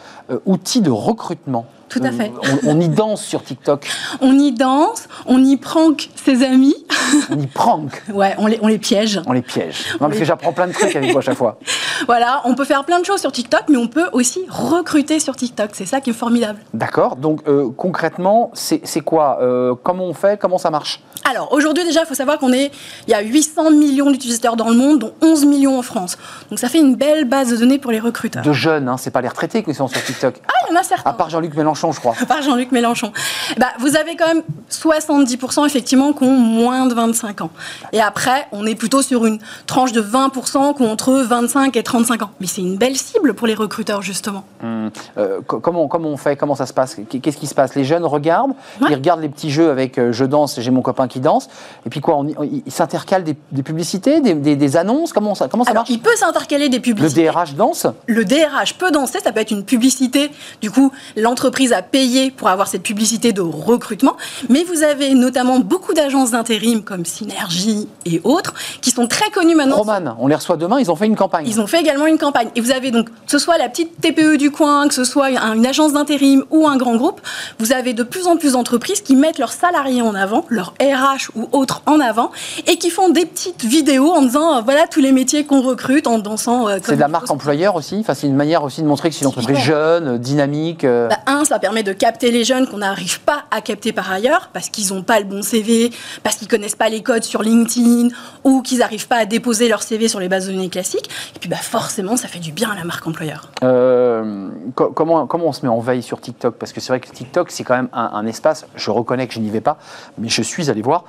outil 0.46 0.82
de 0.82 0.92
recrutement. 0.92 1.66
Tout 1.90 2.02
à 2.04 2.12
fait. 2.12 2.32
On, 2.66 2.80
y 2.80 2.90
danse 2.90 3.24
sur 3.24 3.44
TikTok. 3.44 3.88
On 4.22 4.38
y 4.38 4.52
danse, 4.52 5.08
on 5.28 5.44
y 5.44 5.56
prank 5.56 6.10
ses 6.16 6.44
amis. 6.44 6.76
On 7.30 7.40
y 7.40 7.48
prank. 7.48 8.04
ouais, 8.14 8.36
on 8.38 8.48
les, 8.48 8.60
on 8.62 8.68
les 8.68 8.80
piège. 8.80 9.22
On 9.28 9.34
les 9.34 9.42
piège. 9.42 9.94
Non, 9.94 10.08
parce 10.08 10.18
que 10.18 10.26
j'apprends 10.26 10.52
plein 10.52 10.68
de 10.68 10.74
trucs 10.74 10.96
avec 10.96 11.12
vous 11.12 11.18
à 11.18 11.22
chaque 11.22 11.38
fois. 11.38 11.60
Voilà, 12.08 12.42
on 12.44 12.56
peut 12.56 12.66
faire 12.66 12.84
plein 12.84 13.00
de 13.00 13.06
choses 13.06 13.22
sur 13.22 13.32
TikTok, 13.32 13.64
mais 13.70 13.78
on 13.78 13.88
peut 13.88 14.10
aussi 14.12 14.42
recruter 14.50 15.22
sur 15.22 15.36
TikTok. 15.36 15.70
C'est 15.72 15.86
ça 15.86 16.02
qui 16.02 16.10
est 16.10 16.14
formidable. 16.14 16.60
D'accord. 16.74 17.16
Donc 17.16 17.48
euh, 17.48 17.70
concrètement, 17.76 18.52
c'est 18.54 18.82
quoi 19.00 19.40
euh, 19.42 19.76
Comment 19.82 20.04
on 20.04 20.14
fait 20.14 20.38
Comment 20.38 20.58
ça 20.58 20.70
marche? 20.70 21.02
Alors 21.30 21.54
aujourd'hui 21.54 21.86
déjà, 21.86 22.02
il 22.02 22.06
faut 22.06 22.14
savoir 22.14 22.38
qu'on 22.38 22.52
est, 22.52 22.72
il 23.08 23.12
y 23.12 23.14
a 23.14 23.22
800 23.22 23.72
millions 23.72 24.12
d'utilisateurs 24.12 24.58
dans 24.58 24.70
le 24.70 24.76
monde, 24.76 25.00
dont 25.00 25.14
11 25.22 25.46
millions 25.46 25.80
en 25.80 25.82
France. 25.82 26.18
Donc 26.50 26.60
ça 26.60 26.65
fait 26.70 26.80
une 26.80 26.96
belle 26.96 27.26
base 27.26 27.50
de 27.50 27.58
données 27.58 27.80
pour 27.80 27.92
les 27.92 28.00
recruteurs. 28.00 28.44
De 28.44 28.54
jeunes, 28.54 28.88
hein, 28.88 28.98
c'est 28.98 29.12
pas 29.12 29.22
les 29.22 29.28
retraités 29.28 29.64
qui 29.64 29.74
sont 29.74 29.88
sur 29.88 30.04
TikTok. 30.04 30.36
Ah, 30.48 30.52
il 30.68 30.74
y 30.74 30.78
en 30.78 30.80
a 30.80 30.84
certains. 30.84 31.10
À 31.10 31.14
part 31.14 31.30
Jean-Luc 31.30 31.56
Mélenchon, 31.56 31.92
je 31.92 32.00
crois. 32.00 32.16
À 32.22 32.26
part 32.26 32.42
Jean-Luc 32.42 32.72
Mélenchon. 32.72 33.12
Bah, 33.58 33.68
vous 33.80 33.96
avez 33.96 34.16
quand 34.16 34.28
même 34.28 34.44
70% 34.72 35.66
effectivement 35.66 36.14
qui 36.14 36.24
ont 36.24 36.38
moins 36.38 36.86
de 36.88 36.94
25 36.94 37.42
ans. 37.42 37.50
Et 37.92 38.02
après, 38.02 38.48
on 38.52 38.66
est 38.66 38.76
plutôt 38.76 39.02
sur 39.02 39.26
une 39.26 39.40
tranche 39.68 39.92
de 39.92 40.02
20% 40.02 40.76
qui 40.76 40.82
ont 40.84 40.92
entre 40.92 41.14
25 41.14 41.76
et 41.76 41.84
35 41.84 42.22
ans. 42.24 42.32
Mais 42.40 42.48
c'est 42.48 42.62
une 42.62 42.78
belle 42.78 42.96
cible 42.96 43.34
pour 43.34 43.48
les 43.48 43.54
recruteurs, 43.54 44.02
justement. 44.02 44.46
Hum, 44.64 44.92
euh, 45.18 45.42
comment, 45.42 45.88
comment 45.88 46.10
on 46.10 46.18
fait? 46.18 46.36
Comment 46.36 46.56
ça 46.56 46.66
se 46.66 46.74
passe? 46.74 46.98
Qu'est-ce 47.10 47.38
qui 47.38 47.48
se 47.48 47.56
passe? 47.56 47.76
Les 47.76 47.84
jeunes 47.84 48.06
regardent, 48.06 48.54
ils 48.82 48.94
regardent 48.94 49.22
les 49.22 49.30
petits 49.30 49.52
jeux 49.52 49.70
avec 49.70 49.98
euh, 49.98 50.12
je 50.12 50.26
danse, 50.26 50.60
j'ai 50.60 50.72
mon 50.72 50.82
copain 50.82 51.08
qui 51.08 51.20
danse, 51.20 51.50
et 51.86 51.90
puis 51.90 52.02
quoi 52.02 52.24
Ils 52.44 52.72
s'intercalent 52.72 53.24
des, 53.24 53.64
publicités, 53.64 54.22
des, 54.22 54.78
annonces? 54.78 55.14
Comment 55.14 55.36
ça, 55.36 55.48
comment 55.48 55.64
ça 55.64 55.74
marche? 55.74 55.90
Il 55.90 56.00
peut 56.00 56.16
s'intercaler 56.16 56.55
des 56.70 56.80
publicités. 56.80 57.24
Le 57.24 57.32
DRH 57.32 57.54
danse 57.56 57.88
Le 58.08 58.26
DRH 58.26 58.76
peut 58.78 58.92
danser, 58.92 59.20
ça 59.24 59.32
peut 59.32 59.42
être 59.42 59.52
une 59.52 59.64
publicité. 59.64 60.32
Du 60.62 60.72
coup, 60.72 60.92
l'entreprise 61.16 61.74
a 61.74 61.82
payé 61.82 62.32
pour 62.32 62.50
avoir 62.50 62.68
cette 62.68 62.84
publicité 62.84 63.34
de 63.34 63.42
recrutement. 63.42 64.18
Mais 64.50 64.64
vous 64.64 64.84
avez 64.84 65.14
notamment 65.14 65.60
beaucoup 65.60 65.94
d'agences 65.94 66.32
d'intérim 66.32 66.84
comme 66.84 67.06
Synergie 67.06 67.88
et 68.06 68.22
autres 68.24 68.54
qui 68.82 68.92
sont 68.92 69.08
très 69.08 69.30
connues 69.32 69.56
maintenant. 69.56 69.78
Roman, 69.78 70.16
on 70.20 70.28
les 70.28 70.36
reçoit 70.36 70.58
demain, 70.58 70.80
ils 70.80 70.90
ont 70.92 70.96
fait 70.96 71.06
une 71.06 71.16
campagne. 71.16 71.48
Ils 71.48 71.60
ont 71.60 71.68
fait 71.68 71.80
également 71.80 72.08
une 72.08 72.18
campagne. 72.18 72.50
Et 72.56 72.62
vous 72.62 72.72
avez 72.72 72.92
donc, 72.92 73.10
que 73.10 73.32
ce 73.32 73.40
soit 73.40 73.58
la 73.58 73.70
petite 73.70 74.00
TPE 74.02 74.38
du 74.38 74.52
coin, 74.52 74.88
que 74.88 74.94
ce 74.94 75.04
soit 75.04 75.30
une 75.30 75.66
agence 75.66 75.94
d'intérim 75.94 76.44
ou 76.52 76.68
un 76.68 76.78
grand 76.78 76.96
groupe, 76.96 77.22
vous 77.60 77.74
avez 77.74 77.94
de 77.94 78.04
plus 78.04 78.28
en 78.28 78.38
plus 78.38 78.54
d'entreprises 78.54 79.02
qui 79.02 79.16
mettent 79.16 79.40
leurs 79.40 79.54
salariés 79.54 80.02
en 80.02 80.16
avant, 80.16 80.46
leurs 80.50 80.74
RH 80.82 81.32
ou 81.36 81.48
autres 81.52 81.82
en 81.86 82.00
avant, 82.00 82.32
et 82.68 82.78
qui 82.78 82.90
font 82.90 83.10
des 83.10 83.26
petites 83.26 83.64
vidéos 83.64 84.12
en 84.12 84.22
disant, 84.22 84.62
voilà 84.62 84.88
tous 84.88 85.02
les 85.02 85.12
métiers 85.12 85.46
qu'on 85.46 85.62
recrute 85.62 86.08
en 86.08 86.20
Euh, 86.68 86.80
c'est 86.84 86.96
de 86.96 87.00
la 87.00 87.08
marque 87.08 87.30
employeur 87.30 87.76
aussi 87.76 87.98
enfin, 88.00 88.14
C'est 88.14 88.28
une 88.28 88.36
manière 88.36 88.64
aussi 88.64 88.82
de 88.82 88.88
montrer 88.88 89.10
que 89.10 89.16
c'est 89.16 89.22
une 89.22 89.28
entreprise 89.28 89.58
jeune, 89.60 90.18
dynamique. 90.18 90.86
Bah, 90.86 91.18
un, 91.28 91.46
ça 91.46 91.60
permet 91.60 91.84
de 91.84 91.94
capter 91.94 92.32
les 92.32 92.44
jeunes 92.44 92.68
qu'on 92.68 92.78
n'arrive 92.78 93.22
pas 93.22 93.44
à 93.52 93.62
capter 93.62 93.94
par 93.94 94.12
ailleurs, 94.12 94.50
parce 94.54 94.70
qu'ils 94.70 94.94
n'ont 94.94 95.04
pas 95.04 95.20
le 95.20 95.26
bon 95.26 95.42
CV, 95.42 95.92
parce 96.24 96.36
qu'ils 96.36 96.48
connaissent 96.48 96.76
pas 96.76 96.90
les 96.90 97.02
codes 97.04 97.24
sur 97.24 97.42
LinkedIn, 97.42 98.10
ou 98.44 98.62
qu'ils 98.62 98.80
n'arrivent 98.80 99.08
pas 99.08 99.18
à 99.18 99.26
déposer 99.26 99.68
leur 99.68 99.84
CV 99.84 100.08
sur 100.08 100.20
les 100.20 100.30
bases 100.30 100.48
de 100.48 100.54
données 100.54 100.70
classiques. 100.70 101.10
Et 101.36 101.40
puis 101.40 101.50
bah, 101.50 101.58
forcément, 101.58 102.18
ça 102.18 102.28
fait 102.28 102.40
du 102.40 102.52
bien 102.52 102.70
à 102.72 102.76
la 102.76 102.84
marque 102.84 103.06
employeur. 103.08 103.50
Euh, 103.64 104.50
comment, 104.74 105.28
comment 105.28 105.46
on 105.46 105.54
se 105.54 105.66
met 105.66 105.72
en 105.72 105.80
veille 105.80 106.04
sur 106.04 106.22
TikTok? 106.22 106.56
Parce 106.56 106.74
que 106.74 106.80
c'est 106.80 106.90
vrai 106.90 107.00
que 107.00 107.10
TikTok, 107.10 107.52
c'est 107.52 107.64
quand 107.64 107.76
même 107.76 107.90
un, 107.94 108.12
un 108.14 108.26
espace, 108.26 108.66
je 108.76 108.92
reconnais 108.92 109.28
que 109.28 109.34
je 109.34 109.40
n'y 109.40 109.50
vais 109.50 109.62
pas, 109.62 109.78
mais 110.18 110.30
je 110.30 110.42
suis 110.42 110.70
allé 110.70 110.82
voir 110.82 111.06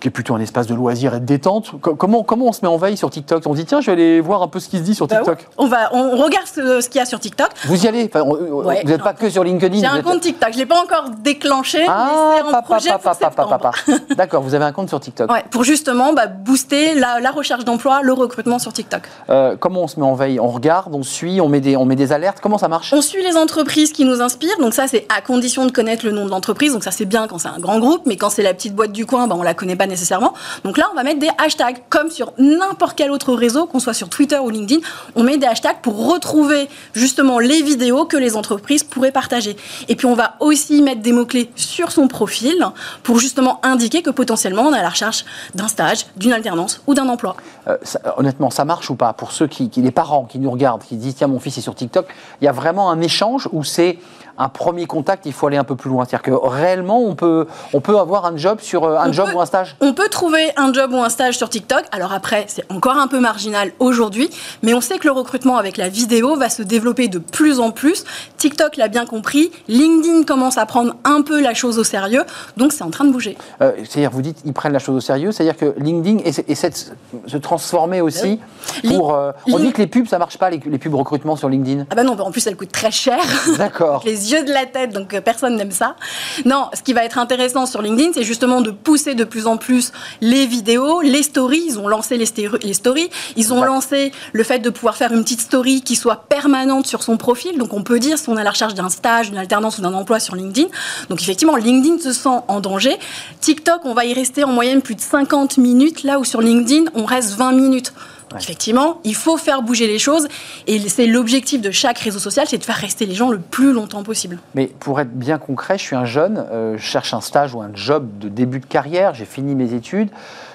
qui 0.00 0.08
est 0.08 0.10
plutôt 0.10 0.34
un 0.34 0.40
espace 0.40 0.66
de 0.66 0.74
loisir 0.74 1.14
et 1.14 1.20
de 1.20 1.24
détente. 1.24 1.72
Comment, 1.80 2.22
comment 2.22 2.46
on 2.46 2.52
se 2.52 2.60
met 2.62 2.68
en 2.68 2.76
veille 2.76 2.96
sur 2.96 3.10
TikTok? 3.10 3.42
On 3.46 3.54
dit 3.54 3.64
tiens, 3.64 3.80
je 3.80 3.86
vais 3.86 3.92
aller 3.92 4.20
voir 4.20 4.42
un 4.42 4.48
peu 4.48 4.60
ce 4.60 4.68
qui 4.68 4.78
se 4.78 4.82
dit 4.82 4.94
sur 4.94 5.06
bah 5.06 5.16
TikTok. 5.16 5.46
on, 5.56 5.66
va, 5.66 5.90
on 5.92 6.16
regarde 6.16 6.46
ce, 6.46 6.88
qu'il 6.88 6.98
y 6.98 7.02
a 7.02 7.06
sur 7.06 7.20
TikTok. 7.20 7.48
Vous 7.64 7.84
y 7.84 7.88
allez? 7.88 8.10
Vous 8.14 8.72
n'êtes 8.84 9.02
pas 9.02 9.14
que 9.14 9.28
sur 9.30 9.44
LinkedIn 9.44 9.80
J'ai 9.80 9.86
un 9.86 10.02
compte 10.02 10.20
TikTok, 10.20 10.50
je 10.50 10.54
ne 10.54 10.60
l'ai 10.60 10.66
pas 10.66 10.80
encore 10.82 11.10
déclenché, 11.22 11.84
ah, 11.88 12.40
mais 12.44 12.54
en 12.54 12.62
projet 12.62 12.90
papa, 12.90 13.72
D'accord, 14.16 14.42
vous 14.42 14.54
avez 14.54 14.64
un 14.64 14.72
compte 14.72 14.88
sur 14.88 15.00
TikTok. 15.00 15.30
Ouais, 15.30 15.44
pour 15.50 15.64
justement 15.64 16.12
bah, 16.12 16.26
booster 16.26 16.94
la, 16.94 17.30
recherche 17.30 17.64
d'emploi, 17.64 18.00
le 18.02 18.12
recrutement 18.12 18.58
sur 18.58 18.72
TikTok. 18.72 19.02
Euh, 19.30 19.56
comment 19.58 19.82
on 19.82 19.88
se 19.88 19.98
met 20.00 20.06
en 20.06 20.14
veille? 20.14 20.40
On 20.40 20.48
regarde, 20.48 20.94
on 20.94 21.02
suit, 21.02 21.40
on 21.40 21.48
met, 21.48 21.60
des, 21.60 21.76
on 21.76 21.84
met 21.84 21.96
des 21.96 22.12
alertes? 22.12 22.38
Comment 22.40 22.58
ça 22.58 22.68
marche? 22.68 22.92
On 22.92 23.02
suit 23.02 23.22
les 23.22 23.36
entreprises 23.36 23.92
qui 23.92 24.04
nous 24.04 24.20
inspirent, 24.20 24.58
donc 24.60 24.74
ça 24.74 24.86
c'est 24.86 25.06
à 25.14 25.20
condition 25.20 25.66
de 25.66 25.72
connaître 25.72 26.04
le 26.06 26.12
nom 26.12 26.24
de 26.24 26.30
l'entreprise, 26.30 26.72
donc 26.72 26.84
ça 26.84 26.90
c'est 26.90 27.04
bien 27.04 27.26
quand 27.26 27.38
c'est 27.38 27.48
un 27.48 27.58
grand 27.58 27.78
groupe, 27.78 28.02
mais 28.06 28.16
quand 28.16 28.30
c'est 28.30 28.42
la 28.42 28.54
petite 28.54 28.74
boîte 28.74 28.92
du 28.92 29.06
coin, 29.06 29.26
bah, 29.26 29.34
on 29.36 29.40
ne 29.40 29.44
la 29.44 29.54
connaît 29.54 29.76
pas 29.76 29.86
nécessairement. 29.88 30.34
Donc 30.64 30.78
là, 30.78 30.88
on 30.92 30.94
va 30.94 31.02
mettre 31.02 31.18
des 31.18 31.30
hashtags, 31.38 31.82
comme 31.88 32.10
sur 32.10 32.32
n'importe 32.38 32.96
quel 32.96 33.10
autre 33.10 33.34
réseau, 33.34 33.66
qu'on 33.66 33.80
soit 33.80 33.94
sur 33.94 34.08
Twitter 34.08 34.38
ou 34.38 34.50
LinkedIn, 34.50 34.80
on 35.16 35.22
met 35.22 35.38
des 35.38 35.46
hashtags 35.46 35.80
pour 35.82 36.12
retrouver 36.12 36.68
justement 36.94 37.38
les 37.38 37.62
vidéos 37.62 38.04
que 38.04 38.16
les 38.16 38.36
entreprises 38.36 38.84
pourraient 38.84 39.12
partager. 39.12 39.56
Et 39.88 39.96
puis 39.96 40.06
on 40.06 40.14
va 40.14 40.34
aussi 40.40 40.82
mettre 40.82 41.00
des 41.00 41.12
mots-clés 41.12 41.50
sur 41.56 41.90
son 41.90 42.08
profil 42.08 42.66
pour 43.02 43.18
justement 43.18 43.60
indiquer 43.62 44.02
que 44.02 44.10
potentiellement 44.10 44.62
on 44.62 44.74
est 44.74 44.78
à 44.78 44.82
la 44.82 44.90
recherche 44.90 45.24
d'un 45.54 45.68
stage, 45.68 46.06
d'une 46.16 46.32
alternance 46.32 46.82
ou 46.86 46.94
d'un 46.94 47.08
emploi. 47.08 47.36
Euh, 47.66 47.76
honnêtement, 48.16 48.50
ça 48.50 48.64
marche 48.64 48.90
ou 48.90 48.94
pas? 48.94 49.12
Pour 49.12 49.32
ceux 49.32 49.46
qui, 49.46 49.70
qui, 49.70 49.82
les 49.82 49.90
parents 49.90 50.24
qui 50.24 50.38
nous 50.38 50.50
regardent, 50.50 50.82
qui 50.82 50.96
disent 50.96 51.16
tiens 51.16 51.26
mon 51.26 51.40
fils 51.40 51.58
est 51.58 51.62
sur 51.62 51.74
TikTok, 51.74 52.06
il 52.40 52.44
y 52.44 52.48
a 52.48 52.52
vraiment 52.52 52.90
un 52.90 53.00
échange 53.00 53.48
où 53.52 53.64
c'est 53.64 53.98
un 54.38 54.48
premier 54.48 54.86
contact, 54.86 55.26
il 55.26 55.32
faut 55.32 55.46
aller 55.48 55.56
un 55.56 55.64
peu 55.64 55.76
plus 55.76 55.90
loin. 55.90 56.04
C'est-à-dire 56.04 56.22
que 56.22 56.46
réellement, 56.46 57.00
on 57.00 57.14
peut, 57.14 57.46
on 57.72 57.80
peut 57.80 57.98
avoir 57.98 58.24
un 58.24 58.36
job 58.36 58.60
sur 58.60 58.84
euh, 58.84 58.96
un 58.96 59.12
job 59.12 59.28
ou 59.34 59.40
un 59.40 59.46
stage? 59.46 59.76
On 59.80 59.92
peut 59.92 60.08
trouver 60.08 60.52
un 60.56 60.72
job 60.72 60.92
ou 60.92 60.98
un 60.98 61.08
stage 61.08 61.36
sur 61.36 61.48
TikTok. 61.48 61.84
Alors 61.90 62.12
après, 62.12 62.44
c'est 62.48 62.64
encore 62.70 62.96
un 62.96 63.08
peu 63.08 63.20
marginal 63.20 63.72
aujourd'hui, 63.80 64.30
mais 64.62 64.74
on 64.74 64.80
sait 64.80 64.98
que 64.98 65.06
le 65.06 65.12
recrutement 65.12 65.56
avec 65.56 65.76
la 65.76 65.88
vidéo 65.88 66.36
va 66.36 66.48
se 66.48 66.62
développer 66.62 67.08
de 67.08 67.18
plus 67.18 67.58
en 67.58 67.72
plus. 67.72 68.04
TikTok 68.36 68.76
l'a 68.76 68.88
bien 68.88 69.06
compris. 69.06 69.50
LinkedIn 69.66 70.22
commence 70.22 70.56
à 70.56 70.66
prendre 70.66 70.94
un 71.04 71.22
peu 71.22 71.40
la 71.40 71.54
chose 71.54 71.78
au 71.78 71.84
sérieux, 71.84 72.22
donc 72.56 72.72
c'est 72.72 72.84
en 72.84 72.90
train 72.90 73.04
de 73.04 73.12
bouger. 73.12 73.36
Euh, 73.60 73.72
c'est-à-dire, 73.78 74.10
vous 74.10 74.22
dites, 74.22 74.38
ils 74.44 74.52
prennent 74.52 74.72
la 74.72 74.78
chose 74.78 74.96
au 74.96 75.00
sérieux, 75.00 75.32
c'est-à-dire 75.32 75.56
que 75.56 75.74
LinkedIn 75.78 76.18
essaie, 76.24 76.70
de 76.70 77.28
se 77.28 77.36
transformer 77.36 78.00
aussi 78.00 78.38
pour. 78.86 79.14
Euh, 79.14 79.32
on 79.46 79.58
dit 79.58 79.72
que 79.72 79.78
les 79.78 79.86
pubs, 79.86 80.06
ça 80.06 80.18
marche 80.18 80.38
pas, 80.38 80.50
les, 80.50 80.58
pubs 80.58 80.94
recrutement 80.94 81.36
sur 81.36 81.48
LinkedIn. 81.48 81.86
Ah 81.90 81.94
bah 81.94 82.04
non, 82.04 82.18
en 82.18 82.30
plus, 82.30 82.46
elles 82.46 82.56
coûtent 82.56 82.72
très 82.72 82.90
cher. 82.90 83.18
D'accord. 83.56 84.02
les 84.06 84.27
yeux 84.32 84.44
de 84.44 84.52
la 84.52 84.66
tête, 84.66 84.92
donc 84.92 85.14
euh, 85.14 85.20
personne 85.20 85.56
n'aime 85.56 85.70
ça. 85.70 85.96
Non, 86.44 86.68
ce 86.74 86.82
qui 86.82 86.92
va 86.92 87.04
être 87.04 87.18
intéressant 87.18 87.66
sur 87.66 87.82
LinkedIn, 87.82 88.12
c'est 88.14 88.22
justement 88.22 88.60
de 88.60 88.70
pousser 88.70 89.14
de 89.14 89.24
plus 89.24 89.46
en 89.46 89.56
plus 89.56 89.92
les 90.20 90.46
vidéos, 90.46 91.00
les 91.00 91.22
stories. 91.22 91.64
Ils 91.66 91.78
ont 91.78 91.88
lancé 91.88 92.16
les, 92.16 92.26
stories. 92.26 93.10
Ils 93.36 93.52
ont 93.52 93.64
lancé 93.64 94.12
le 94.32 94.44
fait 94.44 94.58
de 94.58 94.70
pouvoir 94.70 94.96
faire 94.96 95.12
une 95.12 95.22
petite 95.22 95.40
story 95.40 95.82
qui 95.82 95.96
soit 95.96 96.24
permanente 96.28 96.86
sur 96.86 97.02
son 97.02 97.16
profil. 97.16 97.58
Donc 97.58 97.72
on 97.72 97.82
peut 97.82 97.98
dire 97.98 98.18
si 98.18 98.28
on 98.28 98.36
a 98.36 98.44
la 98.44 98.50
recherche 98.50 98.74
d'un 98.74 98.88
stage, 98.88 99.30
d'une 99.30 99.38
alternance 99.38 99.78
ou 99.78 99.82
d'un 99.82 99.94
emploi 99.94 100.20
sur 100.20 100.36
LinkedIn. 100.36 100.68
Donc 101.08 101.20
effectivement, 101.20 101.56
LinkedIn 101.56 101.98
se 101.98 102.12
sent 102.12 102.28
en 102.48 102.60
danger. 102.60 102.96
TikTok, 103.40 103.80
on 103.84 103.94
va 103.94 104.04
y 104.04 104.14
rester 104.14 104.44
en 104.44 104.52
moyenne 104.52 104.82
plus 104.82 104.94
de 104.94 105.00
50 105.00 105.58
minutes, 105.58 106.02
là 106.02 106.18
où 106.18 106.24
sur 106.24 106.40
LinkedIn, 106.40 106.90
on 106.94 107.04
reste 107.04 107.36
20 107.36 107.52
minutes. 107.52 107.92
Effectivement, 108.36 109.00
il 109.04 109.14
faut 109.14 109.36
faire 109.36 109.62
bouger 109.62 109.86
les 109.86 109.98
choses 109.98 110.28
et 110.66 110.78
c'est 110.88 111.06
l'objectif 111.06 111.60
de 111.60 111.70
chaque 111.70 111.98
réseau 111.98 112.18
social, 112.18 112.46
c'est 112.48 112.58
de 112.58 112.64
faire 112.64 112.76
rester 112.76 113.06
les 113.06 113.14
gens 113.14 113.30
le 113.30 113.38
plus 113.38 113.72
longtemps 113.72 114.02
possible. 114.02 114.38
Mais 114.54 114.66
pour 114.66 115.00
être 115.00 115.12
bien 115.12 115.38
concret, 115.38 115.78
je 115.78 115.82
suis 115.82 115.96
un 115.96 116.04
jeune, 116.04 116.44
euh, 116.50 116.76
je 116.76 116.82
cherche 116.82 117.14
un 117.14 117.20
stage 117.20 117.54
ou 117.54 117.60
un 117.60 117.70
job 117.74 118.06
de 118.18 118.28
début 118.28 118.60
de 118.60 118.66
carrière, 118.66 119.14
j'ai 119.14 119.24
fini 119.24 119.54
mes 119.54 119.74
études. 119.74 120.10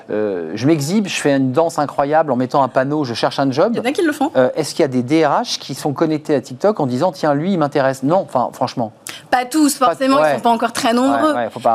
Euh, 0.10 0.52
je 0.56 0.68
m'exhibe, 0.68 1.08
je 1.08 1.16
fais 1.16 1.36
une 1.36 1.52
danse 1.52 1.80
incroyable 1.80 2.32
en 2.32 2.36
mettant 2.36 2.62
un 2.64 2.68
panneau, 2.68 3.04
je 3.04 3.14
cherche 3.14 3.40
un 3.40 3.50
job. 3.52 3.72
Il 3.74 3.78
y 3.78 3.80
en 3.80 3.86
a 3.86 3.92
qui 3.92 4.02
le 4.02 4.12
font. 4.12 4.32
Euh, 4.36 4.50
est-ce 4.56 4.76
qu'il 4.76 4.82
y 4.82 4.86
a 4.86 4.90
des 4.90 5.04
DRH 5.04 5.60
qui 5.60 5.76
sont 5.76 5.94
connectés 5.94 6.36
à 6.36 6.42
TikTok 6.42 6.80
en 6.80 6.88
disant 6.88 7.12
tiens, 7.12 7.34
lui, 7.34 7.54
il 7.54 7.58
m'intéresse? 7.58 8.04
Non, 8.04 8.18
enfin, 8.28 8.50
franchement. 8.54 8.92
Pas 9.30 9.46
tous, 9.46 9.76
forcément, 9.76 10.20
ils 10.24 10.30
ne 10.30 10.36
sont 10.36 10.42
pas 10.42 10.50
encore 10.50 10.74
très 10.74 10.94
nombreux. 10.94 11.34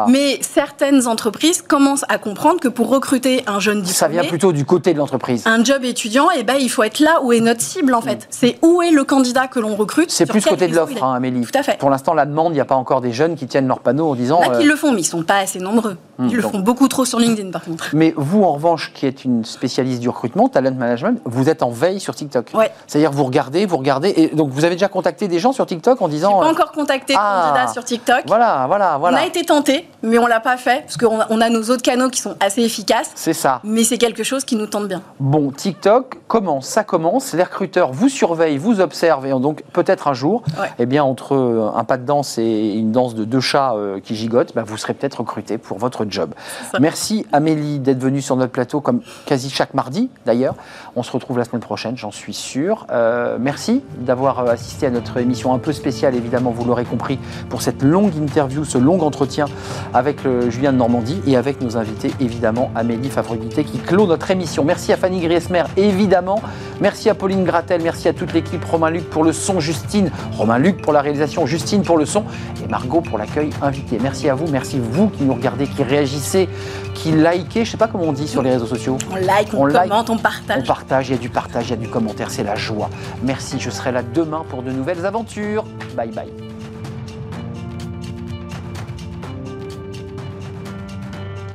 Mais 0.09 0.39
certaines 0.43 1.07
entreprises 1.07 1.62
commencent 1.62 2.05
à 2.09 2.18
comprendre 2.18 2.61
que 2.61 2.68
pour 2.68 2.89
recruter 2.89 3.45
un 3.47 3.61
jeune 3.61 3.82
diplômé. 3.82 3.95
Ça 3.95 4.09
vient 4.09 4.24
plutôt 4.24 4.53
du 4.53 4.64
côté 4.64 4.93
de 4.93 4.99
l'entreprise. 4.99 5.45
Un 5.47 5.62
job 5.64 5.84
étudiant, 5.84 6.30
et 6.30 6.41
eh 6.41 6.43
ben, 6.43 6.57
il 6.59 6.70
faut 6.70 6.82
être 6.82 7.01
là 7.01 7.20
où 7.22 7.32
est 7.32 7.41
notre 7.41 7.61
cible, 7.61 7.95
en 7.95 8.01
fait. 8.01 8.16
Mm. 8.16 8.26
C'est 8.30 8.59
où 8.62 8.82
est 8.82 8.91
le 8.91 9.05
candidat 9.05 9.47
que 9.49 9.61
l'on 9.61 9.76
recrute. 9.76 10.11
C'est 10.11 10.26
plus 10.26 10.45
côté 10.45 10.68
de 10.68 10.74
l'offre, 10.74 11.03
hein, 11.03 11.14
Amélie. 11.14 11.45
Tout 11.45 11.59
à 11.59 11.62
fait. 11.62 11.78
Pour 11.78 11.91
l'instant, 11.91 12.14
la 12.14 12.26
demande, 12.26 12.53
il 12.53 12.57
n'y 12.57 12.61
a 12.61 12.64
pas 12.64 12.76
encore 12.76 13.01
des 13.01 13.12
jeunes 13.12 13.36
qui 13.36 13.47
tiennent 13.47 13.68
leur 13.68 13.80
panneau 13.80 14.11
en 14.11 14.14
disant. 14.14 14.41
Là, 14.41 14.59
qui 14.59 14.66
euh, 14.66 14.70
le 14.70 14.76
font, 14.76 14.93
mais 14.93 15.01
ils 15.01 15.05
ne 15.05 15.09
sont 15.09 15.22
pas 15.22 15.39
assez 15.39 15.59
nombreux. 15.59 15.97
Mm, 16.18 16.28
ils 16.30 16.36
le 16.36 16.43
font 16.43 16.59
beaucoup 16.59 16.89
trop 16.89 17.05
sur 17.05 17.18
LinkedIn, 17.18 17.51
par 17.51 17.62
contre. 17.62 17.91
Mais 17.93 18.14
vous, 18.16 18.43
en 18.43 18.53
revanche, 18.53 18.93
qui 18.93 19.07
êtes 19.07 19.24
une 19.24 19.45
spécialiste 19.45 20.01
du 20.01 20.09
recrutement, 20.09 20.49
talent 20.49 20.74
management, 20.74 21.20
vous 21.24 21.49
êtes 21.49 21.62
en 21.62 21.70
veille 21.70 22.01
sur 22.01 22.14
TikTok. 22.14 22.51
Ouais. 22.55 22.70
C'est-à-dire 22.86 23.12
vous 23.12 23.24
regardez, 23.24 23.66
vous 23.66 23.76
regardez, 23.76 24.12
et 24.16 24.28
donc 24.28 24.51
vous 24.51 24.64
avez 24.64 24.74
déjà 24.74 24.89
contacté 24.89 25.28
des 25.28 25.39
gens 25.39 25.53
sur 25.53 25.66
TikTok 25.66 26.01
en 26.03 26.09
disant. 26.09 26.41
Pas 26.41 26.47
euh, 26.47 26.51
encore 26.51 26.72
contacté 26.72 27.14
ah, 27.16 27.28
sur 27.72 27.85
TikTok. 27.85 28.22
Voilà, 28.26 28.66
voilà, 28.66 28.99
voilà. 28.99 29.18
On 29.18 29.20
a 29.20 29.26
été 29.26 29.45
tenté, 29.45 29.89
mais 30.03 30.18
on 30.18 30.26
l'a 30.26 30.41
pas 30.41 30.57
fait 30.57 30.83
parce 30.83 30.97
qu'on 30.97 31.20
a, 31.20 31.26
on 31.31 31.41
a 31.41 31.49
nos 31.51 31.62
autres 31.70 31.83
canaux 31.83 32.09
qui 32.09 32.20
sont 32.20 32.37
assez 32.41 32.62
efficaces. 32.62 33.11
C'est 33.14 33.33
ça. 33.33 33.61
Mais 33.64 33.85
c'est 33.85 33.99
quelque 33.99 34.22
chose 34.22 34.45
qui 34.45 34.57
nous 34.57 34.66
tente 34.66 34.89
bien. 34.89 35.03
Bon, 35.20 35.51
TikTok 35.51 36.18
comment 36.29 36.61
ça 36.61 36.85
commence? 36.85 37.33
Les 37.33 37.43
recruteurs 37.43 37.91
vous 37.91 38.09
surveillent, 38.09 38.59
vous 38.59 38.81
observent, 38.81 39.26
et 39.26 39.31
donc 39.31 39.62
peut-être 39.72 40.07
un 40.07 40.12
jour, 40.12 40.43
eh 40.79 40.87
bien 40.87 41.03
entre 41.03 41.35
euh, 41.35 41.70
un 41.74 41.85
pas 41.85 41.97
de 41.97 42.05
danse 42.05 42.39
et 42.39 42.74
une 42.74 42.93
danse 42.93 43.14
de 43.14 43.24
deux 43.24 43.41
chats 43.41 43.72
euh, 43.74 43.99
qui 43.99 44.14
gigotent, 44.14 44.55
bah, 44.55 44.62
vous 44.64 44.76
serez 44.76 44.95
peut-être 44.95 45.20
recruté 45.20 45.59
pour 45.59 45.79
votre 45.79 46.07
job. 46.09 46.35
Merci 46.79 47.26
Amélie 47.33 47.79
d'être 47.79 47.99
venue 47.99 48.20
sur 48.20 48.37
notre 48.37 48.53
plateau 48.53 48.81
comme 48.81 49.01
quasi 49.26 49.51
chaque 49.51 49.74
mardi 49.74 50.11
d'ailleurs. 50.26 50.55
On 50.95 51.03
se 51.03 51.11
retrouve 51.11 51.39
la 51.39 51.45
semaine 51.45 51.62
prochaine, 51.62 51.97
j'en 51.97 52.11
suis 52.11 52.35
sûr. 52.35 52.87
Euh, 52.91 53.39
merci 53.41 53.83
d'avoir 53.99 54.41
assisté 54.49 54.87
à 54.87 54.91
notre 54.91 55.16
émission 55.16 55.55
un 55.55 55.59
peu 55.59 55.72
spéciale, 55.72 56.14
évidemment, 56.14 56.51
vous 56.51 56.64
l'aurez 56.64 56.85
compris, 56.85 57.18
pour 57.49 57.62
cette 57.62 57.83
longue 57.83 58.14
interview, 58.16 58.64
ce 58.64 58.79
long 58.79 59.01
entretien 59.01 59.47
avec 59.95 60.25
le 60.25 60.51
Julien 60.51 60.73
de 60.73 60.79
Normandie 60.79 61.21
et 61.27 61.37
avec 61.37 61.61
nos 61.61 61.77
invités, 61.77 62.12
évidemment, 62.21 62.71
Amélie 62.75 63.11
Favrugité 63.11 63.64
qui 63.64 63.79
clôt 63.79 64.07
notre 64.07 64.31
émission. 64.31 64.64
Merci 64.64 64.93
à 64.93 64.97
Fanny 64.97 65.21
Griesmer, 65.21 65.64
évidemment. 65.77 66.41
Merci 66.81 67.11
à 67.11 67.14
Pauline 67.14 67.45
Gratel, 67.45 67.83
merci 67.83 68.09
à 68.09 68.12
toute 68.12 68.33
l'équipe, 68.33 68.64
Romain 68.64 68.91
Luc 68.91 69.09
pour 69.11 69.25
le 69.25 69.33
son, 69.33 69.61
Justine, 69.61 70.11
Romain 70.37 70.59
Luc 70.59 70.81
pour 70.81 70.93
la 70.93 71.01
réalisation, 71.01 71.47
Justine 71.47 71.83
pour 71.83 71.99
le 71.99 72.07
son 72.07 72.25
et 72.62 72.69
Margot 72.69 73.01
pour 73.01 73.19
l'accueil 73.19 73.51
invité. 73.62 73.99
Merci 74.01 74.29
à 74.29 74.35
vous, 74.35 74.47
merci 74.51 74.79
vous 74.79 75.09
qui 75.09 75.25
nous 75.25 75.35
regardez, 75.35 75.66
qui 75.66 75.83
réagissez, 75.83 76.49
qui 76.95 77.12
likez, 77.12 77.64
je 77.64 77.71
sais 77.73 77.77
pas 77.77 77.89
comment 77.89 78.05
on 78.05 78.12
dit 78.12 78.29
sur 78.29 78.43
les 78.43 78.51
réseaux 78.51 78.66
sociaux. 78.66 78.99
On 79.11 79.16
like, 79.16 79.55
on, 79.55 79.66
commente, 79.69 80.11
on 80.11 80.19
partage. 80.19 80.62
On 80.62 80.66
partage, 80.66 81.09
il 81.09 81.12
y 81.12 81.14
a 81.14 81.19
du 81.19 81.29
partage, 81.31 81.66
il 81.69 81.71
y 81.71 81.75
a 81.75 81.77
du 81.77 81.89
commentaire, 81.89 82.31
c'est 82.31 82.45
la 82.45 82.57
joie. 82.57 82.91
Merci, 83.23 83.59
je 83.59 83.71
serai 83.71 83.93
là 83.93 84.03
demain 84.03 84.45
pour 84.49 84.62
de 84.62 84.71
nouvelles 84.71 85.07
aventures. 85.07 85.64
Bye 85.97 86.11
bye. 86.11 86.58